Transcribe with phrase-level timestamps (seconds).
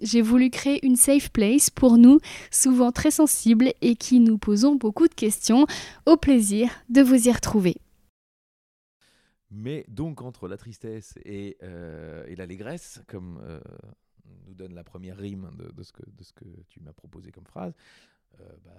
[0.00, 2.20] J'ai voulu créer une safe place pour nous,
[2.50, 5.66] souvent très sensibles et qui nous posons beaucoup de questions.
[6.06, 7.76] Au plaisir de vous y retrouver.
[9.50, 13.60] Mais donc, entre la tristesse et, euh, et l'allégresse, comme euh,
[14.46, 17.72] nous donne la première rime de, ce, que, tu m'as proposé comme phrase,
[18.38, 18.72] il euh, bah,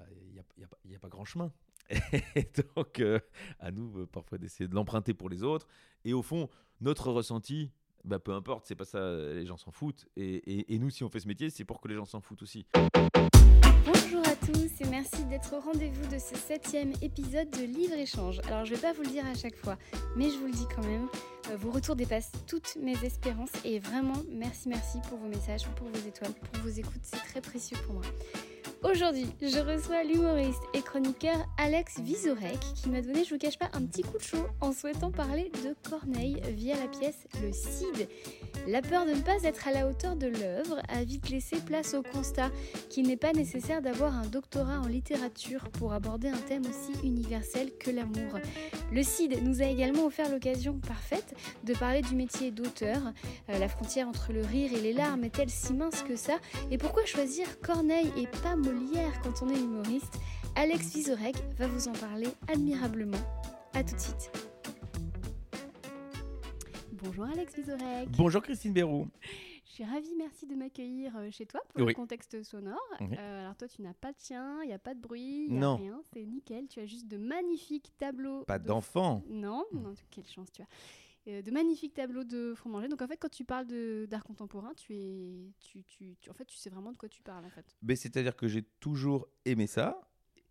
[0.85, 1.51] n'y a, pas- grand chemin.
[2.75, 3.19] Donc, euh,
[3.59, 5.67] à nous, parfois, d'essayer de l'emprunter pour les autres.
[6.05, 6.49] Et au fond,
[6.81, 7.71] notre ressenti,
[8.03, 10.05] bah, peu importe, c'est pas ça, les gens s'en foutent.
[10.15, 12.21] Et, et- et nous, si on fait ce métier, c'est pour que les gens s'en
[12.21, 12.65] foutent aussi.
[13.85, 18.39] Bonjour à tous et merci d'être au rendez-vous de ce septième épisode de Livre Échange.
[18.47, 19.77] Alors je vais pas vous le dire à chaque fois,
[20.15, 21.07] mais je vous le dis quand même,
[21.51, 25.87] euh, vos retours dépassent toutes mes espérances et vraiment merci merci pour vos messages, pour
[25.87, 28.03] vos étoiles, pour vos écoutes, c'est très précieux pour moi.
[28.81, 33.69] Aujourd'hui, je reçois l'humoriste et chroniqueur Alex Vizorek qui m'a donné, je vous cache pas,
[33.73, 38.07] un petit coup de chaud en souhaitant parler de Corneille via la pièce Le Cid.
[38.67, 41.93] La peur de ne pas être à la hauteur de l'œuvre a vite laissé place
[41.93, 42.51] au constat
[42.89, 47.71] qu'il n'est pas nécessaire d'avoir un doctorat en littérature pour aborder un thème aussi universel
[47.77, 48.39] que l'amour.
[48.93, 51.35] Le CID nous a également offert l'occasion parfaite
[51.65, 53.01] de parler du métier d'auteur.
[53.49, 56.37] Euh, la frontière entre le rire et les larmes est-elle si mince que ça?
[56.71, 60.19] Et pourquoi choisir Corneille et pas Molière quand on est humoriste
[60.55, 63.17] Alex Vizorek va vous en parler admirablement.
[63.73, 64.31] A tout de suite.
[67.03, 68.09] Bonjour Alex Vizorek.
[68.11, 69.07] Bonjour Christine Béroux.
[69.65, 71.87] Je suis ravie, merci de m'accueillir euh, chez toi pour Oui.
[71.87, 72.77] le contexte sonore.
[72.99, 73.07] Oui.
[73.17, 75.51] Euh, alors toi, tu n'as pas de chien, il n'y a pas de bruit, il
[75.53, 75.75] n'y a Non.
[75.77, 76.67] rien, c'est nickel.
[76.67, 78.43] Tu as juste de magnifiques tableaux.
[78.43, 79.23] Pas de- d'enfant.
[79.29, 80.67] Non, non, quelle chance tu as.
[81.27, 82.87] Euh, de magnifiques tableaux de fromager.
[82.87, 83.67] Donc en fait, quand tu parles
[84.07, 87.21] d'art contemporain, tu es, tu, tu, tu- en fait, tu sais vraiment de quoi tu
[87.21, 87.65] parles en fait.
[87.81, 89.99] Mais c'est-à-dire que j'ai toujours aimé ça.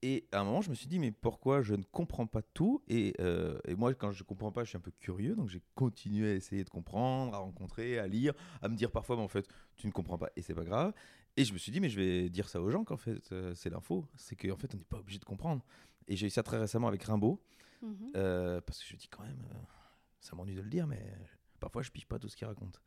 [0.02, 2.82] Et à un moment, je me suis dit, mais pourquoi je ne comprends pas tout
[2.86, 5.34] et, euh, et moi, quand je ne comprends pas, je suis un peu curieux.
[5.34, 8.32] Donc, j'ai continué à essayer de comprendre, à rencontrer, à lire,
[8.62, 10.92] à me dire parfois, mais en fait, tu ne comprends pas et c'est pas grave.
[11.36, 13.54] Et je me suis dit, mais je vais dire ça aux gens qu'en fait, euh,
[13.56, 14.06] c'est l'info.
[14.16, 15.64] C'est qu'en fait, on n'est pas obligé de comprendre.
[16.06, 17.40] Et j'ai eu ça très récemment avec Rimbaud.
[17.82, 18.12] Mhm.
[18.14, 19.42] Euh, parce que je me dis quand même,
[20.20, 21.14] ça m'ennuie de le dire, mais
[21.60, 22.80] parfois je pige pas tout ce qu'il raconte.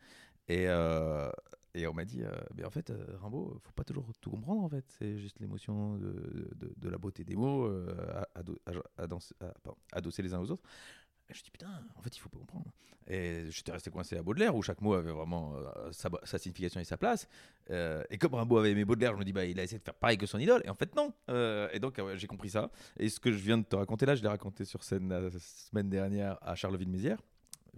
[0.48, 1.30] Et, euh,
[1.74, 2.32] et on m'a dit, euh,
[2.66, 6.50] en fait, euh, Rimbaud, faut pas toujours tout comprendre en fait, c'est juste l'émotion de,
[6.76, 10.34] de, la beauté des mots, euh, à- ado- à- à danser- à- pardon, adossés les
[10.34, 10.64] uns aux autres.
[11.32, 12.72] Et je dis putain, en fait, il faut pas comprendre.
[13.08, 16.84] Et j'étais resté coincé à Baudelaire, où chaque mot avait vraiment euh, sa, signification et
[16.84, 17.28] sa place.
[17.70, 19.84] Euh, et comme Rimbaud avait aimé Baudelaire, je me dis, bah, il a essayé de
[19.84, 20.62] faire pareil que son idole.
[20.66, 21.14] Et en fait, non.
[21.30, 22.70] Euh, et donc, j'ai compris ça.
[22.98, 25.30] Et ce que je viens de te raconter là, je l'ai raconté sur scène la
[25.40, 27.22] semaine dernière à Charleville-Mézières,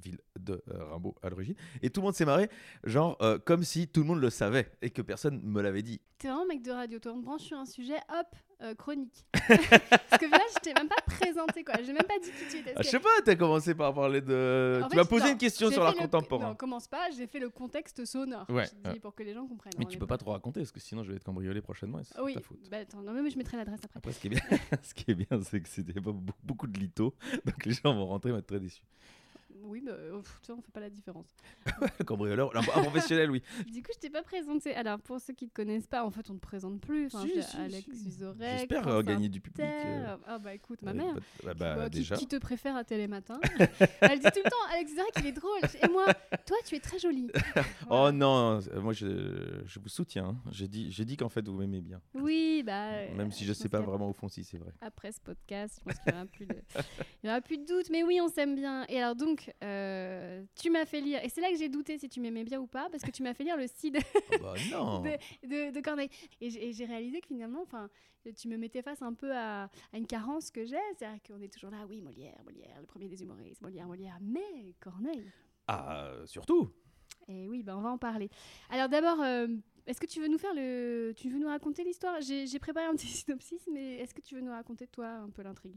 [0.02, 1.56] ville de euh, Rimbaud à l'origine.
[1.82, 2.50] Et tout le monde s'est marré,
[2.84, 6.02] genre euh, comme si tout le monde le savait et que personne me l'avait dit.
[6.18, 8.28] T'es vraiment mec de radio, toi on te branche sur un sujet, hop,
[8.62, 9.26] euh, chronique.
[9.34, 12.58] Parce que là, je t'ai même pas présenté quoi, j'ai même pas dit qui tu
[12.60, 12.74] étais.
[12.76, 14.82] Ah, je sais pas, t'as commencé par parler de.
[14.84, 16.50] En tu m'as posé non, une question sur l'art le- contemporain.
[16.50, 18.46] Non, commence pas, j'ai fait le contexte sonore.
[18.50, 18.66] Ouais,
[19.02, 19.74] pour que les gens comprennent.
[19.80, 22.04] Mais tu peux pas trop raconter parce que sinon je vais être cambriolé prochainement et
[22.04, 22.60] c'est Oui, ta faute.
[22.72, 23.98] bah attends, non, mais je mettrai l'adresse après.
[23.98, 27.14] Après, ce qui est bien, ce c'est que c'était pas be- beaucoup de lithos,
[27.46, 28.82] donc les gens vont rentrer, vont être très déçus.
[29.66, 31.28] Oui, bah, euh, pff, tu vois, on fait pas la différence.
[32.00, 33.42] Le cambrioleur, un, professionnel, oui.
[33.72, 34.76] Du coup, je t'ai pas présenté.
[34.76, 37.08] Alors, pour ceux qui te connaissent pas, en fait, on te présente plus.
[37.08, 38.18] Enfin, Si, Alex si.
[38.40, 39.60] J'espère euh, gagner du public.
[39.66, 41.16] Euh, Ah bah écoute, ma mère.
[41.44, 42.16] bah, bah, qui, déjà.
[42.16, 43.40] qui te préfère à Télématin
[44.02, 45.60] Elle dit tout le temps, Alex Vizorek, il est drôle.
[45.82, 46.06] Et moi,
[46.46, 47.30] toi, tu es très jolie.
[47.90, 50.26] Oh non, moi je, je vous soutiens.
[50.30, 50.36] hein.
[50.52, 52.02] J'ai dit, j'ai dit qu'en fait vous m'aimez bien.
[52.14, 53.06] Oui, bah.
[53.16, 54.72] Même si je sais pense pas vraiment au fond si c'est vrai.
[54.82, 56.56] Après ce podcast, je pense qu'il n'y aura, plus de...
[57.24, 57.90] il y aura plus de doute.
[57.92, 58.86] Mais oui, on s'aime bien.
[58.90, 61.24] Et alors, donc, euh, tu m'as fait lire.
[61.24, 63.24] Et c'est là que j'ai douté si tu m'aimais bien ou pas, parce que tu
[63.24, 65.02] m'as fait lire le Cid Oh bah non.
[65.02, 65.10] de,
[65.48, 66.10] de, de Corneille.
[66.42, 67.66] Et j'ai réalisé que finalement,
[68.36, 70.78] tu me mettais face un peu à, à une carence que j'ai.
[70.98, 74.18] C'est-à-dire qu'on est toujours là, oui, Molière, Molière, le premier des humoristes, Molière, Molière.
[74.22, 75.32] Mais Corneille.
[75.68, 76.70] Ah, surtout.
[77.30, 78.30] Et oui, ben on va en parler.
[78.70, 79.48] Alors d'abord, euh,
[79.86, 82.22] est-ce que tu veux nous faire le, tu veux nous raconter l'histoire?
[82.22, 85.42] J'ai préparé un petit synopsis, mais est-ce que tu veux nous raconter toi un peu
[85.42, 85.76] l'intrigue?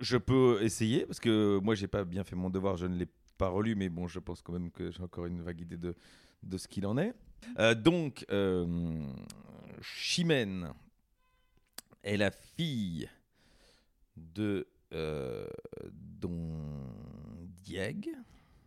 [0.00, 3.08] Je peux essayer parce que moi j'ai pas bien fait mon devoir, je ne l'ai
[3.38, 5.94] pas relu, mais bon, je pense quand même que j'ai encore une vague idée de,
[6.42, 7.14] de ce qu'il en est.
[7.58, 9.02] Euh, donc, euh,
[9.80, 10.72] Chimène
[12.02, 13.08] est la fille
[14.16, 15.46] de euh,
[15.92, 16.60] Don
[17.62, 18.10] Diego.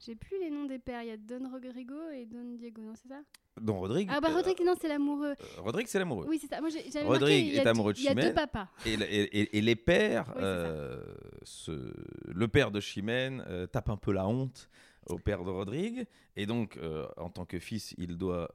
[0.07, 1.04] J'ai plus les noms des pères.
[1.04, 3.19] Il y a Don Rodrigo et Don Diego, non, c'est ça?
[3.59, 4.09] Don Rodrigue.
[4.09, 5.31] Ah bah euh, Rodrigue, non, c'est l'amoureux.
[5.39, 6.25] euh, Rodrigue, c'est l'amoureux.
[6.30, 6.62] Oui, c'est ça.
[6.62, 8.33] Moi, j'avais Rodrigue marqué, est amoureux de Il y a deux Chimène.
[8.33, 8.69] papas.
[8.86, 11.04] Et, la- et- et- et les pères Oui, euh,
[11.44, 11.94] ce,
[12.25, 14.69] le père de Chimène euh, tape un peu la honte
[15.07, 16.06] au père de Rodrigue.
[16.38, 16.80] Et donc,
[17.18, 18.50] en tant que fils, il doit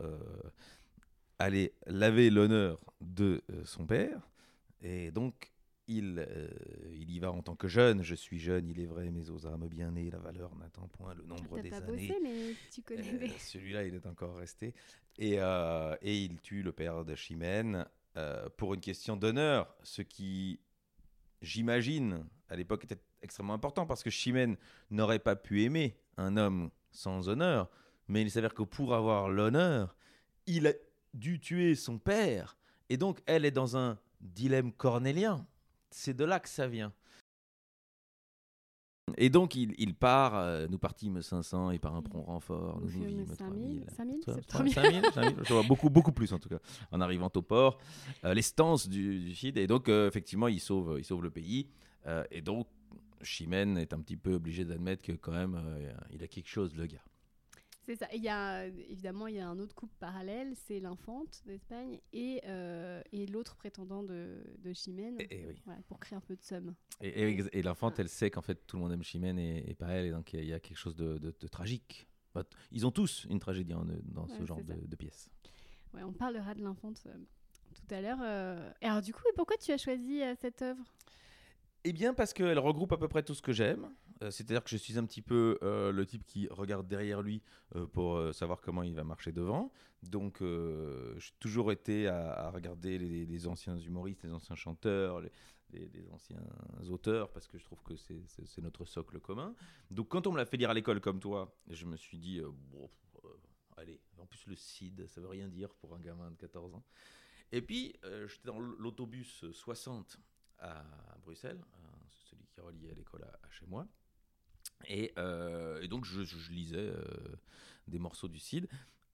[1.38, 4.20] aller laver l'honneur de son père.
[4.82, 5.51] Et donc,
[5.88, 6.48] il, euh,
[6.92, 8.02] il y va en tant que jeune.
[8.02, 11.14] Je suis jeune, il est vrai, mais aux âmes bien nées, la valeur n'atteint point
[11.14, 12.08] le nombre des pas années.
[12.08, 13.38] bossé, mais tu connais Euh.
[13.38, 14.74] Celui-là, il est encore resté.
[15.18, 17.86] Et, euh, et il tue le père de Chimène
[18.16, 20.60] euh, pour une question d'honneur, ce qui,
[21.40, 24.56] j'imagine, à l'époque était extrêmement important parce que Chimène
[24.90, 27.70] n'aurait pas pu aimer un homme sans honneur,
[28.08, 29.96] mais il s'avère que pour avoir l'honneur,
[30.46, 30.72] il a
[31.14, 32.56] dû tuer son père.
[32.88, 35.46] Et donc, elle est dans un dilemme cornélien.
[35.92, 36.92] C'est de là que ça vient.
[39.18, 42.86] Et donc, il, il part, euh, nous partîmes 500, il part un prompt renfort, Nous
[42.86, 44.72] nous vîmes 5000, 5000, Toi, c'est toi, 3000.
[44.72, 46.60] 5000, 5000, je vois beaucoup, beaucoup plus en tout cas,
[46.92, 47.78] en arrivant au port,
[48.24, 49.58] euh, les stances du, du Cid.
[49.58, 51.68] Et donc, euh, effectivement, il sauve, il sauve le pays.
[52.06, 52.68] Euh, et donc,
[53.22, 56.74] Chimène est un petit peu obligé d'admettre que quand même, euh, il a quelque chose,
[56.74, 57.02] le gars.
[57.84, 58.06] C'est ça.
[58.14, 62.40] Il y a, évidemment, il y a un autre couple parallèle, c'est l'infante d'Espagne et,
[62.46, 65.60] euh, et l'autre prétendant de, de Chimène, Et, et oui.
[65.64, 66.74] voilà, pour créer un peu de somme.
[67.00, 70.06] Et, l'enfante, elle sait qu'en fait, tout le monde aime Chimène et, pas elle.
[70.06, 72.06] Et donc, il y a- il y, a quelque chose de, de- de tragique.
[72.34, 72.40] T-
[72.70, 73.74] ils ont tous une tragédie
[74.04, 75.28] dans ce genre de, pièces.
[75.92, 77.14] Ouais, on parlera de l'infante euh,
[77.74, 78.20] tout à l'heure.
[78.22, 78.70] euh.
[78.80, 80.82] Alors, du coup, pourquoi tu as choisi euh, cette œuvre?
[81.84, 83.92] Eh bien, parce qu'elle regroupe à peu près tout ce que j'aime.
[84.22, 87.42] Euh, C'est-à-dire que je suis un petit peu euh, le type qui regarde derrière lui
[87.76, 89.72] euh, pour savoir comment il va marcher devant.
[90.02, 95.20] Donc, j'ai toujours été à, regarder les, anciens humoristes, les anciens chanteurs,
[95.70, 96.42] les, anciens
[96.90, 99.54] auteurs, parce que je trouve que c'est- notre socle commun.
[99.92, 102.40] Donc, quand on me l'a fait lire à l'école comme toi, je me suis dit,
[102.72, 102.90] bon,
[103.76, 106.82] allez, en plus le CID, ça veut rien dire pour un gamin de 14 ans.
[107.52, 107.94] Et puis,
[108.26, 110.18] j'étais dans l'autobus 60
[110.62, 110.84] à
[111.22, 111.78] Bruxelles, euh,
[112.08, 113.86] celui qui reliait l'école à, à chez moi.
[114.88, 116.20] Et, euh, et donc, je,
[116.50, 117.04] lisais euh,
[117.88, 118.68] des morceaux du Cid.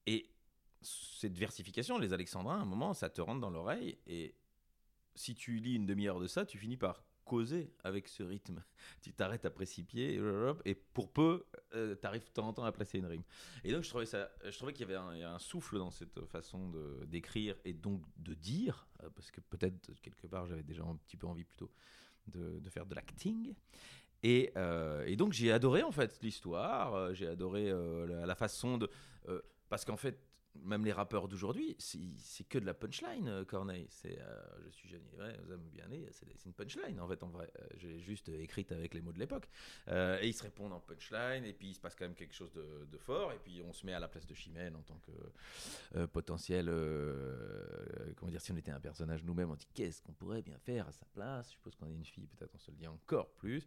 [0.06, 0.31] Et
[0.81, 3.99] cette versification, les Alexandrins, à un moment, ça te rentre dans l'oreille.
[4.06, 4.35] Et
[5.15, 8.65] si tu lis une demi-heure de ça, tu finis par causer avec ce rythme.
[9.03, 10.19] Tu t'arrêtes à précipier
[10.65, 13.23] et, pour peu, tu arrives de temps en temps à placer une rime.
[13.64, 16.73] Et donc, je trouvais, trouvais qu'il y avait un, souffle dans cette façon
[17.06, 21.17] d'écrire et donc de dire, euh, parce que peut-être quelque part, j'avais déjà un petit
[21.19, 21.71] peu envie plutôt
[22.26, 23.55] de faire de l'acting.
[24.23, 28.79] Et, euh, et donc j'ai adoré en fait l'histoire, euh, j'ai adoré euh, la, façon
[28.79, 28.91] de...
[29.69, 30.19] parce qu'en fait,
[30.65, 33.89] même les rappeurs d'aujourd'hui, c'est que de la punchline, euh, Corneille.
[34.07, 37.29] Euh, je suis jeune, ouais, vous aimez bien né, c'est une punchline en fait en
[37.29, 37.51] vrai.
[37.59, 39.49] Euh, J'ai juste écrite avec les mots de l'époque.
[39.89, 42.53] Et ils se répondent en punchline, et puis il se passe quand même quelque chose
[42.53, 46.07] de, fort, et puis on se met à la place de Chimène en tant que
[46.07, 46.67] potentiel.
[48.17, 50.89] comment dire, si on était un personnage nous-mêmes, on dit qu'est-ce qu'on pourrait bien faire
[50.89, 51.47] à sa place?
[51.47, 53.67] Je suppose qu'on est une fille, peut-être on se le dit encore plus.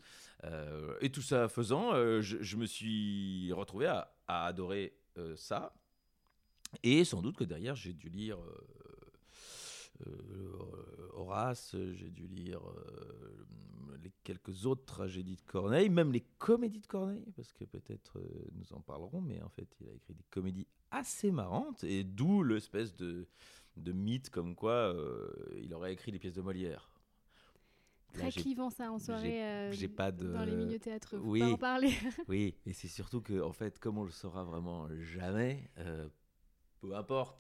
[1.02, 4.94] Et tout ça faisant, je, je me suis retrouvé à, adorer
[5.36, 5.74] ça.
[6.84, 13.46] Et sans doute que derrière, j'ai dû lire euh, euh, Horace, j'ai dû lire euh,
[14.04, 18.20] les quelques autres tragédies de Corneille, même les comédies de Corneille, parce que peut-être
[18.54, 22.44] nous en parlerons, mais en fait, il a écrit des comédies assez marrantes, et d'où
[22.44, 23.28] l'espèce de,
[23.78, 25.32] de mythe comme quoi euh,
[25.62, 26.90] il aurait écrit des pièces de Molière.
[28.14, 31.16] Très clivant ça en soirée euh, j'ai pas de- dans les milieux théâtre.
[31.22, 31.40] Oui.
[31.40, 31.94] pas en parler.
[32.28, 36.10] Oui, et c'est surtout que, en fait, comme on le saura vraiment jamais, euh,
[36.82, 37.38] peu importe.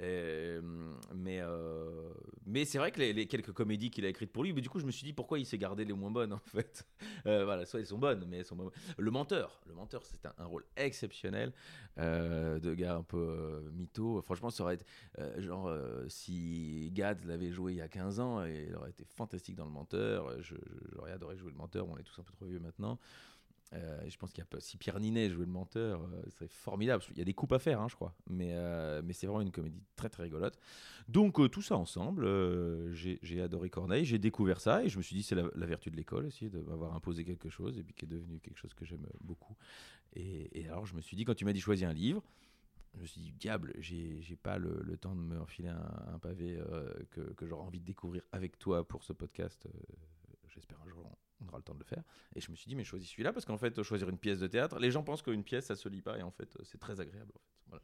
[0.00, 0.60] Euh,
[1.14, 2.12] mais euh,
[2.46, 4.80] mais c'est vrai que les, quelques comédies qu'il a écrites pour lui, mais du coup,
[4.80, 6.86] je me suis dit pourquoi il s'est gardé les moins bonnes, en fait?
[7.26, 8.70] Euh, voilà, soit elles sont bonnes, mais elles sont bonnes.
[8.98, 11.52] Le menteur, le menteur, c'est un, rôle exceptionnel
[11.96, 14.20] de gars un peu mytho.
[14.22, 14.84] Franchement, ça aurait été
[15.38, 15.72] genre
[16.08, 19.66] si Gad l'avait joué il y a 15 ans, et il aurait été fantastique dans
[19.66, 20.34] le menteur.
[20.40, 21.88] J'aurais adoré jouer le menteur.
[21.88, 22.98] On est tous un peu trop vieux maintenant.
[23.74, 26.48] Euh, je pense qu'il y a si Pierre Ninet jouait le menteur, euh, ce serait
[26.48, 27.02] formidable.
[27.12, 29.40] Il y a des coupes à faire, hein, je crois, mais, euh, mais c'est vraiment
[29.40, 30.58] une comédie très très rigolote.
[31.08, 32.26] Donc euh, tout ça ensemble,
[32.92, 35.96] j'ai adoré Corneille, j'ai découvert ça et je me suis dit c'est la, vertu de
[35.96, 38.84] l'école aussi de m'avoir imposé quelque chose et puis qui est devenu quelque chose que
[38.84, 39.56] j'aime beaucoup.
[40.14, 42.22] Et, alors je me suis dit quand tu m'as dit choisis un livre,
[42.94, 46.60] je me suis dit diable, j'ai pas le, temps de me enfiler un, pavé
[47.10, 49.66] que, que j'aurais envie de découvrir avec toi pour ce podcast.
[51.52, 52.02] Aura le temps de le faire.
[52.34, 54.46] Et je me suis dit, mais choisis celui-là parce qu'en fait, choisir une pièce de
[54.46, 57.00] théâtre, les gens pensent qu'une pièce, ça se lit pas et en fait, c'est très
[57.00, 57.32] agréable.
[57.34, 57.56] En fait.
[57.68, 57.82] Voilà.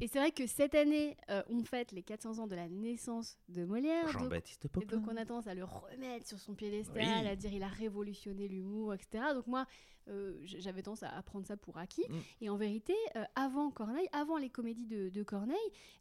[0.00, 3.38] Et c'est vrai que cette année, euh, on fête les 400 ans de la naissance
[3.48, 4.08] de Molière.
[4.08, 7.28] Jean-Baptiste Et donc on a tendance à le remettre sur son piédestal, Oui.
[7.28, 9.24] à dire il a révolutionné l'humour, etc.
[9.34, 9.66] Donc moi,
[10.08, 12.04] euh, j'avais tendance à prendre ça pour acquis.
[12.08, 12.18] Mm.
[12.42, 15.56] Et en vérité, euh, avant Corneille, avant les comédies de, de Corneille,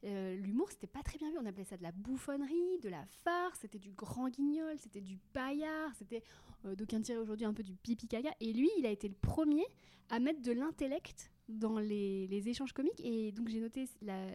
[0.05, 1.37] euh, l'humour c'était pas très bien vu.
[1.39, 5.17] On appelait ça de la bouffonnerie, de la farce, c'était du grand guignol, c'était du
[5.33, 6.23] paillard, c'était
[6.63, 8.31] d'aucuns diraient aujourd'hui un peu du pipi caca.
[8.39, 9.65] Et lui, il a été le premier
[10.09, 12.99] à mettre de l'intellect dans les, les échanges comiques.
[13.03, 14.25] Et donc j'ai noté la,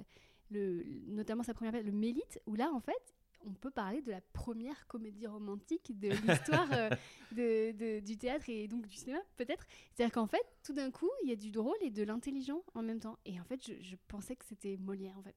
[0.50, 3.14] le, notamment sa première pièce, le Mélite, où là, en fait,
[3.46, 6.88] on peut parler de la première comédie romantique de l'histoire euh,
[7.32, 9.66] de, de- du théâtre et donc du cinéma, peut-être.
[9.92, 12.82] C'est-à-dire qu'en fait, tout d'un coup, il y a du drôle et de l'intelligent en
[12.82, 13.18] même temps.
[13.26, 15.34] Et en fait, je, je pensais que c'était Molière, en fait.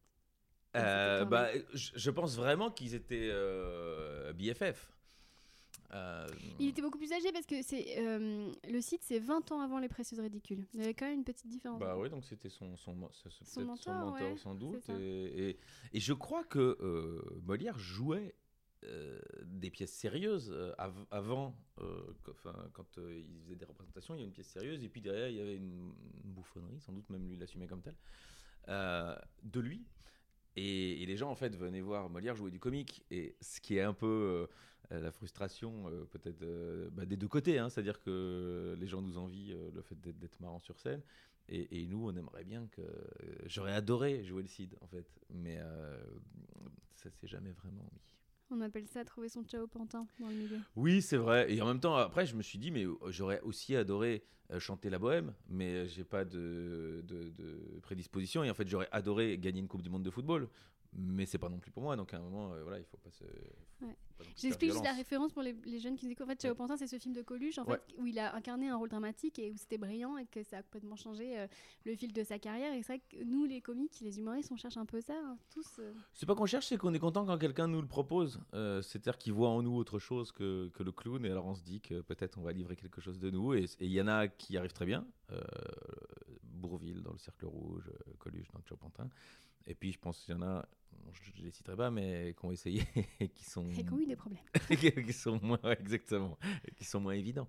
[0.75, 4.93] Euh, bah, je, je pense vraiment qu'ils étaient euh, BFF.
[5.93, 6.27] Euh,
[6.59, 9.79] Il était beaucoup plus âgé parce que c'est euh, le site, c'est 20 ans avant
[9.79, 10.65] Les Précieuses Ridicules.
[10.73, 11.79] Il y avait quand même une petite différence.
[11.79, 14.89] Bah oui, donc c'était son, son, c'est- c'est Son mentor, ouais, sans doute.
[14.99, 15.59] Et, et,
[15.93, 18.35] et je crois que euh, Molière jouait
[19.45, 21.55] des pièces sérieuses av- avant,
[22.73, 25.27] quand euh, il faisait des représentations, il y avait une pièce sérieuse, et puis derrière,
[25.29, 27.95] il y avait une, une bouffonnerie, sans doute même lui l'assumait comme tel,
[28.67, 29.85] de lui.
[30.55, 33.03] Et, et les gens, en fait, venaient voir Molière jouer du comique.
[33.11, 34.47] Et ce qui est un peu
[34.89, 39.17] la frustration, euh, peut-être euh, bah, des deux côtés, hein, c'est-à-dire que les gens nous
[39.17, 41.01] envient euh, le fait d'être marrant sur scène.
[41.49, 42.81] Et, et nous, on aimerait bien que.
[42.81, 45.05] euh, J'aurais adoré jouer le Cid, en fait.
[45.29, 45.97] Mais euh,
[46.93, 48.01] ça s'est jamais vraiment mis.
[48.49, 50.57] On appelle ça trouver son ciao pantin dans le milieu.
[50.75, 51.53] Oui, c'est vrai.
[51.53, 54.89] Et en même temps, après, je me suis dit, mais j'aurais aussi adoré euh, chanter
[54.89, 58.43] la bohème, mais j'ai pas de, de, de prédisposition.
[58.45, 60.47] Et en fait, j'aurais adoré gagner une Coupe du Monde de football,
[60.93, 61.95] mais c'est pas non plus pour moi.
[61.95, 63.23] Donc à un moment, euh, voilà, il faut pas se.
[63.81, 63.95] Ouais.
[64.35, 66.25] J'explique juste la référence pour les, les jeunes qui nous écoutent.
[66.25, 66.55] En fait, Ouais.
[66.55, 67.75] Pantin, c'est ce film de Coluche en Ouais.
[67.77, 70.57] fait, où il a incarné un rôle dramatique et où c'était brillant et que ça
[70.57, 71.47] a complètement changé euh,
[71.85, 72.73] le fil de sa carrière.
[72.73, 75.37] Et c'est vrai que nous, les comiques, les humoristes, on cherche un peu ça, hein,
[75.51, 75.77] tous.
[75.79, 75.93] euh.
[76.13, 78.39] C'est pas qu'on cherche, c'est qu'on est content quand quelqu'un nous le propose.
[78.55, 81.53] Euh, C'est-à-dire qu'il voit en nous autre chose que, que le clown, et alors on
[81.53, 83.53] se dit que peut-être on va livrer quelque chose de nous.
[83.53, 85.05] Et il y en a qui arrivent très bien.
[85.31, 85.39] Euh,
[86.43, 89.09] Bourville dans le Cercle Rouge, Coluche dans le Chopantin.
[89.67, 92.33] Et puis je pense qu'il y en a, bon, je ne les citerai pas, mais
[92.39, 92.83] qui ont essayé
[93.19, 94.43] et qui sont, Et qui ont eu des problèmes.
[95.05, 97.47] qui sont moins, ouais, exactement, et qui sont moins évidents.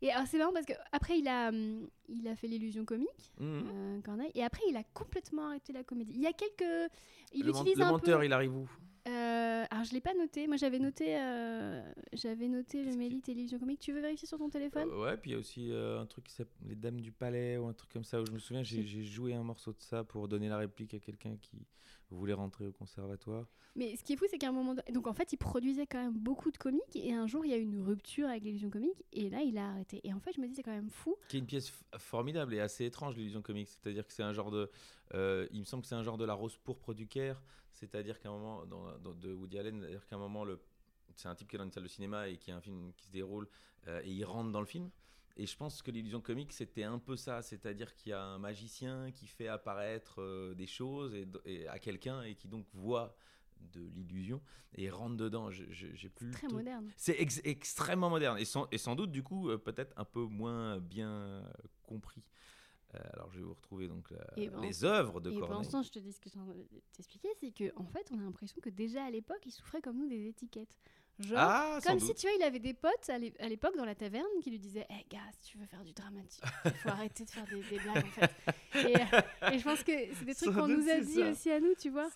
[0.00, 3.64] Et alors, c'est marrant parce qu'après, il a, hum, il a fait l'illusion comique, Mhm.
[3.72, 6.12] euh, Corneille, et après, il a complètement arrêté la comédie.
[6.16, 6.90] Il y a quelques.
[7.32, 8.24] Il le, utilise le un menteur, peu.
[8.26, 8.68] il arrive où?
[9.08, 10.46] Euh, alors, je l'ai pas noté.
[10.46, 11.82] Moi, j'avais noté, euh,
[12.12, 13.80] j'avais noté le Mélite et l'illusion comique.
[13.80, 14.88] Tu veux vérifier sur ton téléphone?
[14.90, 17.10] Euh, ouais, puis il y a aussi euh, un truc qui s'appelle Les Dames du
[17.10, 19.80] Palais ou un truc comme ça où je me souviens, j'ai joué un morceau de
[19.80, 21.66] ça pour donner la réplique à quelqu'un qui
[22.10, 23.46] voulait rentrer au conservatoire.
[23.74, 24.92] Mais ce qui est fou, c'est qu'à un moment donné...
[24.92, 27.54] Donc en fait, il produisait quand même beaucoup de comiques et un jour, il y
[27.54, 30.00] a eu une rupture avec l'illusion comique et là, il a arrêté.
[30.04, 31.16] Et en fait, je me dis, c'est quand même fou.
[31.28, 33.68] Qui est une pièce formidable et assez étrange, l'illusion comique.
[33.68, 34.70] C'est-à-dire que c'est un genre de.
[35.14, 37.42] il me semble que c'est un genre de la rose pourpre du Caire.
[37.72, 40.60] C'est-à-dire qu'à un moment, dans, dans- de Woody Allen, c'est-à-dire qu'à un moment, le,
[41.16, 42.92] c'est un type qui est dans une salle de cinéma et qui a un film
[42.96, 43.48] qui se déroule
[43.88, 44.90] euh, et il rentre dans le film.
[45.36, 47.40] Et je pense que l'illusion comique, c'était un peu ça.
[47.40, 51.78] C'est-à-dire qu'il y a un magicien qui fait apparaître euh, des choses et, et à
[51.78, 53.16] quelqu'un et qui donc voit
[53.72, 54.42] de l'illusion
[54.74, 55.50] et rentre dedans.
[55.50, 56.90] J'ai plus Très moderne.
[56.96, 60.20] c'est ex- extrêmement moderne et sans, et sans doute du coup euh, peut-être un peu
[60.24, 61.48] moins bien
[61.84, 62.22] compris.
[62.94, 65.48] Euh, alors je vais vous retrouver donc la- Et ben, les œuvres de et pour
[65.48, 65.58] Corneille.
[65.64, 66.36] l'instant, je te dis ce que je
[66.92, 69.96] t'expliquer, c'est qu'en en fait, on a l'impression que déjà à l'époque, il souffrait comme
[69.98, 70.76] nous des étiquettes.
[71.20, 72.16] Genre, Ah, comme si doute.
[72.16, 74.58] tu vois, il avait des potes à l'é- à l'époque dans la taverne qui lui
[74.58, 77.62] disaient Hé gars, si tu veux faire du dramatique, il faut arrêter de faire des,
[77.62, 78.88] des blagues en fait.
[78.88, 81.30] Et, euh, et je pense que c'est des trucs qu'on nous a dit ça.
[81.30, 82.08] aussi à nous, tu vois.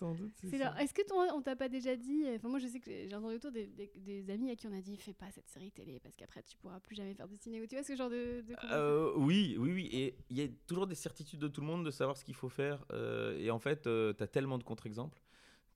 [0.79, 3.35] Est-ce que toi, on t'a pas déjà dit Enfin, moi, je sais que j'ai entendu
[3.35, 5.99] autour des, des- des amis à qui on a dit fais pas cette série télé
[6.01, 7.65] parce qu'après tu pourras plus jamais faire de cinéma.
[7.67, 8.43] Tu vois ce genre de.
[8.71, 9.89] Euh, oui, oui, oui.
[9.93, 12.35] Et il y a toujours des certitudes de tout le monde de savoir ce qu'il
[12.35, 12.83] faut faire.
[12.91, 13.89] euh, et en fait, tu
[14.23, 15.21] as tellement de contre-exemples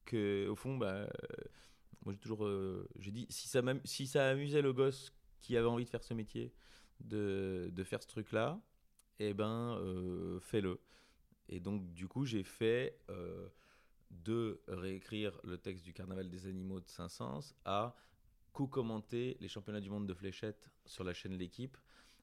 [0.06, 1.08] que, au fond, bah, euh,
[2.04, 5.68] moi j'ai toujours, euh, j'ai dit, si ça, si ça amusait le gosse qui avait
[5.68, 6.54] envie de faire ce métier,
[7.00, 8.60] de, faire ce truc-là,
[9.20, 10.80] eh ben, euh, fais-le.
[11.50, 13.50] Et donc, du coup, j'ai fait euh,
[14.10, 17.96] de réécrire le texte du Carnaval des animaux de Saint-Saëns à
[18.54, 21.78] co-commenter les championnats du monde de fléchettes sur la chaîne L'équipe.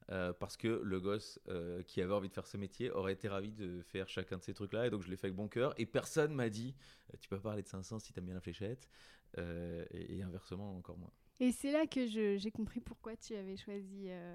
[0.08, 1.38] parce que le gosse
[1.86, 4.54] qui avait envie de faire ce métier aurait été ravi de faire chacun de ces
[4.54, 4.86] trucs-là.
[4.86, 5.72] Et donc je l'ai fait avec bon cœur.
[5.78, 6.74] Et personne m'a dit
[7.20, 8.88] Tu peux parler de 500 si t'aimes bien la fléchette.
[9.36, 11.12] Euh, et, et inversement, encore moins.
[11.40, 14.06] Et c'est là que je- j'ai compris pourquoi tu avais choisi.
[14.08, 14.34] euh,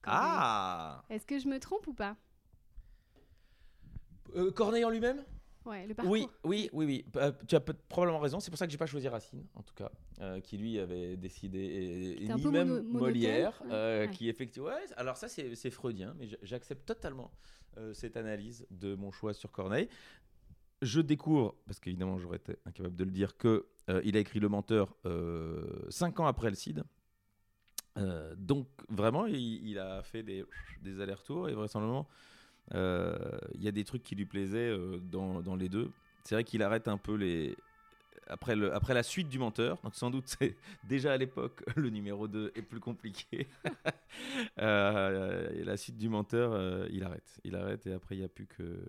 [0.00, 0.22] Corneille.
[0.24, 2.16] Ah Est-ce que je me trompe ou pas?
[4.34, 5.24] Euh, Corneille en lui-même?
[5.64, 6.12] Ouais, le parcours.
[6.12, 7.04] Oui, oui, oui, oui.
[7.16, 8.40] Euh, tu as probablement raison.
[8.40, 11.16] C'est pour ça que j'ai pas choisi Racine, en tout cas, euh, qui lui avait
[11.16, 14.10] décidé, et, un ni même mono- Molière, euh, Ouais.
[14.10, 14.68] qui effectivement.
[14.68, 17.30] Ouais, alors ça, c'est freudien, mais j'accepte totalement
[17.78, 19.88] euh, cette analyse de mon choix sur Corneille.
[20.82, 24.40] Je découvre, parce qu'évidemment, j'aurais été incapable de le dire, que euh, il a écrit
[24.40, 26.82] Le Menteur euh, cinq ans après le Cid.
[27.98, 30.44] Euh, donc vraiment, il, a fait des,
[31.00, 32.08] allers-retours et vraisemblablement,
[32.74, 33.16] euh,
[33.54, 35.90] il y a des trucs qui lui plaisaient euh, dans, les deux.
[36.24, 37.56] C'est vrai qu'il arrête un peu les,
[38.28, 42.52] après, la suite du menteur, donc sans doute c'est déjà à l'époque le numéro 2
[42.54, 43.46] est plus compliqué.
[44.60, 47.40] Euh, et la suite du menteur, euh, il arrête.
[47.44, 48.84] Il arrête et après il n'y a plus que euh,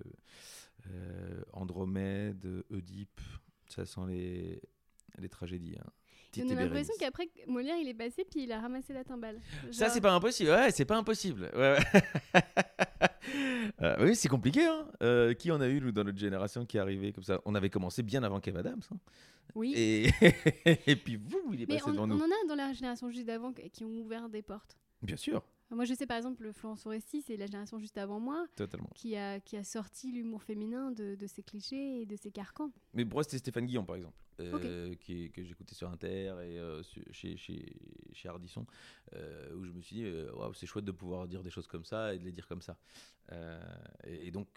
[1.53, 3.21] Andromède, Oedipe,
[3.67, 4.61] ça sent les,
[5.19, 5.77] les tragédies.
[5.79, 5.89] hein.
[6.39, 9.39] On a l'impression qu'après Molière il est passé puis il a ramassé la timbale.
[9.71, 10.49] Ça, c'est pas impossible.
[10.49, 11.49] Ouais, c'est pas impossible.
[11.53, 12.41] Ouais, ouais.
[13.81, 14.65] Euh, oui, c'est compliqué.
[14.65, 14.85] Hein.
[15.01, 17.41] Euh, qui en a eu, nous, dans notre génération, qui est arrivé comme ça?
[17.45, 18.81] On avait commencé bien avant Kev Adams.
[18.91, 18.97] hein.
[19.55, 19.73] Oui.
[19.75, 20.09] Et...
[20.91, 22.19] et puis, vous, il est Mais passé on, devant on nous.
[22.21, 24.77] en a dans la génération juste d'avant qui ont ouvert des portes.
[25.01, 25.41] Bien sûr,
[25.71, 28.89] Moi, je sais par exemple, Florence Foresti, c'est la génération juste avant moi totalement.
[28.93, 32.71] qui a, qui a sorti l'humour féminin de, de ses clichés et de ses carcans.
[32.93, 36.59] Mais pour moi, c'était Stéphane Guillon, par exemple, euh, qui, que j'écoutais sur Inter et
[36.59, 37.75] euh, chez, chez,
[38.11, 38.65] chez Ardisson,
[39.13, 41.85] euh, où je me suis dit, Waouh, c'est chouette de pouvoir dire des choses comme
[41.85, 42.77] ça et de les dire comme ça.
[44.05, 44.47] Et, et donc,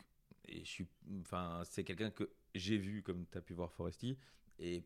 [0.49, 0.87] et je suis,
[1.21, 4.19] enfin, c'est quelqu'un que j'ai vu, comme tu as pu voir Foresti,
[4.59, 4.85] et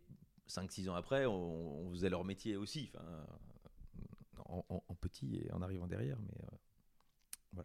[0.48, 3.26] 5-6 ans après, on, on faisait leur métier aussi, enfin,
[4.50, 7.62] en, en- en petit et en arrivant derrière, mais euh,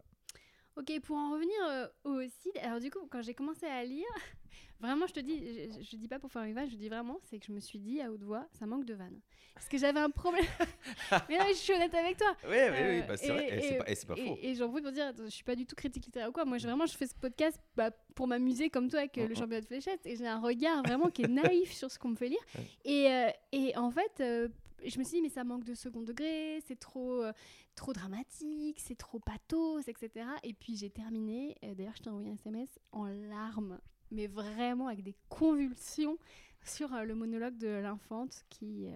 [0.77, 4.05] Ok, pour en revenir euh, au CID, alors du coup, quand j'ai commencé à lire,
[4.81, 7.17] vraiment, je te dis, je, je dis pas pour faire une vanne, je dis vraiment,
[7.23, 9.21] c'est que je me suis dit à haute voix, ça manque de vanne.
[9.53, 10.43] Parce que j'avais un problème.
[11.29, 12.35] Mais non, je suis honnête avec toi.
[12.43, 14.15] oui, oui, oui, Euh, bah, c'est et- vrai, et c'est et- pas, et c'est pas
[14.17, 14.37] faux.
[14.41, 16.43] Et, j'en profite pour dire, je suis pas du tout critique littéraire ou quoi.
[16.43, 19.29] Moi, je, vraiment, je fais ce podcast bah, pour m'amuser comme toi avec euh, le
[19.29, 19.35] Mhm.
[19.35, 20.05] championnat de fléchettes.
[20.05, 22.45] Et j'ai un regard vraiment qui est naïf sur ce qu'on me fait lire.
[22.83, 24.49] Et, euh, et en fait, euh,
[24.89, 27.33] je me suis dit, mais ça manque de second degré, c'est trop, euh,
[27.75, 30.27] trop dramatique, c'est trop pathos, etc.
[30.43, 33.79] Et puis j'ai terminé, euh, d'ailleurs, je t'ai envoyé un SMS en larmes,
[34.11, 36.17] mais vraiment avec des convulsions
[36.63, 38.87] sur euh, le monologue de l'infante qui,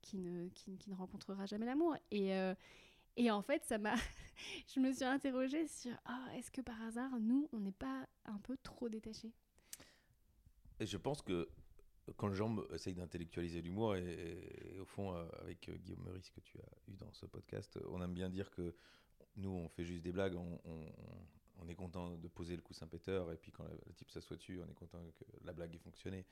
[0.00, 1.96] qui, ne, qui, ne rencontrera jamais l'amour.
[2.10, 2.30] Et,
[3.16, 3.94] et en fait, ça m'a.
[4.74, 8.38] je me suis interrogée sur Ah, est-ce que par hasard, nous, on n'est pas un
[8.38, 9.32] peu trop détachés?
[10.80, 11.48] Et je pense que
[12.16, 16.58] quand me- essayent d'intellectualiser l'humour, et, au fond, euh, avec euh, Guillaume Meurice que tu
[16.58, 18.74] as eu dans ce podcast, on aime bien dire que
[19.36, 23.36] nous, on fait juste des blagues, on, est content de poser le coussin péteur, et
[23.36, 26.26] puis quand le, type s'assoit dessus, on est content que la blague ait fonctionné.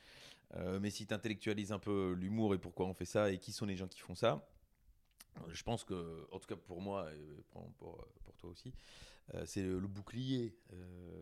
[0.57, 3.53] Euh, mais si tu intellectualises un peu l'humour et pourquoi on fait ça, et qui
[3.53, 4.45] sont les gens qui font ça,
[5.49, 8.07] je pense que, en tout cas pour moi, et pour, pour,
[8.39, 8.75] toi aussi,
[9.45, 10.57] c'est le, bouclier.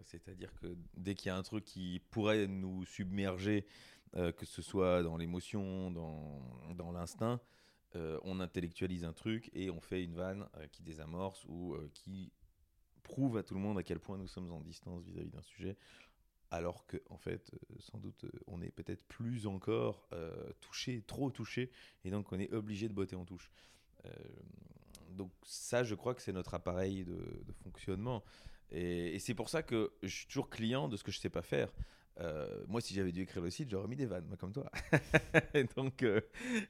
[0.05, 3.67] C'est-à-dire que dès qu'il y a un truc qui pourrait nous submerger,
[4.17, 6.43] euh, que ce soit dans l'émotion, dans,
[6.75, 7.41] dans l'instinct,
[7.95, 12.33] euh, on intellectualise un truc et on fait une vanne euh, qui désamorce ou qui
[13.03, 15.77] prouve à tout le monde à quel point nous sommes en distance vis-à-vis d'un sujet.
[16.51, 20.09] Alors que, en fait, sans doute, on est peut-être plus encore
[20.63, 21.71] touché, trop touché,
[22.05, 23.51] et donc on est obligé de botter en touche.
[25.11, 28.25] Donc ça, je crois que c'est notre appareil de, fonctionnement.
[28.71, 31.29] Et, et c'est pour ça que je suis toujours client de ce que je sais
[31.29, 31.71] pas faire.
[32.21, 34.71] Euh, moi, si j'avais dû écrire le site, j'aurais mis des vannes, comme toi.
[35.55, 36.21] et, donc, euh,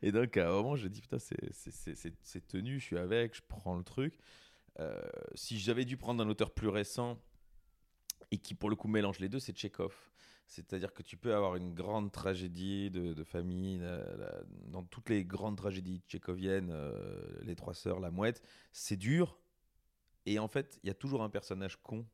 [0.03, 3.77] et donc, à un moment, je dis, putain, c'est- tenu, je suis avec, je prends
[3.77, 4.19] le truc.
[4.81, 5.01] Euh,
[5.35, 7.19] si j'avais dû prendre un auteur plus récent
[8.31, 9.95] et qui, pour le coup, mélange les deux, c'est Tchekhov.
[10.47, 13.83] C'est-à-dire que tu peux avoir une grande tragédie de, de famille,
[14.69, 16.73] dans toutes les grandes tragédies tchécoviennes,
[17.43, 19.39] Les Trois Sœurs, La Mouette, c'est dur.
[20.25, 22.07] Et en fait, il y a toujours un personnage con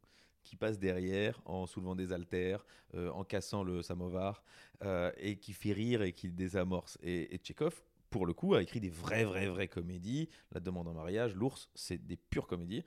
[0.45, 4.43] qui passe derrière en soulevant des haltères, euh, en cassant le samovar,
[4.85, 6.99] euh, et qui fait rire et qui désamorce.
[7.03, 7.41] Et, et
[8.11, 10.29] pour le coup, a écrit des vraies, vraies, vraies comédies.
[10.53, 12.85] La demande en mariage, L'ours, c'est des pures comédies.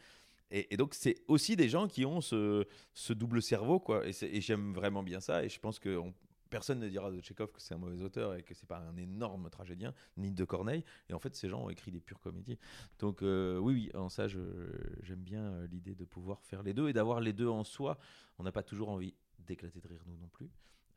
[0.50, 2.66] Et, donc, c'est aussi des gens qui ont ce,
[3.10, 4.08] double cerveau, quoi.
[4.08, 5.44] Et, et j'aime vraiment bien ça.
[5.44, 6.14] Et je pense que on-
[6.50, 8.96] personne ne dira de Tchekhov que c'est un mauvais auteur et que c'est pas un
[8.98, 10.84] énorme tragédien, ni de Corneille.
[11.10, 12.58] Et en fait, ces gens ont écrit des pures comédies.
[13.00, 16.90] Donc, euh, oui, oui, en ça, j'aime bien euh, l'idée de pouvoir faire les deux
[16.90, 17.98] et d'avoir les deux en soi.
[18.40, 20.50] On n'a pas toujours envie d'éclater de rire, nous non plus.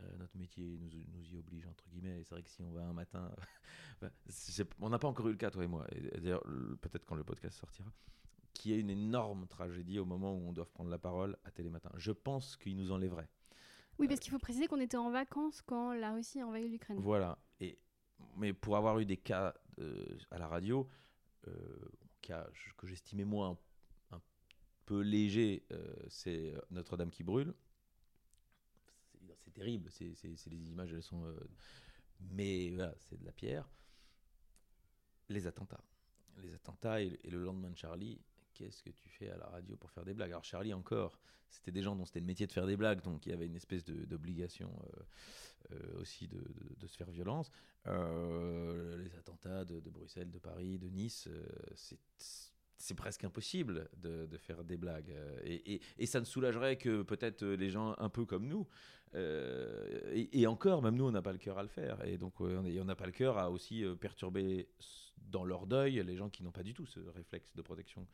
[0.02, 2.20] Euh, notre métier nous, y oblige, entre guillemets.
[2.20, 3.30] Et c'est vrai que si on va un matin.
[4.80, 5.86] on n'a pas encore eu le cas, toi et moi.
[6.18, 7.92] D'ailleurs, le- peut-être quand le podcast sortira
[8.52, 11.50] qu'il y ait une énorme tragédie au moment où on doit prendre la parole à
[11.50, 11.90] Télématin.
[11.96, 13.28] Je pense qu'il nous enlèverait.
[14.00, 16.98] Oui, parce qu'il faut préciser qu'on était en vacances quand la Russie a envahi l'Ukraine.
[16.98, 17.38] Voilà.
[17.60, 17.78] Et,
[18.36, 20.88] mais pour avoir eu des cas euh, à la radio,
[21.46, 21.52] euh,
[22.22, 23.58] cas que j'estimais moi
[24.10, 24.20] un,
[24.86, 27.54] peu léger, euh, c'est Notre-Dame qui brûle.
[29.44, 31.24] C'est- terrible, c'est les images, elles sont.
[31.26, 31.38] euh,
[32.30, 33.68] mais voilà, c'est de la pierre.
[35.28, 35.84] Les attentats.
[36.38, 38.18] Les attentats et, et le lendemain de Charlie,
[38.60, 40.30] qu'est-ce que tu fais à la radio pour faire des blagues?
[40.30, 41.18] Alors Charlie encore,
[41.48, 43.46] c'était des gens dont c'était le métier de faire des blagues, donc il y avait
[43.46, 47.50] une espèce d'obligation euh, euh, aussi de, se faire violence.
[47.86, 51.28] Euh, les attentats de, Bruxelles, de Paris, de Nice,
[52.76, 55.14] c'est presque impossible de, faire des blagues.
[55.44, 58.66] Et, ça ne soulagerait que peut-être les gens un peu comme nous.
[59.14, 62.04] Euh, et, et encore, même nous, on n'a pas le cœur à le faire.
[62.06, 64.68] Et donc, euh, on n'a pas le cœur à aussi euh, perturber
[65.30, 68.06] dans leur deuil les gens qui n'ont pas du tout ce réflexe de protection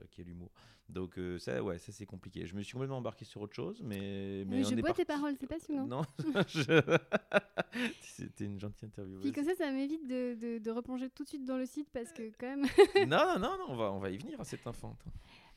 [0.00, 0.50] euh, qui est l'humour.
[0.88, 2.46] Donc, euh, ça, ouais, ça c'est compliqué.
[2.46, 4.44] Je me suis complètement embarqué sur autre chose, mais.
[4.46, 5.86] mais Mais on je bois tes paroles, c'est passionnant.
[6.26, 6.98] Non, je-
[8.00, 9.20] c'était une gentille interview.
[9.20, 11.88] Puis comme ça, ça m'évite de, de, de replonger tout de suite dans le site
[11.92, 12.66] parce que quand même.
[13.08, 15.02] non, non, non, non, on va, on va y venir à cette infante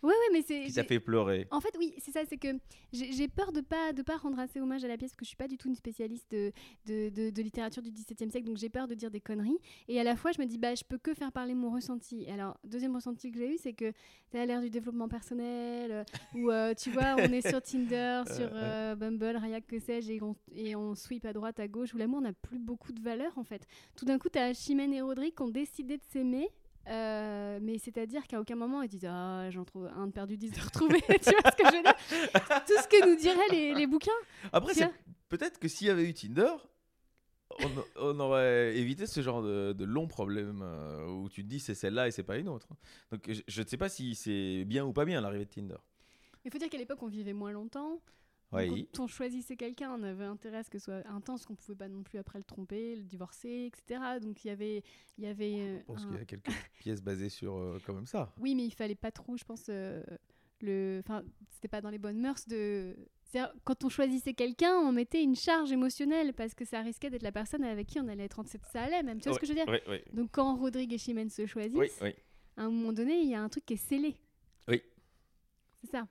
[0.03, 0.63] ouais, ouais, mais c'est.
[0.63, 1.47] qui t'a fait pleurer.
[1.51, 2.47] En fait, oui, c'est ça, c'est que
[2.93, 5.29] j'ai peur de pas de pas rendre assez hommage à la pièce, parce que je
[5.29, 6.51] suis pas du tout une spécialiste de,
[6.85, 9.57] de, de- de littérature du XVIIe siècle, donc j'ai peur de dire des conneries.
[9.87, 12.29] Et à la fois, je me dis, bah, je peux que faire parler mon ressenti.
[12.29, 13.91] Alors, deuxième ressenti que j'ai eu, c'est que
[14.31, 16.03] tu à l'ère du développement personnel, euh,
[16.35, 20.21] où euh, tu vois, on est sur Tinder, sur euh, Bumble, Raya, que sais-je, et
[20.21, 23.37] on, et on sweep à droite, à gauche, où l'amour n'a plus beaucoup de valeur,
[23.37, 23.65] en fait.
[23.95, 26.49] Tout d'un coup, tu as Chimène et Rodrigue qui ont décidé de s'aimer.
[26.89, 30.51] Euh, mais c'est-à-dire qu'à aucun moment ils disent Ah, j'en trouve un de perdu, dix
[30.51, 30.99] de retrouvé.
[31.07, 31.95] tu vois ce que je veux dire?
[32.65, 34.11] Tout ce que nous diraient les, les bouquins.
[34.53, 34.89] Après, c'est-
[35.29, 36.51] peut-être que s'il y avait eu Tinder,
[37.59, 37.69] on,
[38.01, 41.75] on aurait évité ce genre de, de long problème euh, où tu te dis c'est
[41.75, 42.67] celle-là et c'est pas une autre.
[43.11, 45.77] Donc je ne sais pas si c'est bien ou pas bien l'arrivée de Tinder.
[46.45, 47.99] Il faut dire qu'à l'époque, on vivait moins longtemps.
[48.51, 51.55] Donc, Quand on choisissait quelqu'un, on avait intérêt à ce que ce soit intense, qu'on
[51.55, 53.99] pouvait pas non plus après le tromper, le divorcer, etc.
[54.21, 54.83] Donc il y avait,
[55.17, 55.53] il y avait.
[55.59, 56.45] euh, Je pense un- qu'il y a quelques
[56.79, 58.33] pièces basées sur euh, comme ça.
[58.39, 59.65] Oui, mais il fallait pas trop, je pense.
[59.69, 60.01] euh,
[60.61, 62.95] le, enfin, c'était pas dans les bonnes mœurs de.
[63.65, 67.33] Quand on choisissait quelqu'un, on mettait une charge émotionnelle parce que ça risquait d'être la
[67.33, 69.19] personne avec qui on allait être en ça allait même.
[69.19, 70.03] Tu vois ce que je veux dire?
[70.13, 72.13] Donc quand Rodrigue et Chimène se choisissent, Oui, oui.
[72.55, 74.15] à un moment donné, il y a un truc qui est scellé.
[74.69, 74.81] Oui.
[75.83, 76.07] C'est ça.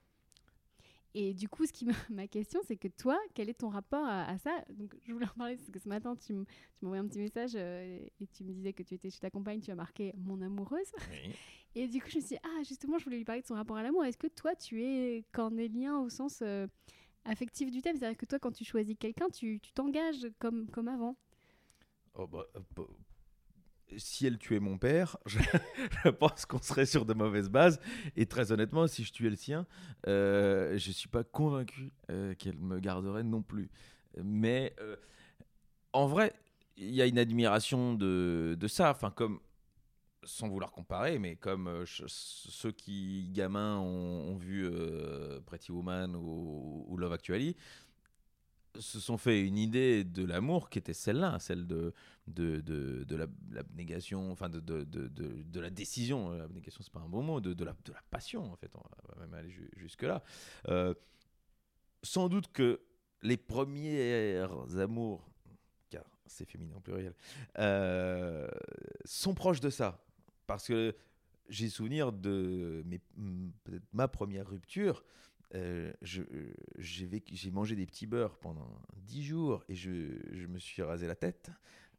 [1.18, 4.24] Et du coup, ce qui m'a- question, c'est que toi, quel est ton rapport à,
[4.30, 4.52] à ça?
[4.70, 6.52] Donc, je voulais en parler parce que ce matin, tu m- tu
[6.84, 9.30] m'as envoyé un petit message euh, et tu me disais que tu étais chez ta
[9.30, 10.92] compagne, tu as marqué mon amoureuse.
[11.08, 11.38] Oui.
[11.74, 13.54] Et du coup, je me suis dit, ah, justement, je voulais lui parler de son
[13.54, 14.04] rapport à l'amour.
[14.04, 16.66] Est-ce que toi, tu es cornélien au sens euh,
[17.24, 21.16] affectif du thème C'est-à-dire que toi, quand tu choisis quelqu'un, tu t'engages comme, comme avant?
[22.14, 22.84] Oh, bah, euh, bah,
[23.96, 27.80] si elle tuait mon père, je, pense qu'on serait sur de mauvaises bases.
[28.16, 29.66] Et très honnêtement, si je tuais le sien,
[30.06, 33.70] euh, je suis pas convaincu euh, qu'elle me garderait non plus.
[34.22, 34.96] Mais euh,
[35.92, 36.32] en vrai,
[36.76, 38.90] il y a une admiration de, de ça.
[38.90, 39.40] Enfin, comme
[40.24, 44.68] sans vouloir comparer, mais comme ceux qui, gamins, ont, vu
[45.46, 47.54] Pretty Woman ou, ou Love Actually,
[48.80, 51.92] se sont fait une idée de l'amour qui était celle-là, celle de,
[52.26, 56.30] de, de, de la- l'abnégation, enfin de, de, de, la décision.
[56.30, 58.70] L'abnégation, c'est pas un bon mot, de, la, de la passion, en fait.
[58.74, 58.82] On
[59.14, 60.22] va même aller ju- jusque-là.
[60.68, 60.94] Euh,
[62.02, 62.80] sans doute que
[63.22, 64.38] les premiers
[64.78, 65.28] amours,
[65.90, 67.14] car c'est féminin au pluriel,
[67.58, 68.46] euh,
[69.04, 70.04] sont proches de ça.
[70.46, 70.94] Parce que
[71.48, 72.84] j'ai souvenir de
[73.92, 75.04] ma première rupture.
[75.54, 76.22] Euh, je-
[76.78, 81.14] j'ai mangé des petits beurres pendant 10 jours et je, je me suis rasé la
[81.16, 81.50] tête.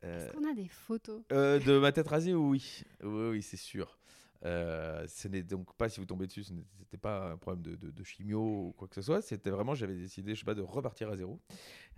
[0.03, 1.21] Euh, Est-ce qu'on a des photos?
[1.31, 2.83] euh, de ma tête rasée, oui.
[3.03, 3.97] Oui, oui, c'est sûr.
[4.45, 7.75] Euh, ce n'est donc pas, si vous tombez dessus, ce n'était pas un problème de,
[7.75, 9.23] de- de chimio ou quoi que ce soit.
[9.23, 11.39] C'était vraiment, j'avais décidé, je sais pas, de repartir à zéro.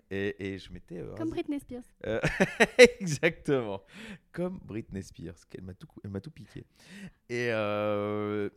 [0.09, 0.99] Et, et je m'étais.
[0.99, 1.31] euh, Comme.
[1.31, 1.83] Britney Spears.
[2.05, 2.21] Euh,
[3.01, 3.81] exactement.
[4.31, 6.65] Comme Britney Spears, qu'elle m'a tout, elle tout piqué.
[7.27, 8.49] Et euh,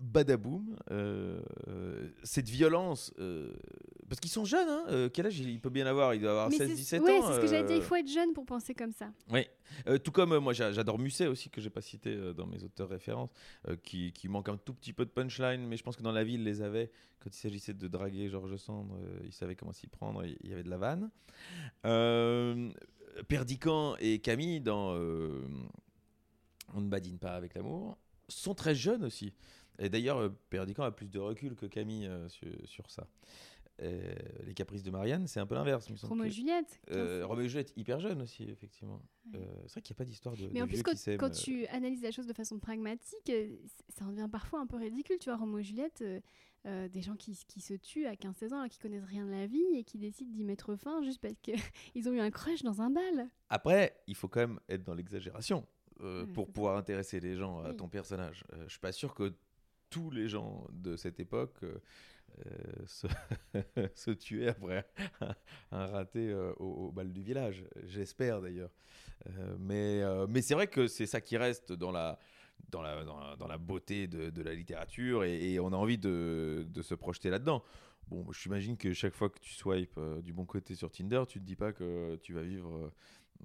[0.00, 3.52] badaboum, euh, euh, cette violence, euh,
[4.08, 6.14] parce qu'ils sont jeunes, hein, quel âge il peut bien avoir?
[6.14, 7.26] Il doit avoir Mais c'est 16-17 ouais, ans.
[7.28, 7.76] c'est ce que j'allais dire.
[7.76, 9.12] euh, Il faut être jeune pour penser comme ça.
[9.30, 9.46] oui,
[10.02, 13.30] tout comme moi j'a- j'adore Musset aussi, que j'ai pas cité dans mes auteurs références,
[13.82, 16.24] qui, qui manque un tout petit peu de punchline, mais je pense que dans la
[16.24, 16.90] vie il les avait.
[17.20, 18.88] Quand il s'agissait de draguer Georges Sand,
[19.24, 21.10] il savait comment s'y prendre, il y avait de la vanne.
[21.84, 22.70] Euh,
[23.28, 24.94] Perdican et Camille dans
[26.72, 29.32] On ne badine pas avec l'amour sont très jeunes aussi.
[29.80, 33.06] Et d'ailleurs, euh, Perdican a plus de recul que Camille euh, sur, sur ça.
[33.82, 34.14] Euh,
[34.44, 35.88] les caprices de Marianne, c'est un peu l'inverse.
[36.02, 36.80] Roméo et Juliette.
[36.90, 37.28] euh, 15.
[37.28, 39.00] Roméo et Juliette, hyper jeune aussi, effectivement.
[39.32, 39.40] Ouais.
[39.66, 42.02] C'est vrai qu'il n'y a pas d'histoire de, Mais de en plus, quand, tu analyses
[42.02, 43.32] la chose de façon pragmatique,
[43.88, 45.16] ça en devient parfois un peu ridicule.
[45.18, 46.04] Tu vois, Roméo et Juliette,
[46.66, 49.46] des gens qui, qui se tuent à 15-16 ans, là, qui connaissent rien de la
[49.46, 51.56] vie et qui décident d'y mettre fin juste parce qu'ils
[52.08, 53.30] ont eu un crush dans un bal.
[53.48, 55.66] Après, il faut quand même être dans l'exagération
[56.02, 58.44] euh, Ouais, pour pouvoir intéresser les gens à ton personnage.
[58.52, 59.34] Euh, je suis pas sûr que
[59.90, 61.74] tous les gens de cette époque euh,
[63.76, 64.88] euh, se, tuaient après
[65.72, 67.64] un, raté euh, au, bal du village.
[67.84, 68.70] J'espère d'ailleurs.
[69.58, 70.02] Mais
[70.40, 72.18] c'est vrai que c'est ça qui reste dans la,
[73.58, 77.62] beauté de, la littérature et, on a envie de, se projeter là-dedans.
[78.08, 81.38] Bon, je t'imagine que chaque fois que tu swipes du bon côté sur Tinder, tu
[81.38, 82.90] te dis pas que tu vas vivre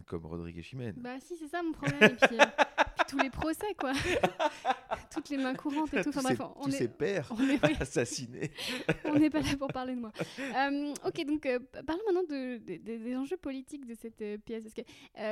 [0.06, 0.96] comme Rodrigue Chimène.
[0.98, 2.04] Bah si, c'est ça mon problème.
[2.04, 3.94] Et puis, euh, puis tous les procès, quoi.
[5.12, 6.10] Toutes les mains courantes et tout.
[6.10, 8.52] Enfin bref, on tous est, ses pères on est, assassinés.
[9.06, 10.12] on n'est pas là pour parler de moi.
[10.40, 14.64] Euh, ok, donc euh, parlons maintenant de, de- de- des enjeux politiques de cette pièce.
[14.64, 14.82] Parce que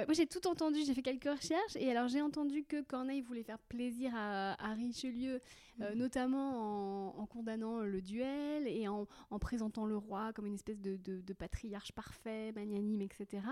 [0.05, 3.43] moi j'ai tout entendu, j'ai fait quelques recherches et alors j'ai entendu que Corneille voulait
[3.43, 5.41] faire plaisir à, à Richelieu,
[5.81, 10.53] euh, notamment en, en condamnant le duel et en, en présentant le roi comme une
[10.55, 13.45] espèce de, de- de patriarche parfait, magnanime, etc.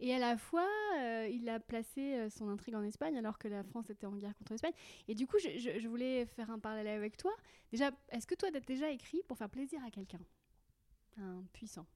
[0.00, 0.66] Et à la fois,
[0.98, 4.16] euh, il a placé euh, son intrigue en Espagne alors que la France était en
[4.16, 4.72] guerre contre l'Espagne.
[5.08, 7.32] Et du coup, je, je- je voulais faire un parallèle avec toi.
[7.70, 10.20] Déjà, est-ce que toi, tu as déjà écrit pour faire plaisir à quelqu'un?
[11.18, 11.86] Un puissant.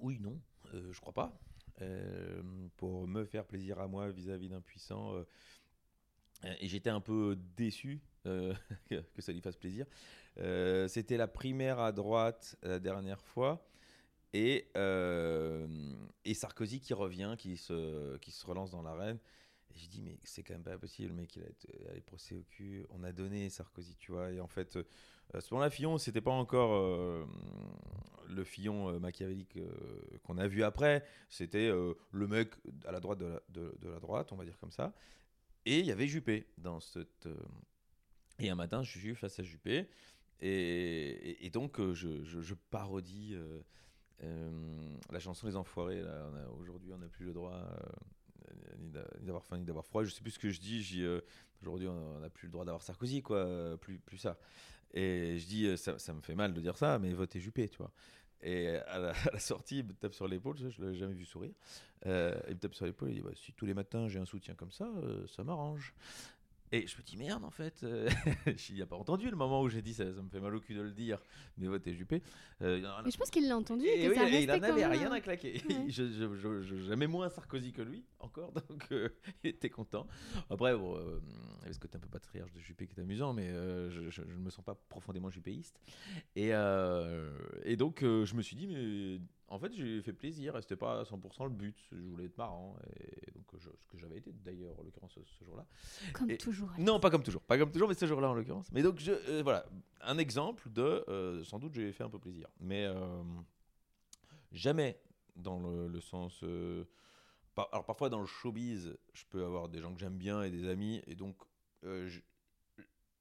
[0.00, 0.40] Oui, non,
[0.74, 1.38] euh, je crois pas.
[1.82, 2.42] Euh,
[2.76, 5.14] pour me faire plaisir à moi vis-à-vis d'un puissant.
[5.14, 5.24] euh,
[6.60, 8.54] et j'étais un peu déçu euh,
[9.14, 9.86] que ça lui fasse plaisir.
[10.38, 13.66] Euh, C'était la primaire à droite la dernière fois.
[14.32, 15.66] Et, euh,
[16.32, 19.18] Sarkozy qui revient, qui se, qui se relance dans l'arène.
[19.70, 22.34] Et je dis, mais c'est quand même pas possible, le mec, il a, été- procès
[22.34, 22.84] au cul.
[22.90, 24.30] On a donné Sarkozy, tu vois.
[24.32, 24.84] Et en fait, euh,
[25.32, 27.24] à ce moment-là, Fillon, c'était pas encore euh,
[28.28, 29.68] le Fillon euh, machiavélique euh,
[30.24, 31.04] qu'on a vu après.
[31.28, 32.50] C'était euh, le mec
[32.86, 33.40] à la droite de
[33.82, 34.92] la droite, on va dire comme ça.
[35.66, 37.26] Et il y avait Juppé dans cette.
[37.26, 37.36] euh,
[38.38, 39.88] Et un matin, je suis face à Juppé.
[40.40, 43.34] Et, donc, euh, je, je- parodie
[44.22, 46.02] euh, la chanson Les Enfoirés.
[46.58, 47.62] Aujourd'hui, on n'a plus le droit
[48.78, 50.04] ni d'a- ni d'avoir faim ni d'avoir froid.
[50.04, 51.06] Je sais plus ce que je dis.
[51.62, 53.78] Aujourd'hui, on n'a plus le droit d'avoir Sarkozy, quoi.
[53.80, 54.38] Plus, plus ça.
[54.92, 57.78] Et je dis, ça, ça me fait mal de dire ça, mais votez Juppé, tu
[57.78, 57.92] vois.
[58.42, 61.52] Et à la, sortie, il me tape sur l'épaule, je ne l'avais jamais vu sourire.
[62.06, 64.26] Euh, il me tape sur l'épaule, il dit bah, Si tous les matins j'ai un
[64.26, 65.94] soutien comme ça, euh, ça m'arrange.
[66.74, 68.08] Et je me dis Merde, en fait, euh,
[68.70, 70.58] il n'a pas entendu le moment où j'ai dit ça, ça me fait mal au
[70.60, 71.20] cul de le dire,
[71.56, 72.20] mais votez Juppé.
[72.62, 74.60] Euh, il Mais je pense qu'il l'a entendu et et que oui, ça il restait
[74.60, 75.62] en avait rien à claquer.
[75.68, 75.86] Ouais.
[75.88, 79.08] je, je- je- je- J'aimais moins Sarkozy que lui, encore, donc euh,
[79.44, 80.08] il était content.
[80.50, 81.20] Après, bon, euh,
[81.58, 83.88] il y avait ce côté un peu patriarche de Juppé qui est amusant, mais euh,
[84.10, 85.80] je, ne me sens pas profondément juppéiste.
[86.34, 87.30] Et, euh,
[87.62, 91.00] et donc, je me suis dit, mais en fait, j'ai fait plaisir, et c'était pas
[91.00, 91.76] à 100% le but.
[91.92, 95.20] Je voulais être marrant, et donc, je- ce que j'avais été d'ailleurs, en l'occurrence, ce,
[95.38, 95.66] ce jour-là.
[96.12, 96.70] Comme Et- toujours.
[96.78, 98.70] Non, pas comme toujours, pas comme toujours, mais ce jour-là en l'occurrence.
[98.72, 99.64] Mais donc, je, euh, voilà,
[100.00, 103.22] un exemple de, euh, sans doute, j'ai fait un peu plaisir, mais euh,
[104.52, 104.98] jamais
[105.36, 106.42] dans le, le sens.
[107.54, 110.50] par- alors parfois dans le showbiz, je peux avoir des gens que j'aime bien et
[110.50, 111.36] des amis, et donc
[111.82, 112.20] je,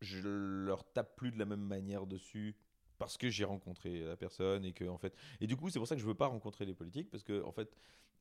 [0.02, 0.20] je
[0.66, 2.56] leur tape plus de la même manière dessus
[3.04, 5.88] parce que j'ai rencontré la personne et que en fait et du coup c'est pour
[5.88, 7.76] ça que je veux pas rencontrer les politiques parce que en fait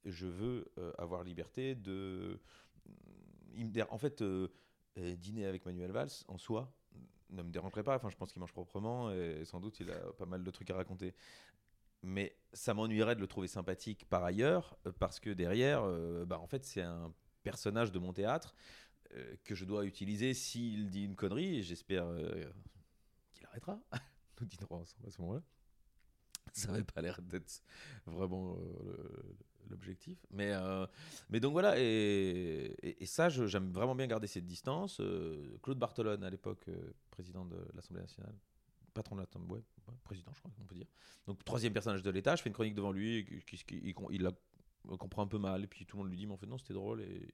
[0.05, 2.41] je veux euh, avoir liberté de
[3.91, 4.49] en fait euh,
[4.99, 6.73] euh, dîner avec Manuel Valls en soi
[7.31, 7.97] ne me dérangerait pas.
[7.97, 10.71] Enfin je pense qu'il mange proprement et sans doute il a pas mal de trucs
[10.71, 11.15] à raconter.
[12.03, 15.83] Mais ça m'ennuierait de le trouver sympathique par ailleurs euh, parce que derrière
[16.27, 18.55] bah en fait c'est un personnage de mon théâtre
[19.45, 22.07] que je dois utiliser s'il dit une connerie et j'espère
[23.35, 23.79] qu'il arrêtera
[24.43, 25.43] nous dînerons ensemble à ce moment-là.
[26.53, 27.63] Ça n'avait pas l'air d'être
[28.05, 29.37] vraiment euh,
[29.71, 30.19] l'objectif.
[30.31, 30.87] Mais euh,
[31.31, 35.01] mais donc voilà et, et, ça j'aime vraiment bien garder cette distance.
[35.01, 36.67] Euh, Claude Bartolone à l'époque
[37.11, 38.35] président de l'Assemblée nationale
[38.93, 40.89] patron de ouais, ouais, président je crois qu'on peut dire.
[41.27, 44.23] Donc troisième personnage de l'État je fais une chronique devant lui qui- qui- il, il
[44.23, 44.33] la
[44.99, 46.59] comprend un peu mal et puis tout le monde lui dit mais en fait non
[46.59, 47.29] c'était drôle et,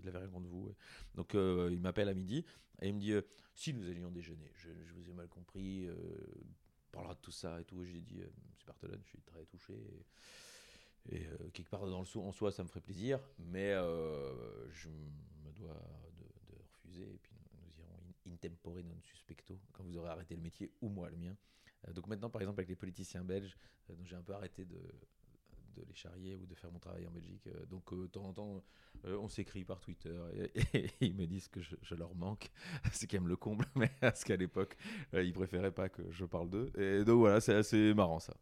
[0.00, 0.74] il avait rien contre vous
[1.14, 2.44] donc euh, il m'appelle à midi
[2.80, 3.22] et il me dit euh,
[3.54, 7.60] si nous allions déjeuner je, vous ai mal compris euh, on parlera de tout ça
[7.60, 7.84] et tout.
[7.84, 9.74] J'ai dit euh, monsieur Bartolone je suis très touché
[11.10, 14.70] et, euh, quelque part dans le soi, en soi ça me ferait plaisir mais euh,
[14.72, 15.80] je me dois
[16.18, 20.34] de, refuser et puis nous, irons in, in tempore non suspecto quand vous aurez arrêté
[20.34, 21.36] le métier ou moi le mien.
[21.88, 23.56] Euh, donc maintenant par exemple avec les politiciens belges
[23.90, 24.80] euh, dont j'ai un peu arrêté de
[25.76, 27.46] de les charrier ou de faire mon travail en Belgique.
[27.46, 28.64] Euh, Donc, euh, de temps en temps,
[29.04, 32.50] euh, on s'écrit par Twitter et, et ils me disent que je, je leur manque,
[32.92, 34.76] ce qui me le comble, mais parce qu'à l'époque,
[35.12, 36.70] ils préféraient pas que je parle d'eux.
[36.78, 38.36] Et donc voilà, c'est assez marrant ça.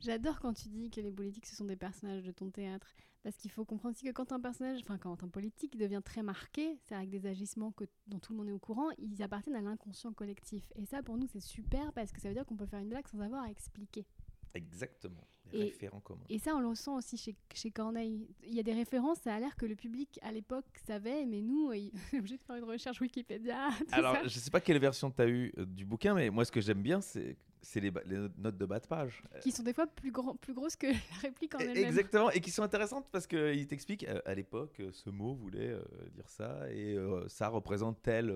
[0.00, 2.94] J'adore quand tu dis que les politiques ce sont des personnages de ton théâtre.
[3.22, 6.22] Parce qu'il faut comprendre aussi que quand un personnage, enfin quand un politique devient très
[6.22, 9.56] marqué, c'est avec des agissements que, dont tout le monde est au courant, ils appartiennent
[9.56, 10.72] à l'inconscient collectif.
[10.74, 12.88] Et ça pour nous c'est super parce que ça veut dire qu'on peut faire une
[12.88, 14.06] blague sans avoir à expliquer.
[14.54, 15.26] Exactement.
[15.52, 16.24] Et- référents communs.
[16.28, 18.28] Et ça, on le sent aussi chez, chez Corneille.
[18.46, 21.40] Il y a des références, ça a l'air que le public à l'époque savait, mais
[21.40, 23.68] nous, il- on est obligé de faire une recherche Wikipédia.
[23.92, 24.22] Alors, ça.
[24.24, 26.60] je sais pas quelle version tu as eu euh, du bouquin, mais moi, ce que
[26.60, 27.90] j'aime bien, c'est c'est les,
[28.38, 29.22] notes de bas de page.
[29.42, 31.84] Qui sont des fois plus, grand, plus grosses que la réplique en Et- elle-même.
[31.84, 35.70] Exactement, et qui sont intéressantes parce qu'il t'explique euh, à l'époque, euh, ce mot voulait
[35.70, 35.82] euh,
[36.14, 38.34] dire ça, et euh, ça représente tel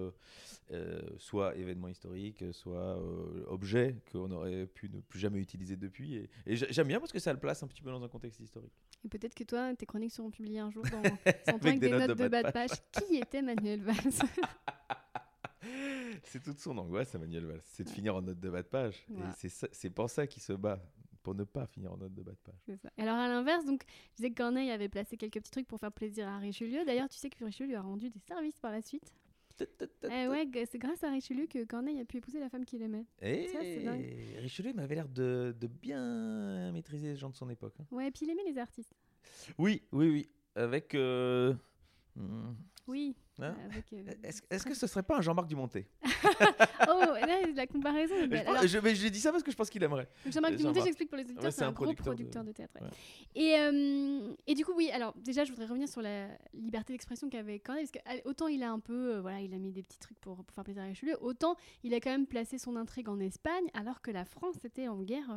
[1.19, 2.99] soit événement historique, soit
[3.49, 6.17] objet qu'on aurait pu ne plus jamais utiliser depuis.
[6.17, 8.09] Et, et j'a- j'aime bien parce que ça le place un petit peu dans un
[8.09, 8.73] contexte historique.
[9.05, 11.03] Et peut-être que toi, tes chroniques seront publiées un jour dans
[11.47, 12.71] 100 ans avec des, notes, de bas de page.
[12.93, 13.95] Qui était Manuel Valls?
[16.25, 19.05] C'est toute son angoisse, Emmanuel Valls, c'est de finir en note de bas de page.
[19.09, 19.35] Voilà.
[19.43, 20.81] Et c'est pour ça qu'il se bat,
[21.23, 22.55] pour ne pas finir en note de bas de page.
[22.67, 22.91] C'est ça.
[22.97, 25.79] Et Alors à l'inverse, donc, je disais que Corneille avait placé quelques petits trucs pour
[25.81, 26.85] faire plaisir à Richelieu.
[26.85, 29.13] D'ailleurs, tu sais que Richelieu lui a rendu des services par la suite.
[30.11, 33.07] Eh ouais, c'est grâce à Richelieu que Corneille a pu épouser la femme qu'il aimait.
[33.23, 34.05] Et Ça, dingue.
[34.41, 37.75] Richelieu m'avait l'air de, de bien maîtriser les gens de son époque.
[37.81, 37.87] hein.
[37.93, 38.93] Ouais, et puis il aimait les artistes.
[39.59, 40.29] Oui, oui, oui.
[40.57, 40.95] Avec.
[40.97, 41.55] euh,
[42.17, 42.53] hmm,
[42.89, 43.15] Oui.
[43.41, 44.05] Hein avec, euh,
[44.51, 45.87] Est-ce que ce serait pas un Jean-Marc Dumonté?
[46.89, 48.45] Oh, là, la comparaison est je, belle.
[48.45, 50.09] pense- Alors, je, mais j'ai dit ça parce que je pense qu'il aimerait.
[50.27, 52.53] Jean-Marc Euh, Dumonté, j'explique pour les auditeurs, Ouais, c'est un, gros producteur de- producteur de,
[52.53, 52.75] théâtre.
[52.81, 52.87] ouais.
[52.87, 52.91] ouais.
[53.35, 57.29] Et, euh, et du coup, oui, alors déjà, je voudrais revenir sur la liberté d'expression
[57.31, 59.83] qu'avait Corneille, parce que autant il a un peu, euh, voilà, il a mis des
[59.83, 62.77] petits trucs pour, pour faire plaisir à Richelieu, autant il a quand même placé son
[62.77, 65.31] intrigue en Espagne, alors que la France était en guerre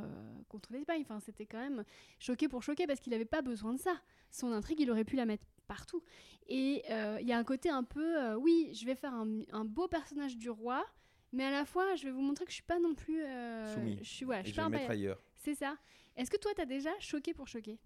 [0.50, 1.02] contre l'Espagne.
[1.02, 1.84] Enfin, c'était quand même
[2.20, 3.94] choqué pour choquer, parce qu'il n'avait pas besoin de ça.
[4.32, 6.02] Son intrigue, il aurait pu la mettre partout.
[6.48, 9.42] Et euh, il y a un côté un peu, euh, oui, je vais faire un,
[9.52, 10.86] un beau personnage du roi,
[11.34, 13.22] mais à la fois, je vais vous montrer que je suis pas non plus.
[13.24, 13.98] euh, Soumis.
[14.02, 15.22] Je suis, voilà, je Et suis je pas vais un le mettre ailleurs.
[15.36, 15.78] C'est ça.
[16.16, 17.78] Est-ce que toi, t'as déjà choqué pour choquer?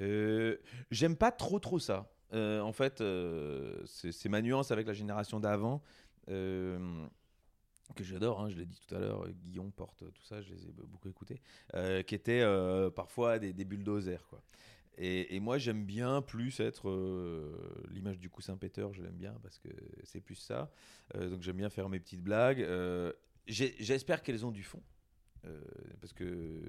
[0.00, 0.56] Euh,
[0.90, 2.10] J'aime pas trop trop ça.
[2.32, 3.02] En fait,
[3.86, 5.82] c'est ma nuance avec la génération d'avant.
[7.98, 10.68] que j'adore, hein, je l'ai dit tout à l'heure, Guillaume porte tout ça, je les
[10.68, 11.40] ai beaucoup écoutés,
[11.74, 14.26] euh, qui étaient euh, parfois des, des bulldozers.
[14.28, 14.40] Quoi.
[15.00, 17.56] Et, moi, j'aime bien plus être euh,
[17.90, 19.68] l'image du coussin péteur, je l'aime bien parce que
[20.02, 20.72] c'est plus ça.
[21.14, 22.60] Euh, donc j'aime bien faire mes petites blagues.
[22.62, 23.12] Euh,
[23.46, 24.82] J'espère qu'elles ont du fond.
[26.00, 26.60] Parce que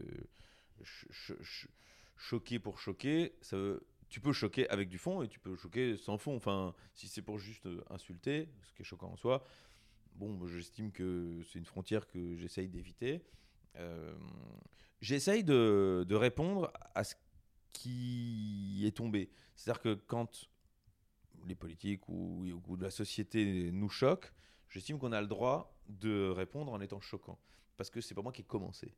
[0.77, 1.67] ch- ch- ch-
[2.15, 5.97] choquer pour choquer, ça veut- tu peux choquer avec du fond et tu peux choquer
[5.97, 6.35] sans fond.
[6.35, 9.43] Enfin, si c'est pour juste insulter, ce qui est choquant en soi,
[10.15, 13.23] bon, j'estime que c'est une frontière que j'essaye d'éviter.
[15.01, 17.15] J'essaye de, de répondre à ce
[17.73, 19.29] qui est tombé.
[19.55, 20.49] C'est-à-dire que quand
[21.45, 24.31] les politiques ou, ou la société nous choquent,
[24.69, 27.39] j'estime qu'on a le droit de répondre en étant choquant.
[27.77, 28.93] Parce que c'est pas moi qui ai commencé.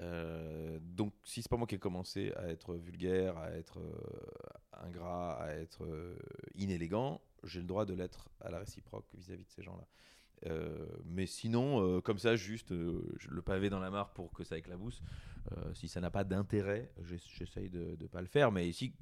[0.00, 4.84] Euh, donc, si c'est pas moi qui ai commencé à être vulgaire, à être euh,
[4.84, 6.16] ingrat, à être euh,
[6.54, 9.86] inélégant, j'ai le droit de l'être à la réciproque vis-à-vis de ces gens-là.
[10.46, 14.44] Euh, mais sinon, euh, comme ça, juste euh, le pavé dans la mare pour que
[14.44, 15.02] ça éclabousse,
[15.72, 18.52] si ça n'a pas d'intérêt, j'ess- j'essaye de ne pas le faire.
[18.52, 18.92] Mais ici,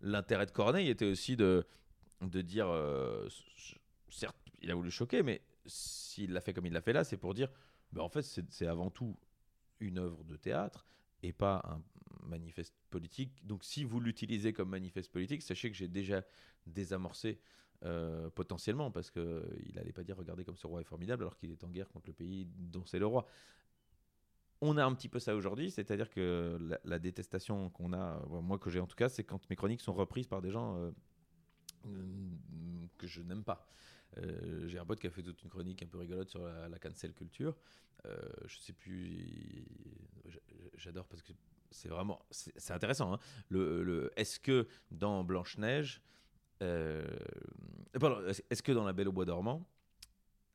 [0.00, 1.64] l'intérêt de Corneille était aussi de,
[2.22, 2.68] de dire,
[4.10, 7.16] certes, il a voulu choquer, mais s'il l'a fait comme il l'a fait là, c'est
[7.16, 7.48] pour dire,
[7.92, 9.16] ben, en fait, c'est avant tout
[9.80, 10.86] une œuvre de théâtre
[11.22, 11.82] et pas un
[12.26, 13.46] manifeste politique.
[13.46, 16.24] Donc si vous l'utilisez comme manifeste politique, sachez que j'ai déjà
[16.66, 17.38] désamorcé
[17.84, 21.50] euh, potentiellement, parce qu'il n'allait pas dire regardez comme ce roi est formidable alors qu'il
[21.50, 23.26] est en guerre contre le pays dont c'est le roi.
[24.62, 28.58] On a un petit peu ça aujourd'hui, c'est-à-dire que la, détestation qu'on a, euh, moi
[28.58, 30.90] que j'ai en tout cas, c'est quand mes chroniques sont reprises par des gens euh,
[31.86, 33.66] euh, que je n'aime pas.
[34.18, 36.68] Euh, j'ai un pote qui a fait toute une chronique un peu rigolote sur la,
[36.68, 37.54] la cancel culture.
[38.06, 39.66] Euh, je sais plus,
[40.76, 41.32] j'adore parce que
[41.70, 43.14] c'est vraiment, c'est intéressant.
[43.14, 43.18] hein.
[43.48, 46.00] Le, est-ce que dans Blanche Neige,
[46.62, 47.04] euh,
[48.50, 49.66] est-ce que dans La Belle au bois dormant,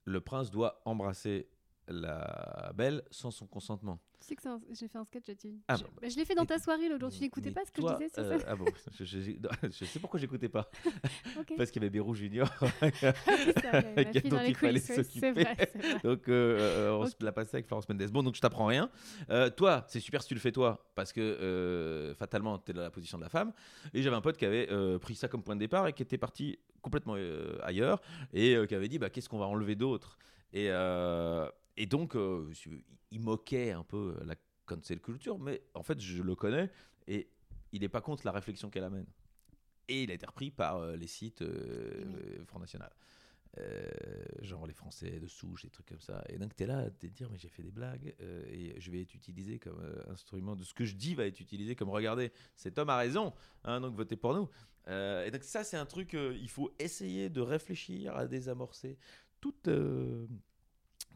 [0.06, 1.48] le prince doit embrasser
[1.92, 5.56] la belle sans son consentement Tu sais que c'est un- j'ai fait un sketch là-dessus.
[5.68, 7.12] Ah je bah, je l'ai fait dans ta soirée l'autre jour.
[7.12, 8.66] Tu n'écoutais pas ce que toi, je disais sur euh, ça Ah bon,
[9.00, 9.34] je, je- je-
[9.70, 10.70] je sais pourquoi j'écoutais pas.
[11.58, 12.48] Parce qu'il y avait Bérou Junior.
[14.12, 15.34] Fille dont dans les il fallait s'occuper.
[15.36, 16.04] c'est c'est.
[16.04, 17.10] Donc, euh, euh, on Ok.
[17.20, 18.10] se l'a passé avec Florence Mendes.
[18.12, 18.90] Bon, donc je t'apprends rien.
[19.30, 22.74] Euh, toi, c'est super si tu le fais toi, parce que euh, fatalement, tu es
[22.74, 23.54] dans la position de la femme.
[23.94, 26.04] Et j'avais un pote qui avait euh, pris ça comme point de départ et qui
[26.04, 28.02] était parti complètement euh, ailleurs
[28.34, 30.18] et euh, qui avait dit bah, qu'est-ce qu'on va enlever d'autre?
[30.54, 32.52] Et, euh, et donc, euh,
[33.12, 36.70] il moquait un peu la cancel culture, mais en fait, je le connais
[37.08, 37.30] et
[37.72, 39.08] il n'est pas contre la réflexion qu'elle amène.
[39.88, 42.92] Et il a été repris par euh, les sites euh, Front National.
[43.60, 43.90] Euh,
[44.40, 46.24] genre les Français de souche, des trucs comme ça.
[46.30, 48.80] Et donc tu es là à te dire, mais j'ai fait des blagues euh, et
[48.80, 51.76] je vais être utilisé comme euh, instrument de ce que je dis va être utilisé
[51.76, 53.34] comme regardez, cet homme a raison,
[53.66, 54.50] hein, donc votez pour nous.
[54.88, 58.98] Et donc ça, c'est un truc, il faut essayer de réfléchir à désamorcer
[59.42, 60.28] toutes, euh,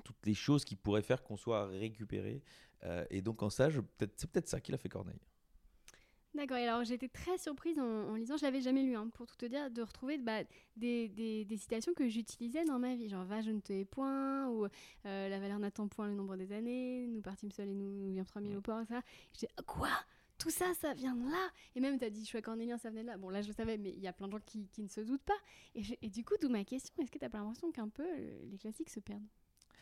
[0.05, 2.41] toutes les choses qui pourraient faire qu'on soit récupéré.
[2.83, 3.81] Euh, et donc en ça, je-
[4.15, 5.19] c'est peut-être ça qu'il a fait Corneille.
[6.35, 9.25] D'accord, et alors j'étais très surprise en, en lisant, je l'avais jamais lu, hein, pour
[9.25, 10.43] tout te dire, de retrouver bah,
[10.75, 13.85] des, des- des citations que j'utilisais dans ma vie, genre va, je ne te hais
[13.85, 17.73] point, ou euh, la valeur n'attend point le nombre des années, nous partîmes seuls et
[17.73, 19.01] nous, nous vîmes trois mille au port, ça.
[19.33, 19.89] J'étais, Ah, quoi?
[20.37, 21.49] Tout ça, ça vient de là?
[21.75, 23.17] Et même, tu as dit choix cornélien, ça venait de là.
[23.17, 24.89] Bon, là, je le savais, mais il y a plein de gens qui, qui ne
[24.89, 25.37] se doutent pas.
[25.73, 28.39] Et, du coup, d'où ma question, est-ce que tu n'as pas l'impression qu'un peu euh,
[28.51, 29.23] les classiques se perdent?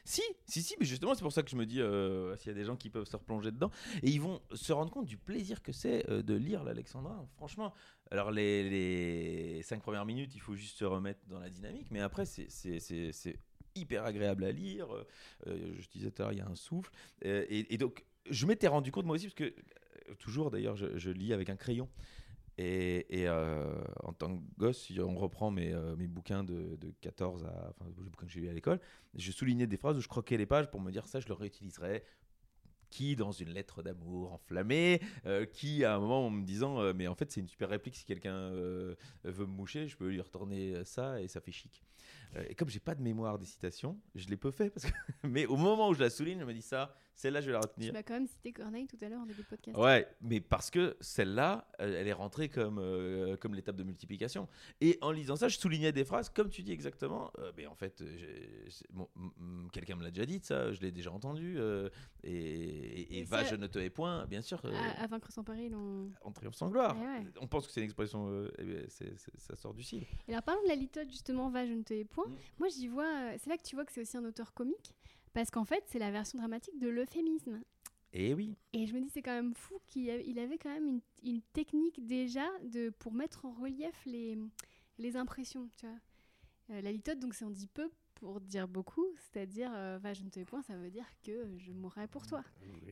[0.06, 2.52] Si, si, si, mais justement, c'est pour ça que je me dis, euh, s'il y
[2.52, 5.18] a des gens qui peuvent se replonger dedans, et ils vont se rendre compte du
[5.18, 7.26] plaisir que c'est euh, de lire l'Alexandrin.
[7.38, 7.74] Franchement,
[8.12, 12.02] alors les, les cinq premières minutes, il faut juste se remettre dans la dynamique, mais
[12.02, 13.38] après, c'est-
[13.76, 14.88] hyper agréable à lire.
[15.48, 16.92] Euh, je disais tout à l'heure, il y a un souffle.
[17.24, 19.52] Et, donc, je m'étais rendu compte moi aussi, parce que
[20.20, 21.90] toujours d'ailleurs, je lis avec un crayon.
[22.58, 27.46] Et, euh, en tant que gosse, on reprend mes, euh, mes bouquins de, de 14
[27.46, 27.70] à.
[27.70, 28.80] Enfin, les bouquins que j'ai eu à l'école,
[29.16, 31.34] je soulignais des phrases où je croquais les pages pour me dire ça, je le
[31.34, 32.04] réutiliserai.
[32.90, 37.08] Qui dans une lettre d'amour enflammée, euh, qui à un moment en me disant mais
[37.08, 40.86] en fait c'est une super réplique si quelqu'un veut me moucher, je peux lui retourner
[40.86, 41.82] ça et ça fait chic.
[42.36, 44.92] Euh, et comme j'ai pas de mémoire des citations, je l'ai peu fait parce que
[45.28, 47.60] mais au moment où je la souligne, je me dis ça, celle-là je vais la
[47.60, 47.94] Tu retenir.
[47.94, 49.78] m'as quand même cité Corneille tout à l'heure en début de podcast.
[49.78, 54.48] Ouais, mais parce que celle-là, euh, elle est rentrée comme, euh, comme l'étape de multiplication.
[54.82, 57.32] Et en lisant ça, je soulignais des phrases, comme tu dis exactement.
[57.40, 58.04] euh, mais en fait,
[58.90, 59.08] bon,
[59.72, 61.56] quelqu'un me l'a déjà dit, ça, je l'ai déjà entendu.
[61.60, 61.90] euh,
[62.24, 64.62] et et, et Et va, je ne te hais point, bien sûr.
[64.66, 66.10] À, à vaincre sans péril, on...
[66.24, 66.96] en triomphe sans gloire.
[67.00, 67.26] Eh ouais.
[67.42, 68.88] On pense que c'est une expression, eh
[69.38, 70.04] ça sort du cil.
[70.28, 72.23] Et alors, parlons de la litote, justement, va, je ne te hais point.
[72.28, 72.36] Mm.
[72.60, 73.06] Moi, j'y vois.
[73.32, 74.94] euh, C'est là que tu vois que c'est aussi un auteur comique,
[75.34, 77.62] parce qu'en fait, c'est la version dramatique de l'euphémisme.
[78.16, 78.56] Et oui.
[78.74, 80.10] Et je me dis, c'est quand même fou qu'il
[80.40, 84.38] avait quand même une, une technique déjà de, pour mettre en relief les,
[85.00, 85.96] les impressions, tu vois.
[86.70, 90.30] Euh, la litote, donc, c'est on dit peu pour dire beaucoup, c'est-à-dire, euh, je ne
[90.30, 92.42] te point, ça veut dire que je mourrai pour toi.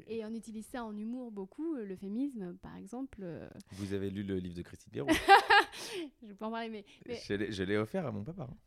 [0.07, 3.19] Et on utilise ça en humour beaucoup, euh, l'euphémisme, par exemple.
[3.21, 5.07] euh, Vous avez lu le livre de Christine Béraud
[6.21, 8.47] je vais pas en parler, mais, mais Je l'ai- je l'ai offert à mon papa.
[8.51, 8.57] hein.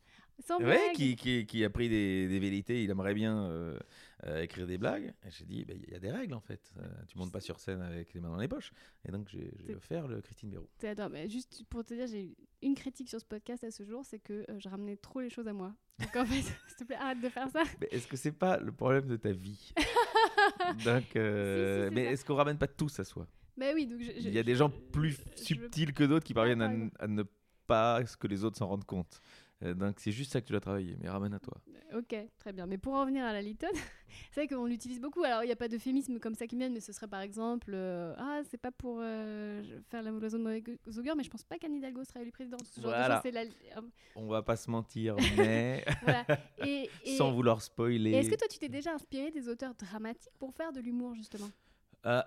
[0.40, 0.92] Sans Ouais, blague.
[0.94, 3.78] qui, qui, qui a pris des, des vérités, il aimerait bien euh,
[4.26, 5.14] euh, écrire des blagues.
[5.28, 6.72] J'ai dit, bah, il y a des règles en fait.
[6.78, 8.72] Euh, tu montes pas sur scène avec les mains dans les poches.
[9.08, 10.68] Et donc j'ai offert le Christine Béraud.
[10.82, 13.84] Attends, mais juste pour te dire, j'ai eu une critique sur ce podcast à ce
[13.84, 15.74] jour, c'est que euh, je ramenais trop les choses à moi.
[16.00, 17.62] Donc en fait, s'il te plaît, arrête de faire ça.
[17.80, 19.72] Mais est-ce que c'est pas le problème de ta vie
[20.84, 23.26] Donc, Si, si, c'est mais est-ce qu'on ramène pas tous à soi?
[23.56, 26.34] Bah oui, donc je, je- Il y a des gens plus subtils que d'autres qui
[26.34, 27.22] parviennent à, ne
[27.66, 29.20] pas que les autres s'en rendent compte.
[29.62, 30.96] Euh, donc c'est juste ça que tu dois travailler.
[31.00, 31.54] Mais ramène à toi.
[31.94, 32.66] Ok, très bien.
[32.66, 33.70] Mais pour en revenir à la litote,
[34.32, 35.22] c'est vrai qu'on l'utilise beaucoup.
[35.22, 37.20] Alors, il n'y a pas d'euphémisme comme ça qui me viennent, mais ce serait par
[37.20, 40.62] exemple euh, Ah, c'est pas pour euh, faire la l'oiseau de mauvais
[40.98, 42.64] augure, mais je pense pas qu'Anne Hidalgo sera élue présidente.
[42.66, 43.22] Ce genre Voilà.
[43.32, 43.80] la- euh,
[44.16, 46.26] On va pas se mentir, mais voilà.
[46.58, 48.10] Et, et- sans vouloir spoiler.
[48.12, 51.50] est-ce que toi, tu t'es déjà inspiré des auteurs dramatiques pour faire de l'humour, justement?
[52.06, 52.22] Euh,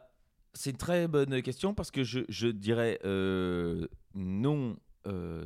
[0.54, 5.46] c'est une très bonne question parce que je, je dirais euh, non euh,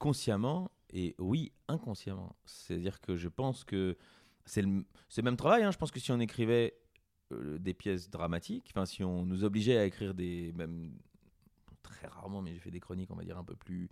[0.00, 2.36] consciemment et oui inconsciemment.
[2.44, 3.96] C'est-à-dire que je pense que
[4.44, 4.84] c'est le,
[5.22, 5.62] même travail.
[5.62, 5.70] hein.
[5.70, 6.74] Je pense que si on écrivait
[7.32, 10.98] euh, des pièces dramatiques, si on nous obligeait à écrire des même
[11.82, 13.90] très rarement, mais j'ai fait des chroniques, on va dire un peu plus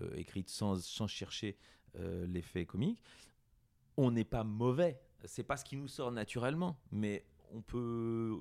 [0.00, 1.56] euh, écrites sans, chercher
[1.98, 3.02] euh, l'effet comique.
[3.96, 5.00] On n'est pas mauvais.
[5.24, 8.36] C'est pas ce qui nous sort naturellement, mais on peut.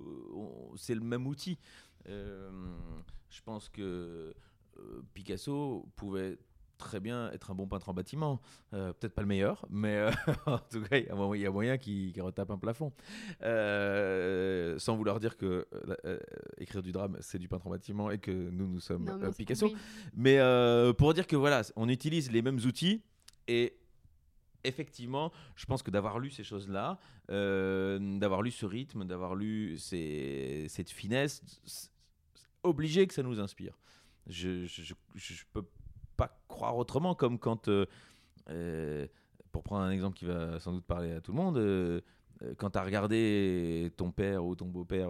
[0.76, 1.58] c'est le même outil.
[2.06, 4.36] Je pense que
[5.14, 6.38] Picasso pouvait
[6.78, 8.42] très bien être un bon peintre en bâtiment.
[8.74, 10.12] Euh, Peut-être pas le meilleur, mais euh,
[10.46, 11.06] en tout cas, il
[11.42, 12.92] y a moyen, qu'il retape un plafond.
[13.44, 15.68] Euh, sans vouloir dire que
[16.58, 19.32] écrire du drame, c'est du peintre en bâtiment et que nous, nous sommes Non, mais
[19.32, 19.72] Picasso.
[20.16, 20.38] Mais
[20.98, 23.02] pour dire que voilà, on utilise les mêmes outils
[23.48, 23.78] et
[24.64, 26.98] effectivement, je pense que d'avoir lu ces choses-là,
[27.30, 31.42] d'avoir lu ce rythme, d'avoir lu ces- cette finesse,
[32.64, 33.78] obligé que ça nous inspire.
[34.28, 35.64] Je je, je, je peux
[36.16, 37.86] pas croire autrement, comme quand, euh,
[38.50, 39.08] euh,
[39.52, 42.02] pour prendre un exemple qui va sans doute parler à tout le monde, euh,
[42.58, 45.10] quand tu as regardé ton père ou ton beau-père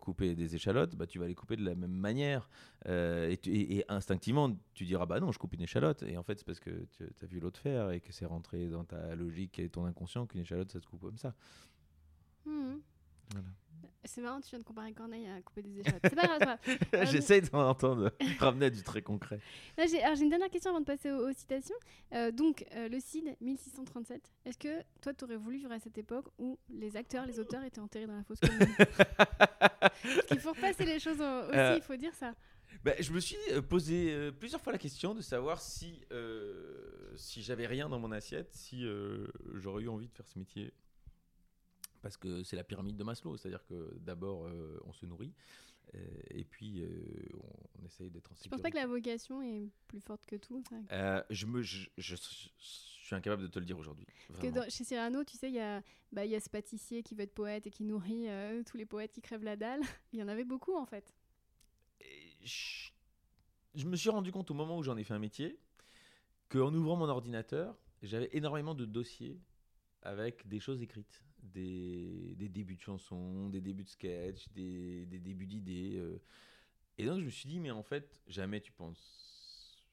[0.00, 2.50] couper des échalotes, bah, tu vas les couper de la même manière.
[2.86, 6.02] Et, tu- et- et instinctivement, tu diras bah non, je coupe une échalote.
[6.02, 8.66] Et en fait, c'est parce que tu as vu l'autre faire et que c'est rentré
[8.68, 11.32] dans ta logique et ton inconscient qu'une échalote, ça se coupe comme ça.
[13.30, 13.46] Voilà.
[14.06, 16.00] C'est marrant, tu viens de comparer Corneille à couper des échalotes.
[16.04, 16.58] C'est pas grave.
[16.94, 19.40] Euh, J'essaie d'en entendre, ramener du très concret.
[19.76, 21.74] Là, j'ai alors, j'ai une dernière question avant de passer aux, aux citations.
[22.12, 24.22] Euh, donc, euh, le Cid, 1637.
[24.44, 27.64] Est-ce que toi, tu aurais voulu vivre à cette époque où les acteurs, les auteurs
[27.64, 31.74] étaient enterrés dans la fosse commune Parce qu'il faut repasser les choses au- aussi, Euh,
[31.76, 32.34] il faut dire ça.
[32.84, 33.36] Ben, je me suis
[33.68, 36.00] posé plusieurs fois la question de savoir si,
[37.16, 38.84] si j'avais rien dans mon assiette, si
[39.54, 40.72] j'aurais eu envie de faire ce métier
[42.04, 45.32] parce que c'est la pyramide de Maslow, c'est-à-dire que d'abord euh, on se nourrit
[45.94, 46.88] et, et puis euh,
[47.34, 48.70] on, on essaye d'être en Je pense pas sécurité.
[48.72, 50.62] que la vocation est plus forte que tout.
[50.68, 50.76] ça?
[50.92, 54.06] Euh, je, me, je, je- je suis incapable de te le dire aujourd'hui.
[54.28, 55.82] Parce que chez Cyrano, tu sais, il y a,
[56.12, 58.76] bah, il y a ce pâtissier qui veut être poète et qui nourrit euh, tous
[58.76, 59.80] les poètes qui crèvent la dalle.
[60.12, 61.14] Il y en avait beaucoup en fait.
[62.42, 62.90] Je,
[63.74, 65.58] je me suis rendu compte au moment où j'en ai fait un métier
[66.48, 69.40] qu'en ouvrant mon ordinateur, j'avais énormément de dossiers
[70.02, 75.18] avec des choses écrites, des, des débuts de chansons, des débuts de sketch, des, des
[75.18, 75.96] débuts d'idées.
[75.96, 76.20] euh.
[76.98, 79.84] Et donc je me suis dit, mais en fait, jamais tu penses,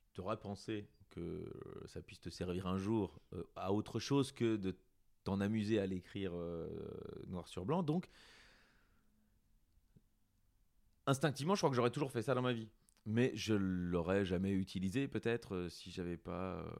[0.41, 1.51] pensé que
[1.85, 4.77] ça puisse te servir un jour euh, à autre chose que de
[5.23, 6.67] t'en amuser à l'écrire euh,
[7.27, 7.83] noir sur blanc.
[7.83, 8.09] Donc,
[11.05, 12.69] instinctivement, je crois que j'aurais toujours fait ça dans ma vie.
[13.05, 16.71] Mais je l'aurais jamais utilisé peut-être euh, si j'avais pas euh,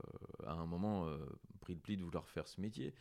[0.46, 1.18] à un moment euh,
[1.60, 2.94] pris le pli de vouloir faire ce métier.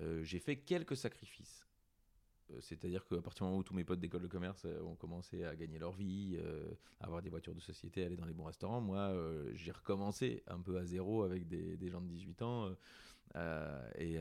[0.00, 1.66] Euh, j'ai fait quelques sacrifices.
[2.50, 4.94] Euh, C'est-à-dire qu'à partir du moment où tous mes potes d'école de commerce euh, ont
[4.94, 6.38] commencé à gagner leur vie,
[7.00, 9.12] à avoir des voitures de société, à aller dans les bons restaurants, moi
[9.52, 12.70] j'ai recommencé un peu à zéro avec des, gens de 18 ans
[13.96, 14.18] et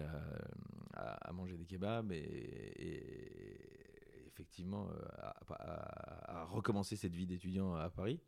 [0.93, 2.27] à, manger des kebabs et,
[4.27, 8.19] effectivement à recommencer cette vie d'étudiant à Paris.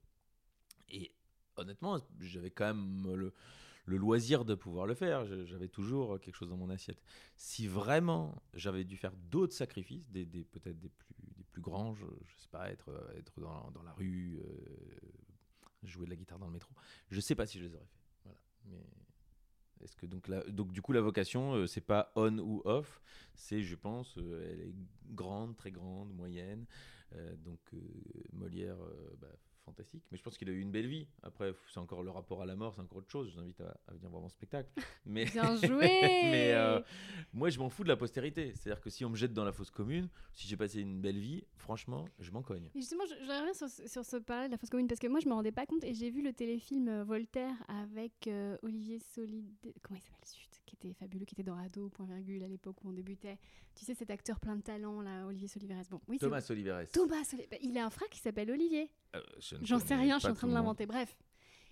[0.89, 1.11] Et
[1.55, 3.33] honnêtement, j'avais quand même le,
[3.89, 5.25] le loisir de pouvoir le faire.
[5.45, 7.01] J'avais toujours quelque chose dans mon assiette.
[7.35, 12.05] Si vraiment j'avais dû faire d'autres sacrifices, des, peut-être des plus, des plus grands, je,
[12.05, 15.07] je sais pas, être, euh, être dans, dans la rue, euh,
[15.83, 16.71] jouer de la guitare dans le métro,
[17.09, 17.99] je sais pas si je les aurais fait.
[18.23, 18.39] Voilà.
[18.65, 18.85] Mais
[19.83, 23.01] est-ce que donc, donc du coup la vocation, euh, c'est pas on ou off,
[23.33, 24.75] c'est je pense, elle est
[25.09, 26.65] grande, très grande, moyenne.
[27.39, 27.59] Donc
[28.33, 28.77] Molière,
[29.17, 29.35] bah,
[29.69, 30.03] fantastique.
[30.11, 31.07] Mais je pense qu'il a eu une belle vie.
[31.23, 33.29] Après, c'est encore le rapport à la mort, c'est encore autre chose.
[33.29, 34.69] Je vous invite à, à venir voir mon spectacle.
[35.05, 35.87] Mais, Bien joué
[36.31, 36.79] mais euh,
[37.33, 38.53] moi, je m'en fous de la postérité.
[38.55, 41.17] C'est-à-dire que si on me jette dans la fosse commune, si j'ai passé une belle
[41.19, 42.69] vie, franchement, je m'en cogne.
[42.75, 44.99] Mais justement, je, je reviens sur, ce- sur ce parallèle de la fausse commune parce
[44.99, 48.27] que moi, je me rendais pas compte et j'ai vu le téléfilm euh, Voltaire avec
[48.27, 49.73] euh, Olivier Solide.
[49.81, 50.19] Comment il s'appelle
[50.69, 53.37] qui était fabuleux, qui était dans Ado, point virgule, à l'époque où on débutait.
[53.75, 55.83] Tu sais, cet acteur plein de talent, là, Olivier Soliveres.
[55.89, 56.87] Bon, oui, Thomas Oliveres.
[56.91, 57.49] Thomas Soliveres.
[57.51, 58.89] Bah, il a un frère qui s'appelle Olivier.
[59.15, 60.85] Euh, je J'en sais rien, je suis en train de l'inventer.
[60.85, 61.17] Bref.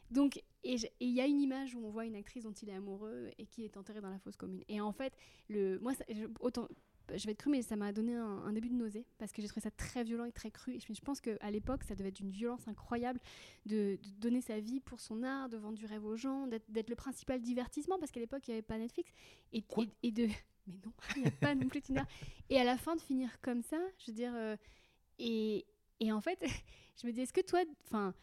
[0.10, 2.74] Donc, et il y a une image où on voit une actrice dont il est
[2.74, 4.64] amoureux et qui est enterrée dans la fosse commune.
[4.70, 5.14] Et en fait,
[5.50, 6.68] le, moi, ça- je, autant,
[7.16, 9.42] je vais être cru, mais ça m'a donné un, un début de nausée parce que
[9.42, 10.74] j'ai trouvé ça très violent et très cru.
[10.76, 13.20] Et je, je pense qu'à l'époque, ça devait être d'une violence incroyable
[13.66, 16.90] de, de donner sa vie pour son art, de vendre du rêve aux gens, d'être
[16.90, 19.12] le principal divertissement parce qu'à l'époque, il n'y avait pas Netflix.
[19.54, 20.28] Et, Quoi et, et de.
[20.68, 22.04] Mais non, il n'y a pas non plus Tinder.
[22.50, 24.34] Et à la fin, de finir comme ça, je veux dire.
[24.36, 24.58] euh,
[25.20, 25.66] et,
[26.00, 26.40] et en fait,
[27.02, 28.14] je me dis, est-ce que toi, enfin,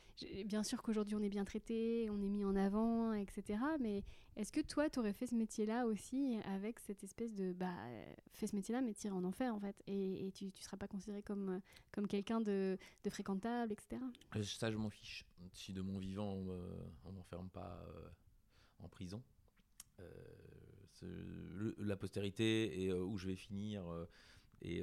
[0.45, 3.59] bien sûr qu'aujourd'hui on est bien traité, on est mis en avant, etc.
[3.81, 4.05] Mais
[4.37, 8.15] est-ce que toi, tu aurais fait ce métier-là aussi avec cette espèce de, bah, euh,
[8.33, 11.23] fais ce métier-là, mais tire en enfer en fait, et, tu, tu seras pas considéré
[11.23, 11.61] comme, euh,
[11.93, 12.77] comme quelqu'un de,
[13.09, 14.03] fréquentable, etc.
[14.37, 15.25] Euh, Ça, je m'en fiche.
[15.53, 16.59] Si de mon vivant, on
[17.05, 17.85] on m'enferme pas
[18.81, 19.23] en prison,
[21.79, 23.85] la postérité et où je vais finir
[24.63, 24.83] et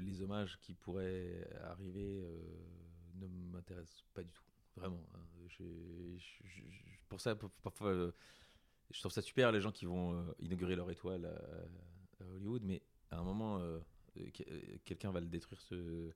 [0.00, 2.22] les hommages qui pourraient arriver
[3.14, 4.42] ne m'intéressent pas du tout.
[4.76, 5.02] Vraiment.
[5.14, 5.20] hein.
[7.08, 8.12] Pour ça, parfois,
[8.90, 12.62] je trouve ça super les gens qui vont euh, inaugurer leur étoile à, à Hollywood,
[12.64, 13.78] mais à un moment, euh,
[14.18, 16.10] euh, que- quelqu'un va le détruire ce.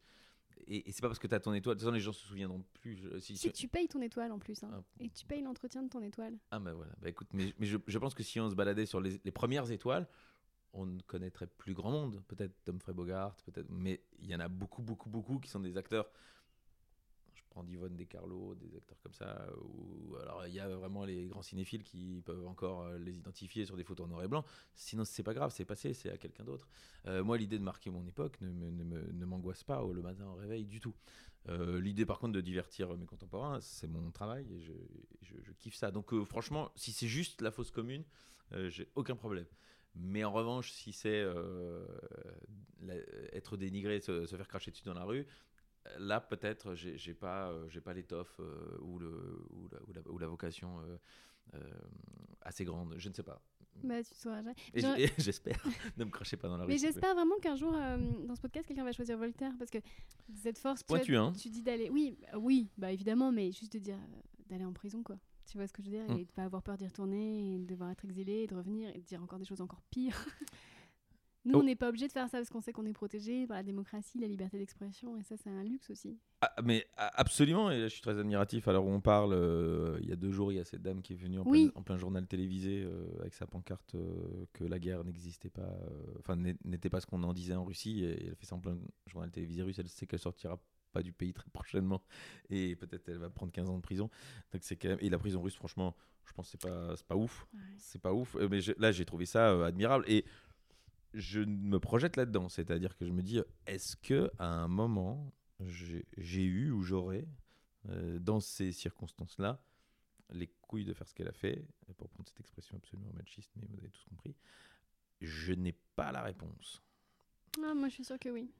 [0.66, 1.76] Et, et c'est pas parce que tu as ton étoile.
[1.76, 2.96] De toute façon, les gens se souviendront plus.
[2.96, 4.82] Je- si- Si tu payes ton étoile en plus, hein, Ah.
[5.00, 6.36] et tu payes l'entretien de ton étoile.
[6.50, 8.86] Ah bah voilà, bah écoute, mais, mais je, je pense que si on se baladait
[8.86, 10.06] sur les, les premières étoiles,
[10.72, 12.22] on ne connaîtrait plus grand monde.
[12.28, 15.76] Peut-être Humphrey Bogart, peut-être, mais il y en a beaucoup, beaucoup, beaucoup qui sont des
[15.76, 16.08] acteurs.
[17.50, 19.46] Prends Divonne Descarlo, des acteurs comme ça.
[19.64, 23.66] Ou alors il y a vraiment les grands cinéphiles qui peuvent encore euh, les identifier
[23.66, 24.44] sur des photos en noir et blanc.
[24.76, 26.68] Sinon c'est pas grave, c'est passé, c'est à quelqu'un d'autre.
[27.06, 30.64] Euh, moi l'idée de marquer mon époque ne, m'angoisse pas au- le matin au réveil
[30.64, 30.94] du tout.
[31.48, 34.72] Euh, L'idée, par contre, de divertir mes contemporains, c'est mon travail et je,
[35.58, 35.90] kiffe ça.
[35.90, 38.04] Donc, franchement, si c'est juste la fosse commune,
[38.68, 39.46] j'ai aucun problème.
[39.94, 41.26] Mais en revanche, si c'est
[43.32, 45.26] être dénigré, se, se faire cracher dessus dans la rue,
[45.98, 50.10] là, peut-être, j'ai pas, euh, j'ai pas l'étoffe euh, ou, le, ou, la, ou, la,
[50.12, 50.96] ou la vocation euh,
[51.54, 51.58] euh,
[52.42, 52.94] assez grande.
[52.98, 53.40] Je ne sais pas.
[53.82, 54.54] Bah, tu sauras jamais.
[55.18, 55.62] J'espère.
[55.96, 56.70] ne me crachez pas dans la rue.
[56.70, 59.52] Mais j'espère vraiment qu'un jour, dans ce podcast, quelqu'un va choisir Voltaire.
[59.58, 59.78] Parce que
[60.34, 61.32] cette force, tu, Pointu, vois, hein.
[61.32, 61.88] tu dis d'aller.
[61.90, 63.98] Oui, oui, bah évidemment, mais juste de dire
[64.48, 65.16] d'aller en prison, quoi.
[65.46, 66.08] Tu vois ce que je veux dire?
[66.08, 66.18] Mm.
[66.18, 68.90] Et de pas avoir peur d'y retourner, et de devoir être exilé, et de revenir,
[68.94, 70.26] et de dire encore des choses encore pires.
[71.46, 71.60] Nous, Oh.
[71.60, 73.62] on n'est pas obligé de faire ça parce qu'on sait qu'on est protégé par la
[73.62, 76.18] démocratie, la liberté d'expression, et ça, c'est un luxe aussi.
[76.42, 78.68] Ah, mais a- absolument, et là, je suis très admiratif.
[78.68, 81.14] Alors on parle, euh, il y a deux jours, il y a cette dame qui
[81.14, 81.70] est venue en, Oui.
[81.70, 85.74] plein, en plein journal télévisé euh, avec sa pancarte euh, que la guerre n'existait pas,
[86.18, 88.76] enfin n'était pas ce qu'on en disait en Russie, et elle fait ça en plein
[89.06, 89.78] journal télévisé russe.
[89.78, 90.58] Elle sait qu'elle sortira
[90.92, 92.02] pas du pays très prochainement,
[92.50, 94.10] et peut-être elle va prendre 15 ans de prison.
[94.52, 97.16] Donc c'est quand même, et la prison russe, franchement, je pense que c'est pas, pas
[97.16, 97.46] ouf.
[97.78, 98.36] C'est pas ouf.
[98.50, 100.04] Mais je- là, j'ai trouvé ça admirable.
[100.06, 100.24] Et
[101.14, 102.48] je me projette là-dedans.
[102.48, 105.32] C'est-à-dire que je me dis, est-ce que à un moment,
[105.66, 107.26] j'ai eu ou j'aurais,
[107.88, 109.62] euh, dans ces circonstances-là,
[110.32, 113.66] les couilles de faire ce qu'elle a fait, pour prendre cette expression absolument machiste, mais
[113.68, 114.34] vous avez tous compris,
[115.20, 116.82] je n'ai pas la réponse.
[117.58, 118.50] Ah, moi, je suis sûre que oui.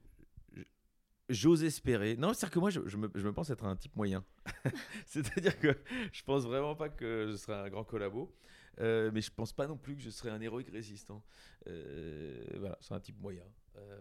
[1.29, 2.17] J'ose espérer.
[2.17, 4.25] Non, c'est-à-dire que moi, je, je me, je me pense être un type moyen.
[5.07, 5.79] c'est-à-dire que
[6.13, 8.35] je pense vraiment pas que je serai un grand collabo.
[8.79, 11.23] Euh, mais je pense pas non plus que je serai un héroïque résistant.
[11.67, 13.45] Euh, voilà, c'est un type moyen.
[13.77, 13.99] Euh,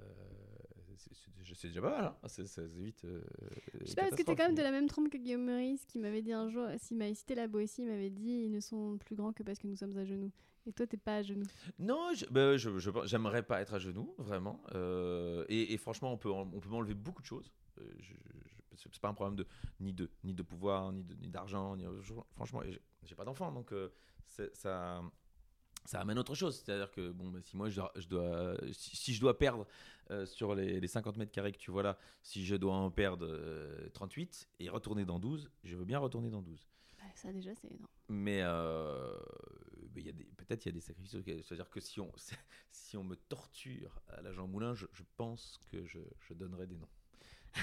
[1.41, 2.05] je sais déjà pas mal.
[2.05, 2.27] hein.
[2.27, 3.03] Ça évite.
[3.05, 3.21] euh,
[3.81, 5.85] Je sais pas, parce que t'es quand même de la même trompe que Guillaume Meurice
[5.85, 8.59] qui m'avait dit un jour, s'il m'avait cité la Boétie, il m'avait dit ils ne
[8.59, 10.31] sont plus grands que parce que nous sommes à genoux.
[10.67, 11.47] Et toi, t'es pas à genoux.
[11.79, 12.69] Non, je- bah, je-
[13.05, 14.61] j'aimerais pas être à genoux, vraiment.
[14.75, 17.51] Euh, et, et franchement, on peut, on peut m'enlever beaucoup de choses.
[17.79, 18.13] Euh, je-
[18.75, 19.47] c'est pas un problème de
[19.79, 21.75] ni de ni de pouvoir, ni de- ni d'argent.
[21.75, 23.89] Ni, je- franchement, j'ai j'ai pas d'enfant, donc euh,
[24.25, 25.01] c'est- ça.
[25.85, 28.95] Ça amène autre chose, c'est-à-dire que bon, bah, si moi je dois, je dois- si,
[28.97, 29.65] si je dois perdre
[30.11, 32.91] euh, sur les, les 50 mètres carrés que tu vois là, si je dois en
[32.91, 36.67] perdre euh, 38 et retourner dans 12, je veux bien retourner dans 12.
[36.97, 37.87] Bah, ça, déjà, c'est énorme.
[38.09, 39.17] Mais euh,
[39.95, 41.15] mais il y a des- peut-être il y a des sacrifices.
[41.15, 42.11] auxquels- C'est-à-dire que si on,
[42.71, 46.67] si on me torture à la Jean Moulin, je, je pense que je, je donnerai
[46.67, 46.89] des noms.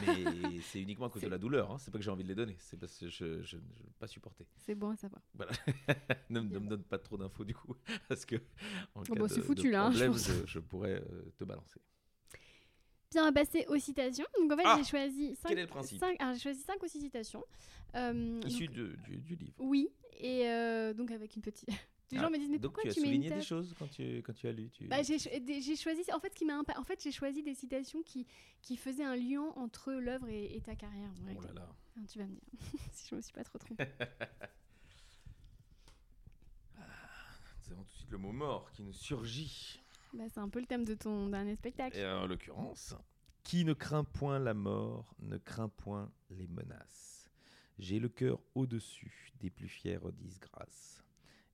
[0.07, 1.71] Mais c'est uniquement à cause de la douleur.
[1.71, 1.79] Hein.
[1.79, 2.57] C'est pas que j'ai envie de les donner.
[2.59, 4.47] C'est parce que je je ne veux pas supporter.
[4.57, 5.23] C'est bon à savoir.
[5.35, 5.53] Voilà.
[6.31, 7.75] ne, me- ne me donne pas trop d'infos du coup.
[8.09, 8.37] Parce que
[8.95, 11.33] en cas bah, c'est de- foutu, de là, hein, je problème, je, je pourrais euh,
[11.39, 11.81] te balancer.
[13.13, 14.27] Bien, on va passer aux citations.
[14.39, 16.61] Donc, en fait, Ah j'ai choisi cinq, Quel est le principe cinq- alors, j'ai choisi
[16.61, 17.45] cinq ou six citations.
[17.95, 19.55] Euh, Issu donc, de- du, du livre.
[19.59, 21.69] Oui, et euh, donc avec une petite.
[22.13, 23.89] Les gens Ah, me disent, mais Donc pourquoi tu as tu souligné des choses quand
[23.89, 24.87] tu, quand tu as lu tu...
[24.87, 25.19] Bah, j'ai
[25.77, 28.27] choisi en fait ce qui m'a en fait j'ai choisi des citations qui
[28.63, 31.11] qui faisaient un lien entre l'œuvre et, et ta carrière.
[31.11, 31.69] en Oh là là.
[32.09, 32.41] Tu vas me dire
[32.93, 33.85] si je me suis pas trop trompée.
[37.67, 39.81] Nous avons tout de suite le mot mort qui nous surgit.
[40.13, 41.97] bah, c'est un peu le thème de ton dernier spectacle.
[41.99, 42.95] Et en l'occurrence,
[43.43, 47.29] qui ne craint point la mort ne craint point les menaces?
[47.79, 51.03] J'ai le cœur au-dessus des plus fières disgrâces.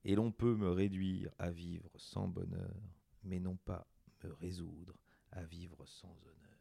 [0.05, 2.75] Et l'on peut me réduire à vivre sans bonheur,
[3.23, 3.87] mais non pas
[4.23, 4.93] me résoudre
[5.31, 6.59] à vivre sans honneur.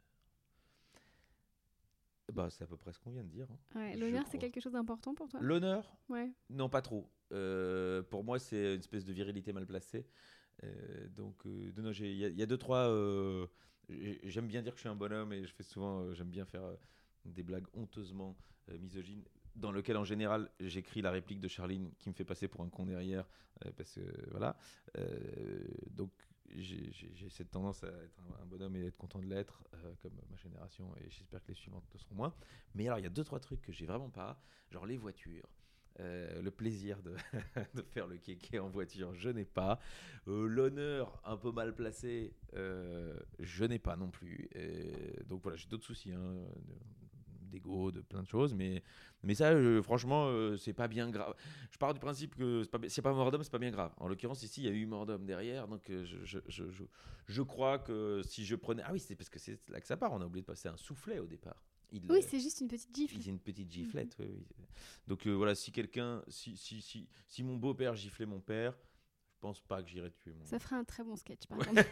[2.32, 3.47] Bah, c'est à peu près ce qu'on vient de dire.
[3.51, 3.59] hein.
[3.74, 5.40] Ouais, L'honneur c'est quelque chose d'important pour toi?
[5.43, 6.30] L'honneur, Ouais.
[6.51, 7.11] non, pas trop.
[7.32, 10.07] Euh, pour moi, c'est une espèce de virilité mal placée.
[10.64, 12.88] Euh, donc, euh, il y, y a deux, trois.
[13.88, 16.12] j'ai- j'aime bien dire que je suis un bonhomme et je fais souvent.
[16.14, 16.62] j'aime bien faire
[17.24, 18.36] des blagues honteusement
[18.80, 19.24] misogynes,
[19.57, 22.68] dans lequel en général j'écris la réplique de Charline qui me fait passer pour un
[22.68, 23.26] con derrière.
[23.66, 24.57] euh, parce que voilà.
[24.98, 26.11] Euh, donc,
[26.55, 30.36] j'ai cette tendance à être un, bonhomme et être content de l'être, euh, comme ma
[30.36, 32.34] génération, et j'espère que les suivantes le seront moins.
[32.74, 34.38] Mais alors, il y a deux, trois trucs que j'ai vraiment pas,
[34.70, 35.48] genre les voitures.
[35.98, 37.00] Le plaisir
[37.74, 39.78] de, faire le kéké en voiture, je n'ai pas.
[40.26, 44.50] L'honneur un peu mal placé, je n'ai pas non plus.
[45.26, 46.34] Donc voilà, j'ai d'autres soucis, hein,
[47.53, 48.82] d'ego, de plein de choses, mais,
[49.22, 51.34] mais ça, euh, franchement, euh, c'est pas bien grave.
[51.70, 53.92] Je pars du principe que c'est pas, a pas mort d'homme, c'est pas bien grave.
[53.98, 56.70] En l'occurrence, ici, il y a eu mort d'homme derrière, donc euh, je, je, je,
[56.70, 56.84] je,
[57.26, 58.82] je crois que si je prenais.
[58.84, 60.68] Ah oui, c'est parce que c'est là que ça part, on a oublié de passer
[60.68, 61.62] un soufflet au départ.
[61.92, 63.16] Il, Oui, c'est juste une petite gifle.
[63.16, 64.46] a une petite giflette, oui, oui.
[65.07, 68.74] Donc euh, voilà, si quelqu'un, si, si, si, si mon beau-père giflait mon père,
[69.43, 70.45] pense pas que j'irais tuer mon.
[70.45, 71.84] Ça ferait un très bon sketch par exemple.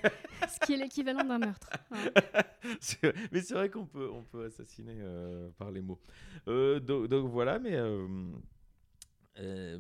[0.48, 1.68] ce qui est l'équivalent d'un meurtre.
[3.32, 6.00] mais c'est vrai qu'on peut, on peut assassiner euh, par les mots.
[6.48, 8.08] Euh, donc, donc voilà, mais, euh,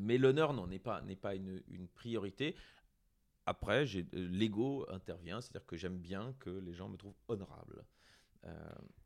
[0.00, 2.54] mais l'honneur non n'est pas, n'est pas une, une priorité.
[3.46, 7.84] Après, j'ai- l'ego intervient, c'est-à-dire que j'aime bien que les gens me trouvent honorable.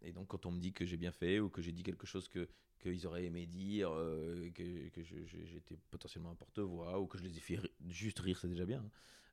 [0.03, 2.07] Et donc, quand on me dit que j'ai bien fait ou que j'ai dit quelque
[2.07, 2.49] chose que
[2.81, 7.17] qu'ils auraient aimé dire, euh, que, que je- je- j'étais potentiellement un porte-voix ou que
[7.17, 7.59] je les ai fait
[7.89, 8.81] juste rire, c'est déjà bien.
[8.81, 8.91] hein.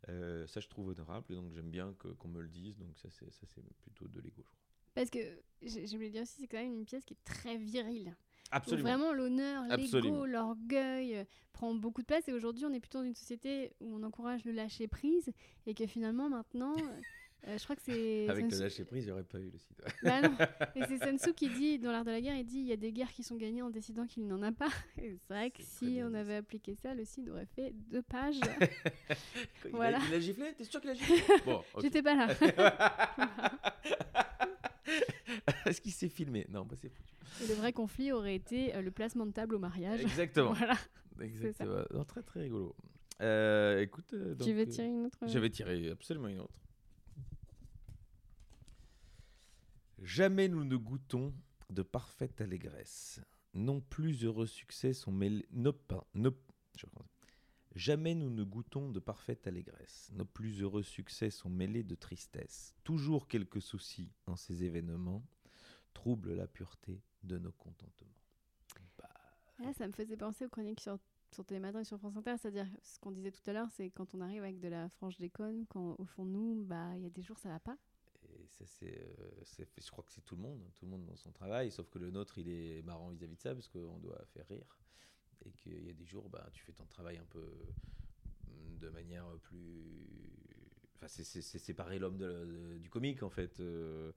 [0.10, 2.76] Euh, ça, je trouve honorable et donc j'aime bien que- qu'on me le dise.
[2.78, 4.58] Donc, ça, c'est ça, c'est plutôt de l'ego, je crois.
[4.96, 5.20] Parce que
[5.96, 8.16] oublié de dire aussi, c'est quand même une pièce qui est très virile.
[8.54, 8.90] Absolument.
[8.90, 11.24] vraiment l'honneur, l'ego, l'orgueil euh,
[11.54, 12.28] prend beaucoup de place.
[12.28, 15.32] Et aujourd'hui, on est plutôt dans une société où on encourage le lâcher prise
[15.68, 16.74] et que finalement, maintenant,
[17.48, 18.30] euh, je crois que c'est.
[18.30, 19.82] Avec le lâcher prise, j'aurais pas eu le site.
[20.04, 20.36] Bah non.
[20.76, 22.72] Et c'est Sun Tzu qui dit, dans l'art de la guerre, il dit il y
[22.72, 24.70] a des guerres qui sont gagnées en décidant qu'il n'en a pas.
[25.02, 26.38] Et c'est vrai que si on avait ça.
[26.38, 28.40] appliqué ça, le Cid aurait fait deux pages.
[29.66, 30.00] Il, Voilà.
[30.00, 30.54] a, il a giflé?
[30.58, 31.16] T'es sûr qu'il a giflé?
[31.46, 31.82] Bon, ok.
[31.82, 32.28] J'étais pas là.
[35.66, 36.46] Est-ce qu'il s'est filmé?
[36.50, 37.14] Non, bah c'est foutu.
[37.44, 40.02] Et le vrai conflit aurait été euh, le placement de table au mariage.
[40.02, 40.54] Exactement.
[40.54, 40.78] Voilà.
[41.22, 41.84] Exactement.
[41.94, 42.76] Non, très très rigolo.
[43.22, 46.60] Euh, écoute, euh, tu donc, veux tirer une autre Je vais tirer absolument une autre.
[50.02, 51.34] Jamais nous ne goûtons
[51.70, 53.22] de parfaite allégresse.
[53.54, 55.46] Non plus heureux succès sont mêlés.
[55.52, 56.32] No, pardon, no-
[56.76, 57.10] je recommence.
[57.76, 60.10] Jamais nous ne goûtons de parfaite allégresse.
[60.14, 62.76] Nos plus heureux succès sont mêlés de tristesse.
[62.84, 65.24] Toujours quelques soucis en ces événements
[65.94, 68.10] troublent la pureté de nos contentements.
[68.98, 69.10] Bah,
[69.60, 70.98] Ah, ça me faisait penser aux chroniques sur,
[71.34, 72.36] sur Télématin et sur France Inter.
[72.42, 75.18] C'est-à-dire, ce qu'on disait tout à l'heure, c'est quand on arrive avec de la frange
[75.18, 77.78] déconne, quand au fond de nous, bah, il y a des jours ça va pas.
[78.84, 79.30] Euh,
[79.78, 82.00] je crois que c'est tout le monde, tout le monde dans son travail, sauf que
[82.00, 84.78] le nôtre, il est marrant vis-à-vis de ça, parce qu'on doit faire rire.
[85.46, 87.58] Et qu'il y a des jours, bah, tu fais ton travail un peu
[88.48, 90.08] mm, de manière plus.
[90.96, 92.18] Enfin, c'est, séparer l'homme
[92.80, 93.60] du comique, en fait.
[93.60, 94.12] euh,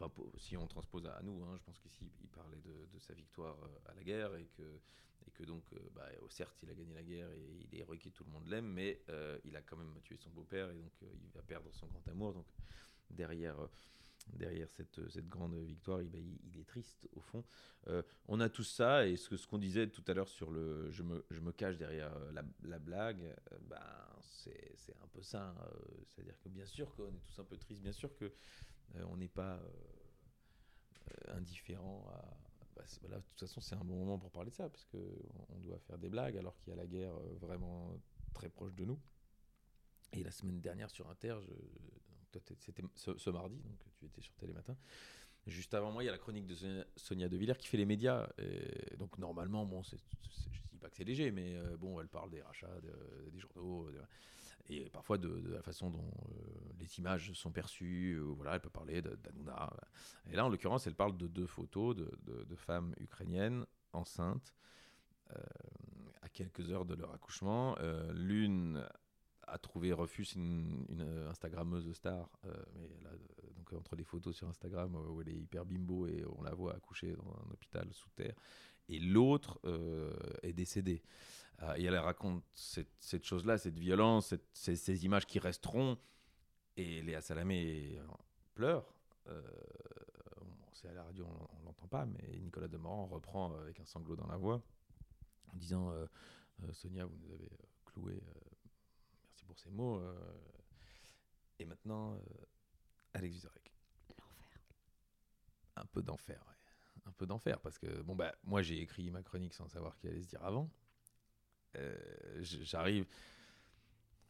[0.00, 3.56] Enfin, si on transpose à nous, hein, je pense qu'ici, il parlait de, sa victoire
[3.64, 4.80] euh, à la guerre, et que,
[5.26, 8.06] et que donc, bah, euh, certes, il a gagné la guerre et il est héroïque
[8.06, 9.02] et tout le monde l'aime, mais
[9.44, 12.32] il a quand même tué son beau-père, et donc il va perdre son grand amour.
[12.34, 12.46] Donc,
[13.10, 13.66] derrière, euh,
[14.34, 17.44] derrière cette, cette grande victoire, il, ben, il- est triste au fond.
[17.88, 20.90] Euh, on a tout ça, et ce, ce qu'on disait tout à l'heure sur le
[20.90, 23.80] je me, je me cache derrière euh, la, la blague, ben,
[24.22, 25.48] c'est un peu ça.
[25.58, 25.70] hein,
[26.08, 28.26] C'est-à-dire que bien sûr qu'on est tous un peu tristes, bien sûr que
[28.96, 29.60] euh, on n'est pas
[31.28, 32.24] indifférent à.
[32.76, 32.82] bah,
[33.18, 34.98] de toute façon, c'est un bon moment pour parler de ça, parce qu'on
[35.50, 37.98] on doit faire des blagues alors qu'il y a la guerre vraiment
[38.34, 38.98] très proche de nous.
[40.12, 41.52] Et la semaine dernière sur Inter, je,
[42.32, 44.76] c'était ce, mardi, donc tu étais sur Télématin.
[45.46, 46.54] Juste avant moi, il y a la chronique de
[46.96, 48.28] Sonia, De Villers qui fait les médias.
[48.98, 49.96] Donc normalement, bon, je
[50.70, 53.90] dis pas que c'est léger, mais euh, bon, elle parle des rachats de- des journaux,
[53.90, 54.02] de-
[54.70, 58.18] et parfois de, la façon dont euh, les images sont perçues.
[58.18, 59.70] euh, voilà, elle peut parler d'Anouna.
[60.30, 64.54] Et là, en l'occurrence, elle parle de deux photos de, femmes ukrainiennes enceintes
[65.30, 65.40] euh,
[66.22, 67.76] à quelques heures de leur accouchement.
[67.80, 68.84] Euh, L'une
[69.50, 73.16] a trouvé refuge, une, une Instagrammeuse star, euh, mais euh,
[73.56, 76.54] donc entre les photos sur Instagram euh, où elle est hyper bimbo et on la
[76.54, 78.34] voit accoucher dans un hôpital sous terre,
[78.88, 81.02] et l'autre euh, est décédée.
[81.62, 85.98] Euh, et elle raconte cette, cette chose-là, cette violence, ces, images qui resteront.
[86.76, 88.04] Et Léa Salamé euh,
[88.54, 88.94] pleure.
[89.26, 89.42] Euh,
[90.40, 93.80] bon, c'est à la radio, on, ne l'entend pas, mais Nicolas Demorand reprend euh, avec
[93.80, 94.62] un sanglot dans la voix
[95.52, 96.06] en disant euh,
[96.62, 98.22] euh, Sonia, vous nous avez euh, cloué.
[99.48, 99.98] Pour ces mots.
[99.98, 100.14] euh,
[101.58, 102.18] et maintenant, euh,
[103.14, 103.72] Alex Vizorek.
[104.16, 104.60] L'enfer.
[105.76, 106.54] Un peu d'enfer, ouais.
[107.06, 110.06] Un peu d'enfer, parce que, bon, bah, moi, j'ai écrit ma chronique sans savoir qui
[110.08, 110.70] allait se dire avant.
[111.76, 111.96] Euh,
[112.42, 113.06] J'arrive.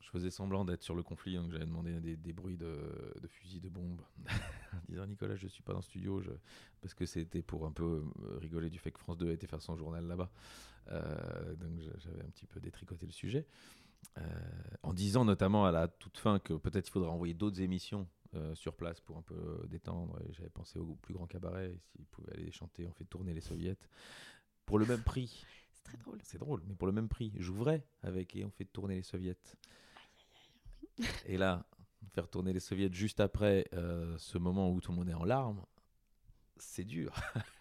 [0.00, 3.28] Je faisais semblant d'être sur le conflit, donc j'avais demandé des, des bruits de, de
[3.28, 4.00] fusils, de bombes,
[4.72, 6.30] en disant Nicolas, je suis pas dans le studio, je...
[6.80, 8.04] parce que c'était pour un peu
[8.40, 10.30] rigoler du fait que France 2 a été faire son journal là-bas.
[10.92, 13.46] Euh, donc j'avais un petit peu détricoté le sujet.
[14.18, 14.22] Euh,
[14.82, 18.55] en disant notamment à la toute fin que peut-être il faudrait envoyer d'autres émissions euh,
[18.55, 20.18] sur place pour un peu détendre.
[20.22, 23.40] Et j'avais pensé au plus grand cabaret, s'ils pouvaient aller chanter On fait tourner les
[23.40, 23.76] soviets.
[24.66, 26.18] Pour le même prix, C'est très drôle.
[26.22, 29.36] c'est drôle, mais pour le même prix, j'ouvrais avec Et on fait tourner les soviets.
[31.26, 31.64] Et là,
[32.12, 35.24] faire tourner les soviets juste après euh, ce moment où tout le monde est en
[35.24, 35.64] larmes,
[36.57, 37.14] c'est dur.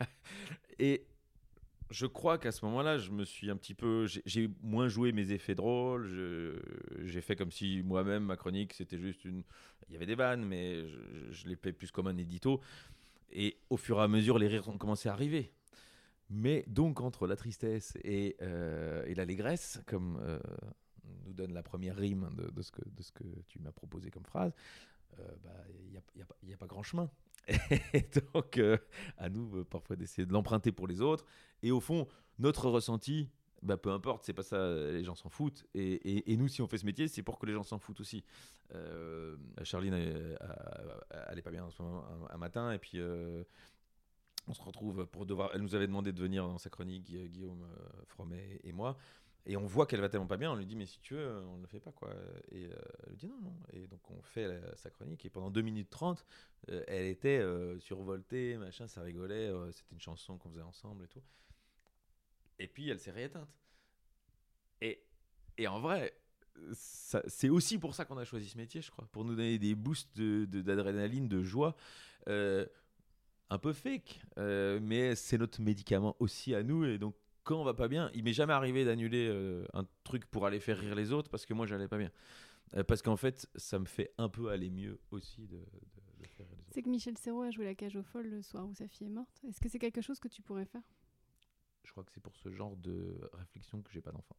[0.80, 1.06] Et
[1.90, 4.08] je crois qu'à ce moment-là, je me suis un petit peu.
[4.08, 6.08] j'ai- moins joué mes effets drôles.
[7.06, 9.44] J'ai fait comme si moi-même, ma chronique, c'était juste une.
[9.90, 10.98] Il y avait des vannes, mais je,
[11.32, 12.62] je l'ai plus comme un édito.
[13.32, 15.54] Et au fur et à mesure, les rires ont commencé à arriver.
[16.30, 20.40] Mais donc, entre la tristesse et, euh, et l'allégresse, comme euh,
[21.26, 24.54] nous donne la première rime de, ce, que, tu m'as proposé comme phrase,
[25.20, 25.52] euh, bah,
[25.86, 26.02] il
[26.48, 27.10] n'y a pas grand chemin.
[27.94, 28.78] Et donc, euh,
[29.18, 31.26] à nous, euh, parfois, d'essayer de l'emprunter pour les autres.
[31.64, 32.08] Et au fond,
[32.40, 33.30] notre ressenti,
[33.62, 35.66] bah, peu importe, c'est pas ça, les gens s'en foutent.
[35.74, 38.24] Et, nous, si on fait ce métier, c'est pour que les gens s'en foutent aussi.
[38.76, 40.38] Euh, Charline, elle,
[41.30, 43.44] elle est pas bien en ce moment, un, matin, et puis euh,
[44.48, 45.52] on se retrouve pour devoir.
[45.54, 48.98] Elle nous avait demandé de venir dans sa chronique, Gui- Guillaume euh, Fromet et moi.
[49.50, 51.40] Et on voit qu'elle va tellement pas bien, on lui dit mais si tu veux,
[51.48, 52.14] on ne le fait pas quoi.
[52.52, 53.56] Et euh, elle lui dit non, non.
[53.72, 56.26] Et donc on fait sa chronique et pendant 2 minutes 30,
[56.70, 61.08] euh, elle était euh, survoltée, machin, ça rigolait, c'était une chanson qu'on faisait ensemble et
[61.08, 61.22] tout.
[62.60, 63.48] Et puis elle s'est rééteinte.
[64.82, 65.02] Et,
[65.58, 66.14] et en vrai,
[66.74, 69.76] c'est aussi pour ça qu'on a choisi ce métier, je crois, pour nous donner des
[69.76, 71.78] boosts de- de- d'adrénaline, de, joie,
[73.50, 77.16] un peu fake, mais c'est notre médicament aussi à nous, et donc
[77.48, 80.60] quand on va pas bien, il m'est jamais arrivé d'annuler euh, un truc pour aller
[80.60, 82.12] faire rire les autres parce que moi j'allais pas bien,
[82.76, 86.28] Euh, parce qu'en fait ça me fait un peu aller mieux aussi de, de- de
[86.28, 86.74] faire rire les autres.
[86.74, 89.08] C'est que Michel Serrault a joué la cage aux folles le soir où sa fille
[89.08, 89.42] est morte.
[89.48, 90.84] Est-ce que c'est quelque chose que tu pourrais faire?
[91.86, 94.36] Je crois que c'est pour ce genre de réflexion que j'ai pas d'enfant.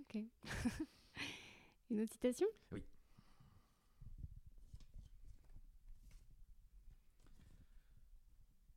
[0.00, 0.18] Ok.
[1.90, 2.48] Une autre citation?
[2.72, 2.82] Oui.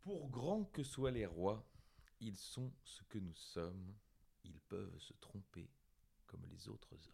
[0.01, 1.65] Pour grands que soient les rois,
[2.19, 3.93] ils sont ce que nous sommes.
[4.43, 5.69] Ils peuvent se tromper
[6.27, 7.13] comme les autres hommes.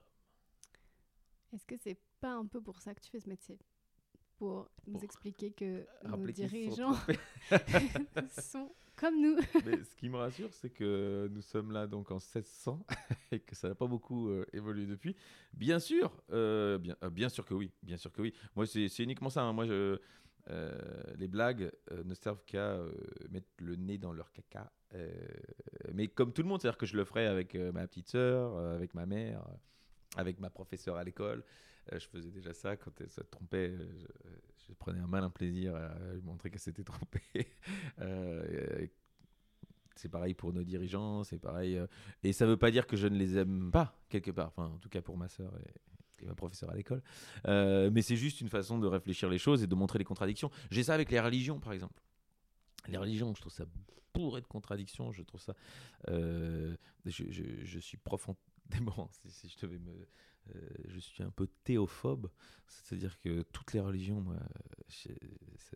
[1.53, 3.57] Est-ce que c'est pas un peu pour ça que tu fais ce métier?
[4.37, 6.95] Pour nous Pour expliquer que nos sont dirigeants
[8.41, 9.37] sont comme nous.
[9.65, 12.85] Mais ce qui me rassure, c'est que nous sommes là donc en 1600
[13.31, 15.15] et que ça n'a pas beaucoup euh, évolué depuis.
[15.53, 18.33] Bien sûr, euh, bien, euh, bien sûr que oui, bien sûr que oui.
[18.55, 19.43] Moi, c'est uniquement ça.
[19.43, 19.53] hein.
[19.53, 19.99] Moi, je,
[21.17, 22.79] les blagues ne servent qu'à
[23.31, 24.71] mettre le nez dans leur caca.
[24.95, 25.09] Euh,
[25.93, 28.55] mais comme tout le monde, c'est-à-dire que je le ferai avec euh, ma petite sœur,
[28.55, 29.43] euh, avec ma mère,
[30.17, 31.43] avec ma professeure à l'école.
[31.91, 33.71] Je faisais déjà ça quand elle se trompait.
[34.67, 37.21] Je, prenais un malin plaisir à lui montrer qu'elle s'était trompée.
[39.97, 41.79] C'est pareil pour nos dirigeants, c'est pareil.
[42.21, 44.47] et ça veut pas dire que je ne les aime pas, quelque part.
[44.47, 45.53] Enfin, en tout cas pour ma sœur
[46.21, 47.01] et, ma professeure à l'école.
[47.45, 50.51] Mais c'est juste une façon de réfléchir les choses et de montrer les contradictions.
[50.69, 52.01] J'ai ça avec les religions, par exemple.
[52.87, 53.65] Les religions, je trouve ça
[54.15, 55.11] bourré de contradictions.
[55.11, 55.53] Je trouve ça.
[56.09, 56.75] euh,
[57.05, 58.39] je, suis profondément.
[59.27, 59.91] Si, je devais me.
[60.55, 62.29] euh, je suis un peu théophobe.
[62.67, 64.37] C'est-à-dire que toutes les religions, moi,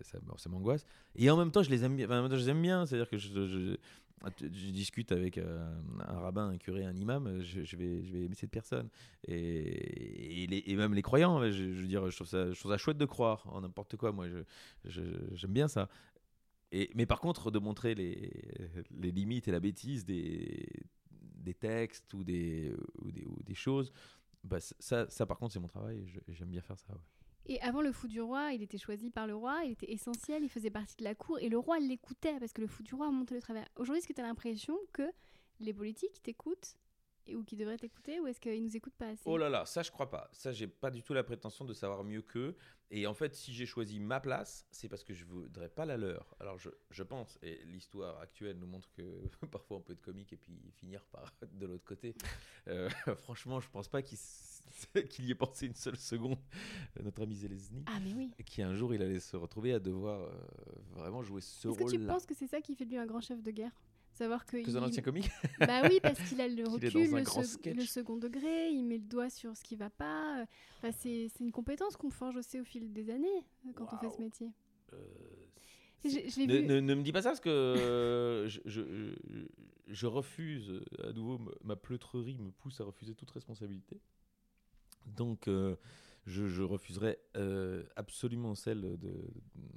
[0.01, 0.85] ça, m'angoisse.
[1.15, 2.07] Et en même temps, je les aime bien.
[2.09, 2.85] En même temps, je les aime bien.
[2.85, 3.77] C'est-à-dire que je,
[4.47, 8.89] discute avec un rabbin, un curé, un imam, je, vais, je vais aimer cette personne.
[9.27, 13.97] Et, même les croyants, je, veux dire, je trouve, ça, chouette de croire en n'importe
[13.97, 14.11] quoi.
[14.11, 14.27] Moi,
[14.85, 15.89] j'aime bien ça.
[16.71, 18.31] Mais par contre, de montrer les,
[18.91, 20.67] limites et la bêtise des,
[21.59, 22.75] textes ou des,
[23.53, 23.91] choses,
[24.43, 26.05] bah, ça, par contre, c'est mon travail.
[26.27, 26.93] J'aime bien faire ça.
[27.45, 30.43] Et avant le fou du roi, il était choisi par le roi, il était essentiel,
[30.43, 32.93] il faisait partie de la cour et le roi l'écoutait parce que le fou du
[32.93, 33.67] roi montait le travers.
[33.75, 35.09] Aujourd'hui, est-ce que tu as l'impression que
[35.59, 36.75] les politiques t'écoutent
[37.35, 39.23] ou qu'ils devraient t'écouter ou est-ce qu'ils nous écoutent pas assez?
[39.25, 40.29] Oh là là, ça je crois pas.
[40.31, 42.55] Ça j'ai pas du tout la prétention de savoir mieux qu'eux.
[42.91, 45.95] Et en fait, si j'ai choisi ma place, c'est parce que je voudrais pas la
[45.95, 46.35] leur.
[46.39, 49.03] Alors je, je pense, et l'histoire actuelle nous montre que
[49.51, 52.15] parfois on peut être comique et puis finir par de l'autre côté.
[52.67, 54.17] Euh, franchement, je pense pas qu'il
[55.25, 56.39] y ait pensé une seule seconde.
[57.03, 58.31] Notre ami Zelensky, Ah mais oui.
[58.45, 60.31] qui un jour il allait se retrouver à devoir euh,
[60.91, 63.05] vraiment jouer ce Est-ce que tu penses que c'est ça qui fait de lui un
[63.05, 63.71] grand chef de guerre?
[64.19, 68.17] Savoir que, il- un ancien comique Bah oui, parce qu'il a le recul, le, second
[68.17, 70.45] degré, il met le doigt sur ce qui va pas.
[70.77, 73.27] Enfin, c'est c'est une compétence qu'on forge aussi au fil des années
[73.65, 74.51] euh, quand on fait ce métier.
[74.93, 74.97] Euh,
[76.03, 76.65] Je, je Ne, vu.
[76.67, 79.47] ne- ne me dis pas ça parce que euh, je, je-
[79.87, 83.99] je refuse, à nouveau, ma pleutrerie me pousse à refuser toute responsabilité.
[85.07, 85.75] Donc, euh,
[86.27, 88.97] je, refuserai euh, absolument celle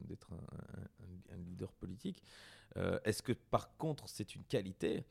[0.04, 0.36] d'être un,
[1.04, 2.22] un- un leader politique.
[2.76, 5.04] Euh, Est-ce que par contre c'est une qualité?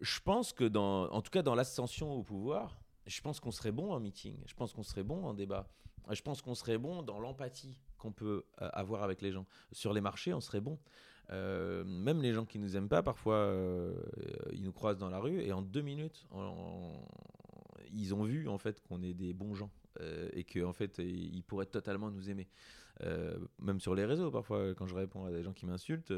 [0.00, 3.72] Je pense que, dans, en tout cas dans l'ascension au pouvoir, je pense qu'on serait
[3.72, 5.68] bon en meeting, je pense qu'on serait bon en débat,
[6.10, 9.46] je pense qu'on serait bon dans l'empathie qu'on peut euh, avoir avec les gens.
[9.70, 10.78] Sur les marchés, on serait bon.
[11.30, 13.54] Euh, même les gens qui nous aiment pas, parfois,
[14.52, 16.26] ils nous croisent dans la rue et en deux minutes,
[17.92, 19.70] ils ont vu en fait qu'on est des bons gens
[20.32, 22.48] et qu'en en fait, ils pourraient totalement nous aimer.
[23.60, 26.12] Même sur les réseaux, parfois, quand je réponds à des gens qui m'insultent,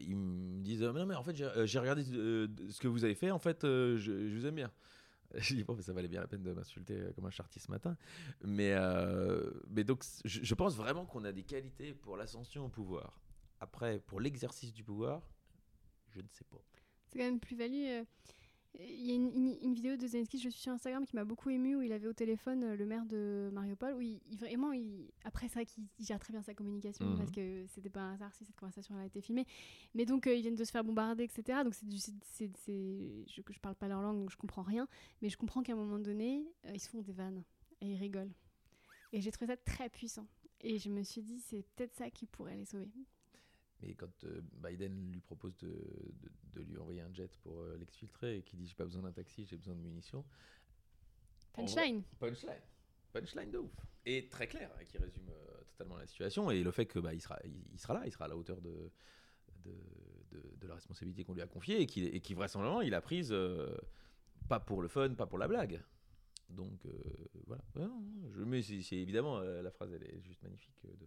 [0.00, 2.88] ils me disent euh, non mais en fait j'ai euh, j'ai regardé euh, ce que
[2.88, 4.70] vous avez fait, en fait, euh, je, vous aime bien.
[5.34, 7.60] Je dis bon, mais ça valait bien la peine de m'insulter euh, comme un chartier
[7.60, 7.96] ce matin.
[8.44, 13.18] Mais, euh, mais donc, je, pense vraiment qu'on a des qualités pour l'ascension au pouvoir.
[13.58, 15.22] Après, pour l'exercice du pouvoir,
[16.10, 16.62] je ne sais pas.
[17.06, 17.86] C'est quand même plus-value.
[17.86, 18.04] euh,
[18.78, 21.24] Il y a une, une- une vidéo de Zelensky, je suis sur Instagram, qui m'a
[21.24, 24.38] beaucoup ému où il avait au téléphone euh, le maire de Mariupol, où il, il-
[24.38, 27.18] vraiment, il, après c'est vrai qu'il il gère très bien sa communication, Mhm.
[27.18, 29.44] parce que c'était pas un hasard si cette conversation a été filmée.
[29.94, 31.60] Mais donc, euh, ils viennent de se faire bombarder, etc.
[31.64, 34.88] Donc, c'est- c'est- je, je parle pas leur langue, donc je comprends rien.
[35.20, 37.44] Mais je comprends qu'à un moment donné, euh, ils se font des vannes
[37.82, 38.32] et ils rigolent.
[39.12, 40.26] Et j'ai trouvé ça très puissant.
[40.62, 42.88] Et je me suis dit, c'est peut-être ça qui pourrait les sauver.
[43.82, 47.76] Mais quand euh, Biden lui propose de, de, de lui envoyer un jet pour euh,
[47.78, 50.20] l'exfiltrer et qu'il dit j'ai pas besoin d'un taxi, j'ai besoin de munitions.
[50.22, 52.62] vrai- Punchline Punchline.
[53.12, 53.72] Punchline de ouf.
[54.06, 56.50] Et très clair, et qui résume euh, totalement la situation.
[56.50, 58.36] Et le fait que bah, il, sera, il, il sera là, il sera à la
[58.36, 58.90] hauteur de,
[59.64, 59.72] de,
[60.30, 63.76] de, de la responsabilité qu'on lui a confiée et qui, vraisemblablement il a prise euh,
[64.48, 65.82] pas pour le fun, pas pour la blague.
[66.48, 66.92] Donc euh,
[67.46, 67.62] voilà.
[67.74, 71.06] Je, mais c'est évidemment, la phrase, elle est juste magnifique de,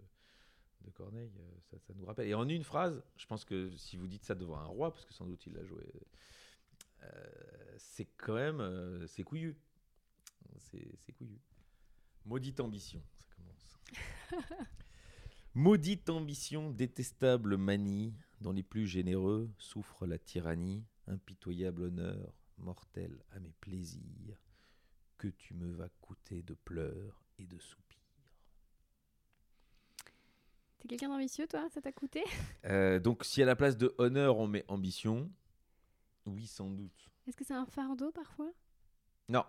[0.85, 1.31] de Corneille.
[1.39, 2.27] euh, ça, nous rappelle.
[2.27, 5.05] Et en une phrase, je pense que si vous dites ça devant un roi, parce
[5.05, 5.83] que sans doute il l'a joué,
[7.03, 8.61] euh, c'est quand même.
[8.61, 9.57] euh, c'est couillu.
[10.57, 11.39] C'est couillu.
[12.25, 13.77] Maudite ambition, ça commence.
[15.53, 23.39] Maudite ambition, détestable manie, dont les plus généreux souffrent la tyrannie, impitoyable honneur, mortel à
[23.39, 24.41] mes plaisirs,
[25.17, 27.84] que tu me vas coûter de pleurs et de soupirs.
[30.85, 31.67] T'es quelqu'un d'ambitieux, toi?
[31.73, 32.23] Ça t'a coûté?
[32.65, 35.31] Euh, donc, si à la place de honneur on met ambition,
[36.27, 37.09] oui, sans doute.
[37.25, 38.51] Est-ce que c'est un fardeau parfois?
[39.27, 39.43] Non,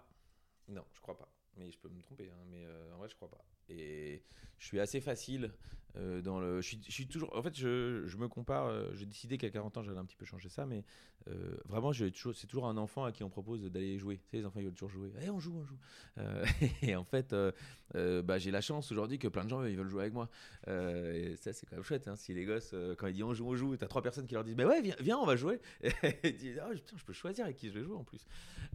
[0.66, 1.28] non, je crois pas.
[1.58, 3.44] Mais je peux me tromper, hein, mais euh, en vrai, je crois pas.
[3.68, 4.22] Et
[4.58, 5.52] je suis assez facile
[5.96, 6.60] euh, dans le.
[6.60, 7.34] Je suis, je suis toujours.
[7.36, 8.66] En fait, je, je me compare.
[8.66, 10.84] euh, J'ai décidé qu'à 40 ans, j'allais un petit peu changer ça, mais
[11.28, 14.18] euh, vraiment, c'est toujours un enfant à qui on propose d'aller jouer.
[14.18, 15.10] Tu sais, les enfants, ils veulent toujours jouer.
[15.22, 15.78] Eh, on joue, on joue.
[16.18, 16.44] Euh,
[16.82, 19.88] et en fait, euh, bah, j'ai la chance aujourd'hui que plein de gens ils veulent
[19.88, 20.28] jouer avec moi.
[20.68, 22.06] Et ça, c'est quand même chouette.
[22.08, 24.34] Hein, si les gosses, quand ils disent on joue, on joue, t'as trois personnes qui
[24.34, 25.60] leur disent bah ouais, viens, on va jouer.
[25.82, 25.90] Et
[26.24, 28.26] ils disent ah, putain, je peux choisir avec qui je vais jouer en plus.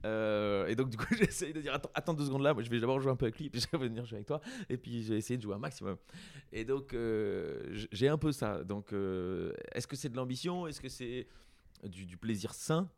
[0.04, 3.00] Et donc, du coup, j'essaye de dire attends, deux secondes là, moi je vais d'abord
[3.00, 4.42] jouer un peu avec lui, puis je vais venir jouer avec toi,
[4.82, 5.98] puis j'ai essayé de jouer un maximum.
[6.52, 7.62] Et donc, euh,
[7.92, 8.64] j'ai un peu ça.
[8.64, 10.68] Donc, euh, est-ce que c'est de l'ambition?
[10.68, 11.28] Est-ce que c'est
[11.84, 12.90] du, plaisir sain?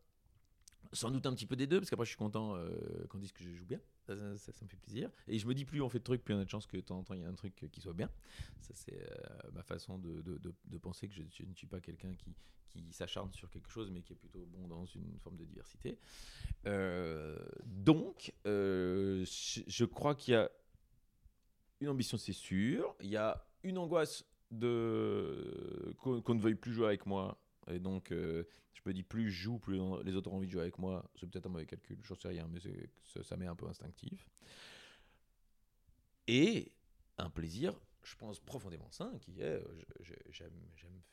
[0.91, 2.69] Sans doute un petit peu des deux, parce qu'après je suis content euh,
[3.09, 5.09] qu'on dise que je joue bien, ça, me fait plaisir.
[5.27, 6.77] Et je me dis plus on fait de trucs, plus on a de chance que
[6.77, 8.09] de temps en temps il y a un truc qui soit bien.
[8.59, 12.35] Ça c'est euh, ma façon de, penser que je, ne suis pas quelqu'un qui,
[12.91, 15.99] s'acharne sur quelque chose, mais qui est plutôt bon dans une forme de diversité.
[16.65, 20.49] Euh, donc, euh, je crois qu'il y a
[21.83, 22.95] une ambition, c'est sûr.
[23.01, 27.37] Il y a une angoisse de qu'on ne veuille plus jouer avec moi.
[27.67, 30.51] Et donc, euh, je me dis, plus je joue, plus les autres ont envie de
[30.51, 31.09] jouer avec moi.
[31.19, 32.59] C'est peut-être un mauvais calcul, j'en sais rien, mais
[33.23, 34.29] ça m'est un peu instinctif.
[36.27, 36.71] Et
[37.17, 37.73] un plaisir,
[38.03, 39.63] je pense, profondément sain, qui est, euh,
[40.29, 40.51] j'aime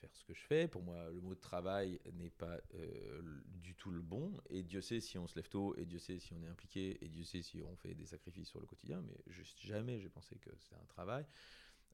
[0.01, 0.69] faire ce que je fais.
[0.69, 4.33] Pour moi, le mot travail n'est pas euh, du tout le bon.
[4.49, 6.99] Et Dieu sait si on se lève tôt, et Dieu sait si on est impliqué,
[7.05, 9.03] et Dieu sait si on fait des sacrifices sur le quotidien.
[9.03, 11.27] Mais juste jamais j'ai pensé que c'était un travail.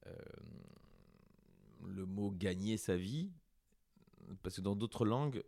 [0.07, 0.14] Euh,
[1.84, 3.30] le mot gagner sa vie,
[4.42, 5.42] parce que dans d'autres langues,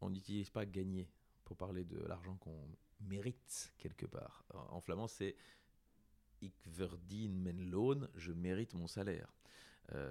[0.00, 1.08] on n'utilise pas gagner
[1.44, 2.68] pour parler de l'argent qu'on
[3.00, 4.44] mérite quelque part.
[4.70, 5.36] En flamand, c'est
[6.42, 9.28] Ik verdien mijn loon, je mérite mon salaire.
[9.94, 10.10] Euh,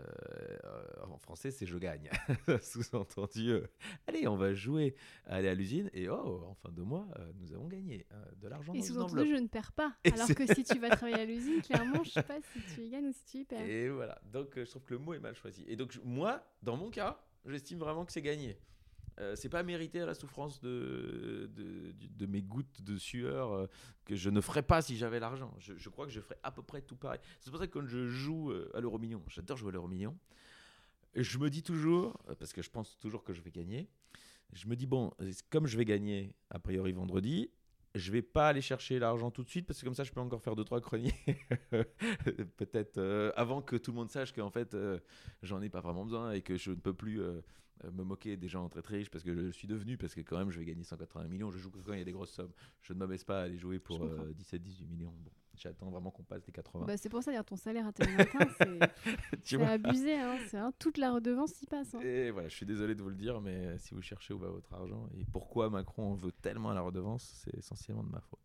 [1.08, 2.10] en français, c'est je gagne.
[2.62, 3.68] Sous-entendu, euh,
[4.08, 7.52] allez, on va jouer, aller à l'usine, et oh, en fin de mois, euh, nous
[7.54, 8.06] avons gagné
[8.40, 9.94] de l'argent Et sous-entendu, je ne perds pas.
[10.06, 12.82] Et Alors que si tu vas travailler à l'usine, clairement, je sais pas si tu
[12.82, 13.68] y gagnes ou si tu y perds.
[13.68, 14.22] Et voilà.
[14.32, 15.66] Donc, je trouve que le mot est mal choisi.
[15.68, 18.58] Et donc, moi, dans mon cas, j'estime vraiment que c'est gagné.
[19.20, 21.50] Euh, c'est pas mérité à la souffrance de,
[22.28, 23.68] mes gouttes de sueur euh,
[24.06, 25.54] que je ne ferais pas si j'avais l'argent.
[25.60, 27.20] Je, crois que je ferais à peu près tout pareil.
[27.40, 29.88] C'est pour ça que quand je joue euh, à l'euro million, j'adore jouer à l'euro
[29.88, 30.18] million,
[31.16, 33.90] je me dis toujours, euh, parce que je pense toujours que je vais gagner,
[34.54, 35.12] je me dis, bon,
[35.50, 37.50] comme je vais gagner a priori vendredi,
[37.96, 40.22] je vais pas aller chercher l'argent tout de suite parce que comme ça je peux
[40.22, 41.14] encore faire deux trois chroniques
[42.58, 45.00] peut-être avant que tout le monde sache qu'en fait euh,
[45.44, 47.22] j'en ai pas vraiment besoin et que je ne peux plus
[47.92, 50.38] me moquer des gens très très riches parce que je suis devenu parce que quand
[50.38, 52.32] même je vais gagner 180 millions je joue que quand il y a des grosses
[52.34, 52.52] sommes
[52.82, 54.26] je ne m'abaisse pas à aller jouer pour Je comprends.
[54.32, 57.44] 17 18 millions bon j'attends vraiment qu'on passe les 80 Bah, c'est pour ça, dire
[57.46, 60.16] ton salaire à tel matin, c'est abusé.
[60.16, 60.38] Hein.
[60.48, 61.94] C'est vraiment toute la redevance y passe.
[61.96, 62.00] hein.
[62.02, 64.50] et voilà je suis désolé de vous le dire mais si vous cherchez où va
[64.50, 68.22] votre argent et pourquoi Macron en veut tellement à la redevance c'est essentiellement de ma
[68.22, 68.40] faute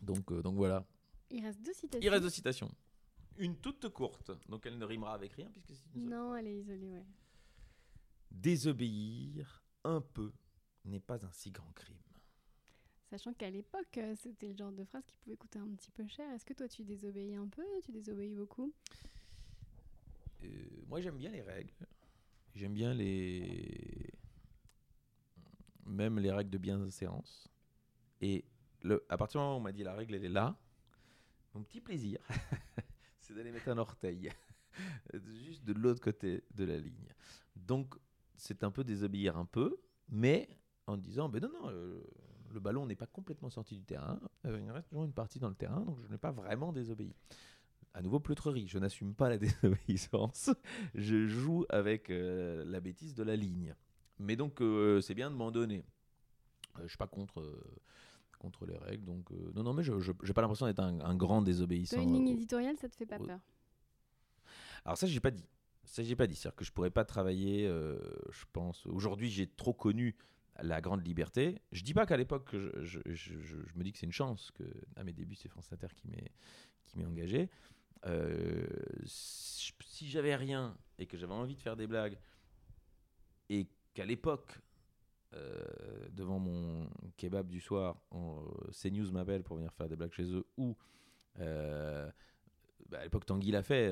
[0.00, 0.84] donc euh, donc voilà
[1.30, 2.00] Il reste deux citations.
[2.02, 2.70] Il reste deux citations.
[3.38, 6.10] Une toute courte, donc elle ne rimera avec rien puisque c'est une seule.
[6.10, 7.04] Non, elle est isolée, ouais.
[8.32, 10.32] Désobéir un peu
[10.84, 11.96] n'est pas un si grand crime.
[13.10, 16.06] Sachant qu'à l'époque, euh, c'était le genre de phrase qui pouvait coûter un petit peu
[16.08, 16.28] cher.
[16.32, 18.72] Est-ce que toi, tu désobéis un peu Tu désobéis beaucoup?
[20.44, 20.48] Euh,
[20.88, 21.74] moi j'aime bien les règles.
[22.54, 24.10] J'aime bien les.
[25.84, 27.48] Même les règles de bienséance.
[28.20, 28.44] Et
[28.80, 29.04] le...
[29.08, 30.56] à partir du moment où on m'a dit la règle elle est là,
[31.54, 32.18] mon petit plaisir,
[33.20, 34.30] c'est d'aller mettre un orteil
[35.44, 37.12] juste de l'autre côté de la ligne.
[37.56, 37.94] Donc
[38.42, 39.78] c'est un peu désobéir un peu,
[40.08, 40.48] mais
[40.88, 44.70] en disant ben non, non, le ballon n'est pas complètement sorti du terrain, euh, il
[44.72, 47.14] reste toujours une partie dans le terrain, donc je n'ai pas vraiment désobéi.
[47.94, 50.50] À nouveau, pleutrerie, je n'assume pas la désobéissance,
[50.96, 53.76] je joue avec euh, la bêtise de la ligne.
[54.18, 55.84] Mais donc euh, c'est bien de m'en donner.
[56.82, 57.44] Je suis pas contre,
[58.40, 61.14] contre les règles, donc euh, non, non, mais je n'ai pas l'impression d'être un, un
[61.14, 61.96] grand désobéissant.
[61.96, 63.38] Toi, une ligne éditoriale, ça te fait pas peur?
[64.84, 65.44] Alors ça, j'ai pas dit.
[65.84, 66.34] Ça, j'ai pas dit.
[66.34, 67.98] C'est-à-dire que je pourrais pas travailler, euh,
[68.30, 68.86] je pense.
[68.86, 70.16] Aujourd'hui, j'ai trop connu
[70.60, 71.60] la grande liberté.
[71.72, 72.98] Je dis pas qu'à l'époque, je,
[73.76, 74.64] me dis que c'est une chance que
[74.96, 76.30] à mes débuts, c'est France Inter qui m'est
[76.86, 77.48] qui m'est engagé.
[78.06, 78.66] Euh,
[79.06, 82.18] si j'avais rien et que j'avais envie de faire des blagues
[83.48, 84.58] et qu'à l'époque,
[85.34, 85.62] euh,
[86.10, 87.96] devant mon kebab du soir,
[88.72, 90.76] CNews m'appelle pour venir faire des blagues chez eux ou
[91.38, 92.10] euh,
[92.88, 93.90] bah, à l'époque Tanguy l'a fait,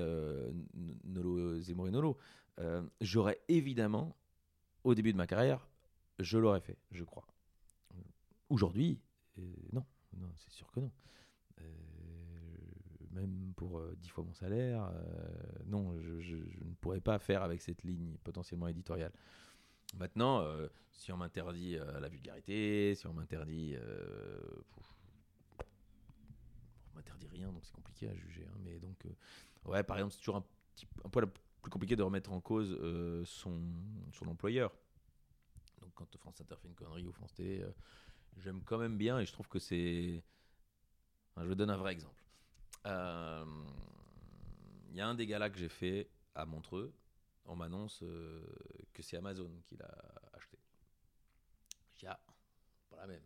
[1.05, 2.16] Nolo, Zemmour et Nolo,
[3.01, 4.16] j'aurais évidemment,
[4.84, 5.68] au début de ma carrière,
[6.18, 7.26] je l'aurais fait, je crois.
[8.49, 9.01] Aujourd'hui,
[9.72, 9.84] non,
[10.16, 10.91] non c'est sûr que non
[13.12, 14.84] même pour euh, dix fois mon salaire.
[14.84, 19.12] Euh, non, je, ne pourrais pas faire avec cette ligne potentiellement éditoriale.
[19.99, 23.76] Maintenant, euh, si on m'interdit la vulgarité, si on m'interdit...
[27.01, 28.46] m'interdit rien, donc c'est compliqué à juger.
[28.46, 29.07] Hein, mais donc,
[29.64, 30.44] ouais, par exemple, c'est toujours un,
[30.74, 32.78] petit, un plus compliqué de remettre en cause
[33.24, 33.61] son,
[34.12, 34.72] son employeur.
[35.80, 37.64] Donc quand France Inter fait une connerie ou France Télé,
[38.38, 40.22] j'aime quand même bien et je trouve que c'est...
[41.36, 42.22] je vous donne un vrai exemple.
[42.84, 43.44] Il euh,
[44.92, 46.94] y a un des galas que j'ai fait à Montreux.
[47.44, 48.42] On m'annonce euh,
[48.92, 49.90] que c'est Amazon qui l'a
[50.32, 50.59] acheté.
[51.94, 52.20] Je dis, ah,
[52.88, 53.22] pas la même.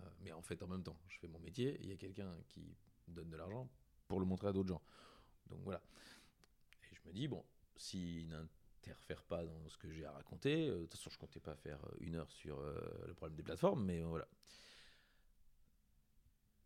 [0.00, 1.78] Euh, mais en fait, en même temps, je fais mon métier.
[1.80, 2.76] Il y a quelqu'un qui
[3.14, 3.68] donne de l'argent
[4.06, 4.82] pour le montrer à d'autres gens.
[5.50, 5.82] Donc voilà.
[6.90, 7.44] Et je me dis, bon,
[7.76, 11.54] s'il n'interfère pas dans ce que j'ai à raconter, de toute façon, je comptais pas
[11.56, 14.28] faire une heure sur le problème des plateformes, mais voilà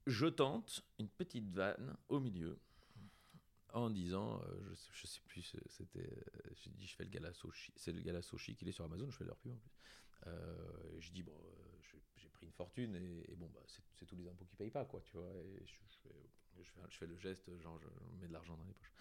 [0.06, 2.58] je tente une petite vanne au milieu
[3.72, 7.30] en disant, euh, je, sais, sais plus, c'était, euh, j'ai dit, je fais le gala
[7.76, 9.72] c'est le gala Sochi qu'il est sur Amazon, je fais leur pub en plus.
[10.26, 11.38] Euh, je dis, bon,
[12.42, 13.60] une fortune et, bon, bah,
[13.94, 15.30] c'est tous les impôts qui payent pas, quoi, tu vois.
[15.44, 17.88] Et je, fais, le geste, genre, je
[18.20, 18.92] mets de l'argent dans les poches.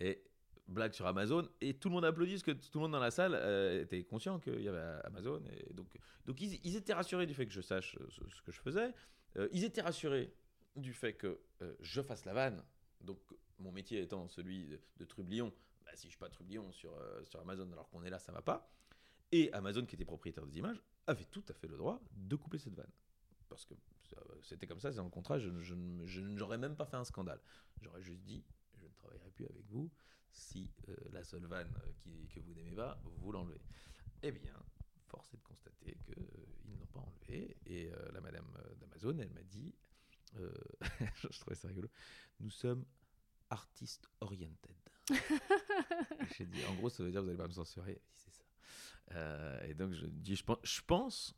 [0.00, 0.24] Et
[0.68, 3.12] blague sur Amazon, et tout le monde applaudit parce que tout le monde dans la
[3.12, 3.34] salle
[3.80, 5.42] était conscient qu'il y avait Amazon.
[5.52, 8.92] Et donc, donc ils, étaient rassurés du fait que je sache ce que je faisais.
[9.36, 10.32] Euh, ils étaient rassurés
[10.74, 12.62] du fait que euh, je fasse la vanne.
[13.00, 13.18] Donc,
[13.58, 15.52] mon métier étant celui de, Trublion,
[15.84, 18.32] bah, si je suis pas Trublion sur, euh, sur Amazon alors qu'on est là, ça
[18.32, 18.70] va pas.
[19.32, 22.58] Et Amazon, qui était propriétaire des images, avait tout à fait le droit de couper
[22.58, 22.90] cette vanne.
[23.48, 23.74] Parce que
[24.42, 27.40] c'était comme ça, c'est dans le contrat, je, je, n'aurais même pas fait un scandale.
[27.80, 28.44] J'aurais juste dit,
[28.78, 29.90] je ne travaillerai plus avec vous
[30.30, 30.70] si
[31.12, 33.60] la seule vanne qui, que vous n'aimez pas, vous l'enlevez.
[34.22, 34.54] Eh bien,
[35.06, 37.56] force est de constater qu'ils ne l'ont pas enlevé.
[37.66, 38.46] Et la madame
[38.80, 39.74] d'Amazon, elle m'a dit
[40.34, 41.88] je trouvais ça rigolo.
[42.40, 42.84] Nous sommes
[43.50, 44.76] artistes oriented.
[46.36, 48.00] J'ai dit, en gros, ça veut dire vous n'allez pas me censurer.
[48.14, 48.44] c'est ça.
[49.12, 51.34] Euh, et donc, je dis, je pense, je pense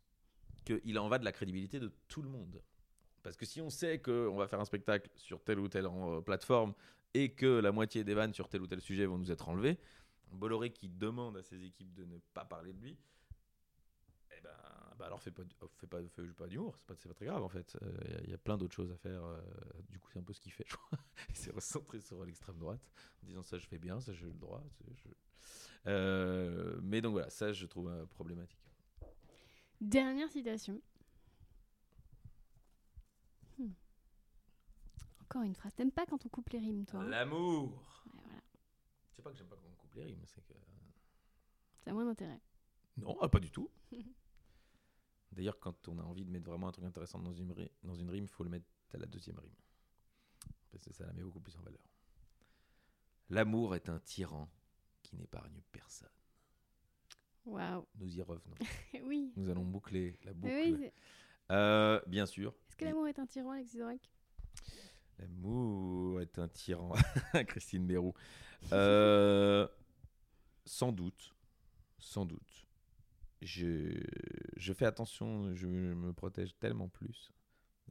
[0.64, 2.62] qu'il en va de la crédibilité de tout le monde.
[3.22, 6.20] Parce que si on sait qu'on va faire un spectacle sur telle ou telle euh,
[6.20, 6.74] plateforme
[7.14, 9.78] et que la moitié des vannes sur tel ou tel sujet vont nous être enlevées,
[10.30, 12.96] Bolloré qui demande à ses équipes de ne pas parler de lui,
[14.30, 14.50] eh ben,
[14.98, 15.42] bah alors fais pas,
[15.76, 17.76] fais pas, fais pas d'humour, c'est pas, pas très grave en fait.
[17.80, 19.24] Il euh, y, a plein d'autres choses à faire.
[19.24, 19.40] Euh,
[19.88, 20.98] du coup, c'est un peu ce qu'il fait, je crois.
[21.28, 22.80] Il s'est recentré sur l'extrême droite
[23.22, 24.62] en disant ça, je fais bien, ça, j'ai le droit.
[25.86, 28.58] Euh, mais donc voilà, ça, je trouve problématique.
[29.80, 30.82] Dernière citation.
[33.58, 33.70] Hmm.
[35.22, 35.74] Encore une phrase.
[35.76, 37.08] T'aimes pas quand on coupe les rimes, toi hein?
[37.08, 38.04] L'amour
[39.14, 40.54] C'est pas que j'aime pas quand on coupe les rimes, c'est que.
[41.84, 42.40] Ça a moins d'intérêt.
[42.96, 43.70] Non, ah, pas du tout.
[45.38, 47.94] D'ailleurs, quand on a envie de mettre vraiment un truc intéressant dans une, rime, dans
[47.94, 49.54] une rime, il faut le mettre à la deuxième rime.
[50.72, 51.88] Parce que ça la met beaucoup plus en valeur.
[53.30, 54.50] L'amour est un tyran
[55.00, 56.08] qui n'épargne personne.
[57.44, 57.86] Waouh.
[58.00, 58.56] Nous y revenons.
[59.04, 59.32] oui.
[59.36, 60.90] Nous allons boucler la boucle.
[61.52, 62.52] Euh, bien sûr.
[62.70, 64.10] Est-ce que l'amour est un tyran, Alexis Zorek
[65.20, 66.94] L'amour est un tyran.
[67.46, 68.12] Christine Bérou.
[68.72, 69.68] Euh,
[70.64, 71.32] sans doute.
[72.00, 72.67] Sans doute
[73.42, 74.02] je,
[74.56, 77.30] je fais attention, je me protège tellement plus.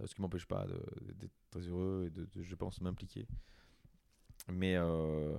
[0.05, 0.67] Ce qui m'empêche pas
[1.15, 3.27] d'être très heureux et de, je pense, m'impliquer.
[4.47, 5.37] Mais euh,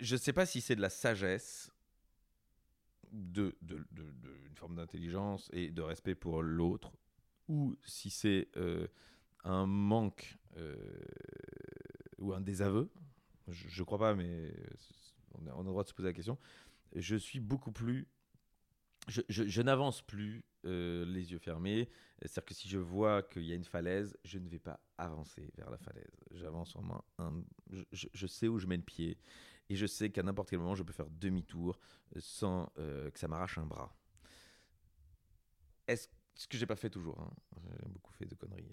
[0.00, 1.70] je ne sais pas si c'est de la sagesse,
[3.12, 4.04] de, de, de,
[4.46, 6.92] une forme d'intelligence et de respect pour l'autre,
[7.46, 8.88] ou si c'est euh,
[9.44, 10.74] un manque euh,
[12.18, 12.90] ou un désaveu.
[13.46, 14.52] Je ne crois pas, mais
[15.34, 16.38] on a, le droit de se poser la question.
[16.94, 18.08] Je suis beaucoup plus.
[19.08, 21.88] Je, n'avance plus euh, les yeux fermés.
[22.20, 25.50] C'est-à-dire que si je vois qu'il y a une falaise, je ne vais pas avancer
[25.56, 26.20] vers la falaise.
[26.32, 27.02] J'avance en main.
[27.92, 29.18] je, sais où je mets le pied.
[29.70, 31.78] Et je sais qu'à n'importe quel moment, je peux faire demi-tour
[32.18, 33.94] sans euh, que ça m'arrache un bras.
[35.86, 36.08] Est-ce
[36.38, 37.32] ce que j'ai pas fait toujours hein.
[37.82, 38.70] J'ai beaucoup fait de conneries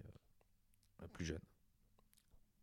[1.01, 1.41] euh, plus jeune.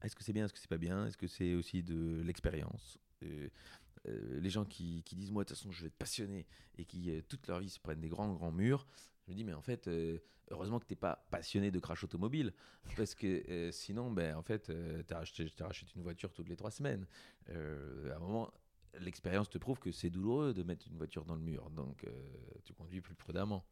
[0.01, 1.07] Est-ce que c'est bien Est-ce que c'est pas bien?
[1.07, 2.99] Est-ce que c'est aussi de l'expérience?
[3.25, 3.49] Euh,
[4.05, 6.47] les gens qui, disent moi de toute façon je vais être passionné
[6.79, 8.87] et qui euh, toute leur vie se prennent des grands grands murs.
[9.27, 10.19] Je me dis mais en fait euh,
[10.51, 12.53] heureusement que t'es pas passionné de crash automobile
[12.97, 15.47] parce que euh, sinon ben en fait euh, t'as racheté
[15.97, 17.07] une voiture toutes les trois semaines.
[17.51, 18.53] Euh, à un moment
[18.99, 22.11] l'expérience te prouve que c'est douloureux de mettre une voiture dans le mur donc euh,
[22.65, 23.65] tu conduis plus prudemment.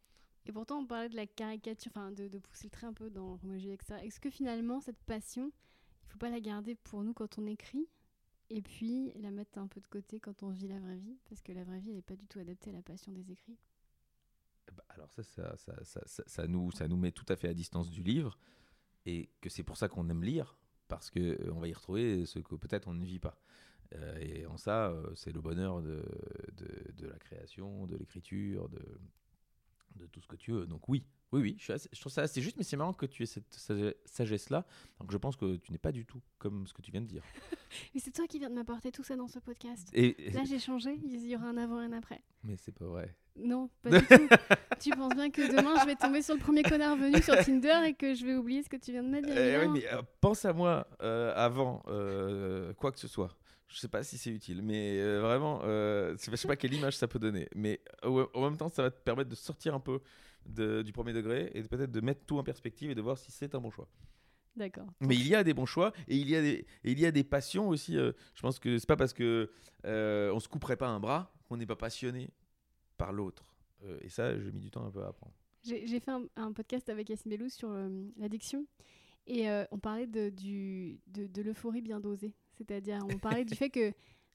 [0.47, 3.11] Et pourtant, on parlait de la caricature, enfin de, de pousser le trait un peu
[3.11, 4.01] dans Juliette, etc.
[4.03, 5.53] Est-ce que finalement, cette passion,
[6.07, 7.87] il faut pas la garder pour nous quand on écrit?
[8.51, 11.43] Et puis la mettre un peu de côté quand on vit la vraie vie Parce
[11.43, 13.57] que la vraie vie, n'est pas du tout adaptée à la passion des écrits.
[14.75, 17.91] Bah, alors ça ça, ça, ça, nous, ça nous met tout à fait à distance
[17.91, 18.39] du livre
[19.07, 20.57] et que c'est pour ça qu'on aime lire
[20.89, 23.41] parce que euh, va y retrouver ce que peut-être on ne vit pas.
[23.95, 26.05] Euh, et en ça, euh, c'est le bonheur de,
[26.53, 28.83] de, de la création, de l'écriture, de,
[29.97, 30.67] de tout ce que tu veux.
[30.67, 32.93] Donc oui, oui, oui, je, suis assez- je trouve ça assez juste, mais c'est marrant
[32.93, 34.67] que tu aies cette sage- sagesse-là.
[34.99, 37.07] Donc je pense que tu n'es pas du tout comme ce que tu viens de
[37.07, 37.23] dire.
[37.95, 39.89] Mais c'est toi qui viens de m'apporter tout ça dans ce podcast.
[39.93, 42.21] Et, Là, j'ai changé, il y aura un avant et un après.
[42.43, 43.15] mais c'est pas vrai.
[43.37, 44.29] Non, pas du tout.
[44.81, 47.81] tu penses bien que demain, je vais tomber sur le premier connard venu sur Tinder
[47.87, 49.87] et que je vais oublier ce que tu viens de me dire Eh oui, mais
[49.95, 53.37] euh, pense à moi euh, avant euh, quoi que ce soit.
[53.69, 57.21] Je sais pas si c'est utile, mais vraiment, je sais pas quelle image ça peut
[57.21, 57.49] donner.
[57.55, 60.01] Mais en même temps, ça va te permettre de sortir un peu
[60.47, 63.31] de- du premier degré et peut-être de mettre tout en perspective et de voir si
[63.33, 63.89] c'est un bon choix.
[64.57, 64.87] D'accord.
[65.01, 67.07] Mais il y a des bons choix et il y a des, et il y
[67.07, 67.97] a des passions aussi.
[67.97, 69.51] euh, je pense que c'est pas parce que
[69.85, 72.31] euh, on se couperait pas un bras qu'on n'est pas passionné
[72.99, 73.55] par l'autre.
[73.85, 75.33] Euh, et ça, j'ai mis du temps un peu à apprendre.
[75.63, 78.67] J'ai fait un, un podcast avec Yacine Bellou sur euh, l'addiction
[79.27, 82.35] et on parlait de, du, de, de l'euphorie bien dosée.
[82.57, 83.93] C'est-à-dire, on parlait du fait que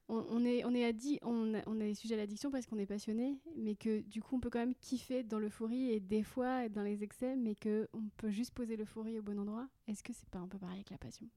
[0.08, 2.78] on, on est, on est, addi- on, a- on est sujet à l'addiction parce qu'on
[2.78, 6.22] est passionné, mais que du coup, on peut quand même kiffer dans l'euphorie et des
[6.22, 9.68] fois être dans les excès, mais qu'on peut juste poser l'euphorie au bon endroit.
[9.88, 11.28] Est-ce que c'est pas un peu pareil avec la passion?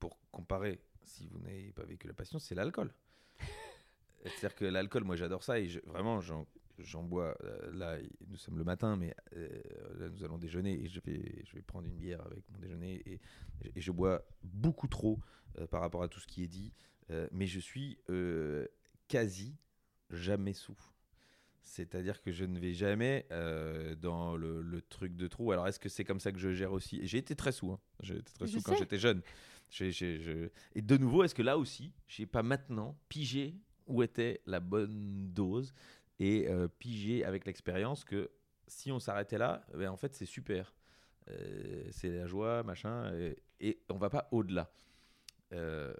[0.00, 2.92] Pour comparer, si vous n'avez pas vécu la passion, c'est l'alcool.
[4.24, 6.46] C'est-à-dire que l'alcool, moi j'adore ça et je- vraiment j'en,
[6.78, 7.36] j'en bois.
[7.44, 7.98] euh, là,
[8.28, 9.48] nous sommes le matin, mais euh,
[9.98, 13.02] là nous allons déjeuner et je vais, je vais prendre une bière avec mon déjeuner
[13.06, 13.20] et,
[13.74, 15.20] et je bois beaucoup trop
[15.58, 16.72] euh, par rapport à tout ce qui est dit,
[17.10, 17.98] euh, mais je suis
[19.08, 19.56] quasi
[20.10, 20.78] jamais sous.
[21.62, 23.26] C'est-à-dire que je ne vais jamais
[24.00, 25.50] dans le, le truc de trop.
[25.52, 27.00] Alors, est-ce que c'est comme ça que je gère aussi?
[27.06, 27.70] J'ai été très sous.
[27.72, 27.80] hein.
[28.00, 29.22] J'ai été très Je sous quand j'étais jeune.
[29.70, 33.56] Je- Et de nouveau, est-ce que là aussi, j'ai pas maintenant pigé
[33.86, 35.72] où était la bonne dose?
[36.18, 38.30] Et euh, pigé avec l'expérience que
[38.66, 40.74] si on s'arrêtait là, ben, en fait, c'est super.
[41.28, 44.70] Euh, c'est la joie, machin, et, et on va pas au-delà.
[45.52, 45.94] Euh,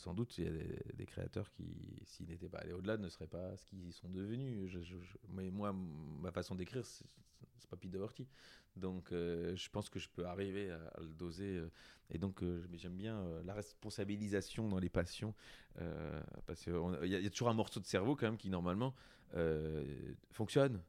[0.00, 0.50] sans doute, il y a
[0.94, 1.64] des, créateurs qui,
[2.04, 4.70] s'ils n'étaient pas allés au-delà, ne seraient pas ce qu'ils sont devenus.
[5.28, 7.06] Mais moi, ma façon d'écrire, c'est
[7.60, 8.26] c'est pas Pete Doherty.
[8.76, 11.58] Donc, euh, je pense que je peux arriver à, le doser.
[11.58, 11.70] euh,
[12.10, 15.34] et donc, euh, j'aime bien euh, la responsabilisation dans les passions.
[16.46, 16.74] parce qu'il
[17.04, 18.94] y, a- toujours un morceau de cerveau, quand même, qui, normalement,
[20.32, 20.82] fonctionne.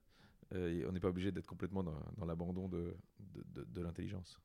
[0.53, 4.37] On n'est pas obligé d'être complètement dans, l'abandon de l'intelligence.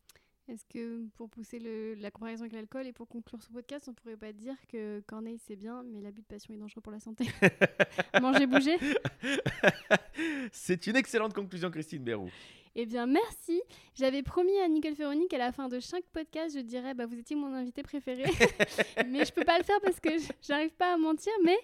[0.49, 3.95] Est-ce que pour pousser le- la comparaison avec l'alcool et pour conclure ce podcast, on
[3.95, 7.01] pourrait pas dire que Corneille c'est bien, mais l'abus de passion est dangereux pour la
[7.01, 7.25] santé?
[8.21, 8.77] Manger, bouger?
[10.53, 12.31] C'est une excellente conclusion, Christine Bérou.
[12.79, 13.63] Eh bien, merci.
[13.95, 17.19] J'avais promis à Nicole Ferroni qu'à la fin de chaque podcast, je dirais bah, vous
[17.19, 18.25] étiez mon invité préféré.
[19.09, 20.11] mais je peux pas le faire parce que
[20.43, 21.33] j'arrive pas à mentir.
[21.43, 21.57] Mais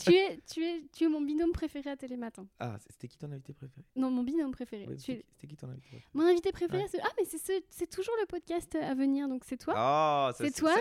[0.00, 2.44] tu es, tu es, tu es mon binôme préféré à Télématin.
[2.58, 3.84] Ah, c'était qui ton invité préféré?
[3.94, 4.88] Non, mon binôme préféré.
[4.98, 6.02] C'était es- qui- ton invité préféré?
[6.14, 6.88] Mon invité préféré, Ouais.
[6.90, 9.74] c'est ah mais c'est ce- c'est toujours le podcast à venir, donc c'est toi.
[9.76, 10.74] Ah, ça, c'est toi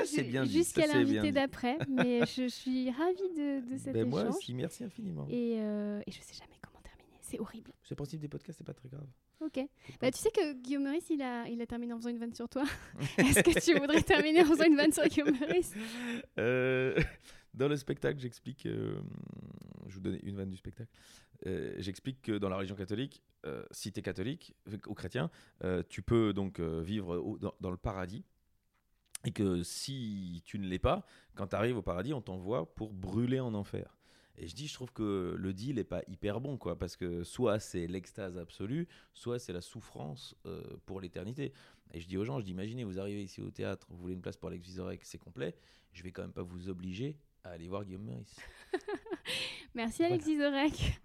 [0.45, 1.77] jusqu'à l'invité d'après.
[1.87, 4.35] Mais je suis ravie de, de cet Ben, moi échange.
[4.37, 5.27] aussi, merci infiniment.
[5.29, 7.15] Et, euh, et je sais jamais comment terminer.
[7.21, 7.71] C'est horrible.
[7.83, 9.05] Ce principe des podcasts, c'est pas très grave.
[9.39, 9.59] Ok.
[10.01, 12.33] Bah, tu sais que Guillaume Meurice, il a, il a terminé en faisant une vanne
[12.33, 12.63] sur toi.
[13.17, 15.73] Est-ce que tu voudrais terminer en faisant une vanne sur Guillaume Meurice?
[16.39, 16.99] Euh,
[17.53, 18.65] dans le spectacle, j'explique.
[18.65, 18.99] euh,
[19.87, 20.89] je vous donne une vanne du spectacle.
[21.45, 24.55] Euh, j'explique que dans la religion catholique, euh, si tu es catholique
[24.87, 25.29] ou chrétien,
[25.63, 28.23] euh, tu peux donc vivre au- dans, dans le paradis.
[29.25, 31.05] Et que si tu ne l'es pas,
[31.35, 33.96] quand tu arrives au paradis, on t'envoie pour brûler en enfer.
[34.37, 37.23] Et je dis, je trouve que le deal n'est pas hyper bon, quoi, parce que
[37.23, 41.53] soit c'est l'extase absolue, soit c'est la souffrance euh, pour l'éternité.
[41.93, 44.13] Et je dis aux gens, je dis, imaginez, vous arrivez ici au théâtre, vous voulez
[44.13, 45.55] une place pour Alex Vizorek, c'est complet,
[45.91, 48.35] je vais quand même pas vous obliger à aller voir Guillaume Meurice.
[49.73, 50.99] Merci Alexis Zorek.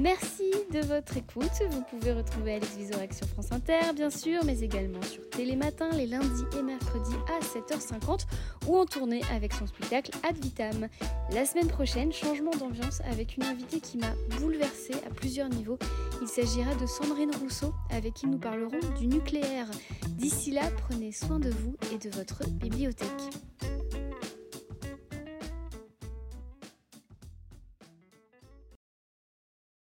[0.00, 1.50] Merci de votre écoute.
[1.70, 6.06] Vous pouvez retrouver Alex Vizorek sur France Inter, bien sûr, mais également sur Télématin les
[6.06, 8.26] lundis et mercredis à 7h50
[8.66, 10.88] ou en tournée avec son spectacle Ad Vitam.
[11.32, 15.78] La semaine prochaine, changement d'ambiance avec une invitée qui m'a bouleversée à plusieurs niveaux.
[16.22, 19.66] Il s'agira de Sandrine Rousseau, avec qui nous parlerons du nucléaire.
[20.08, 23.08] D'ici là, prenez soin de vous et de votre bibliothèque.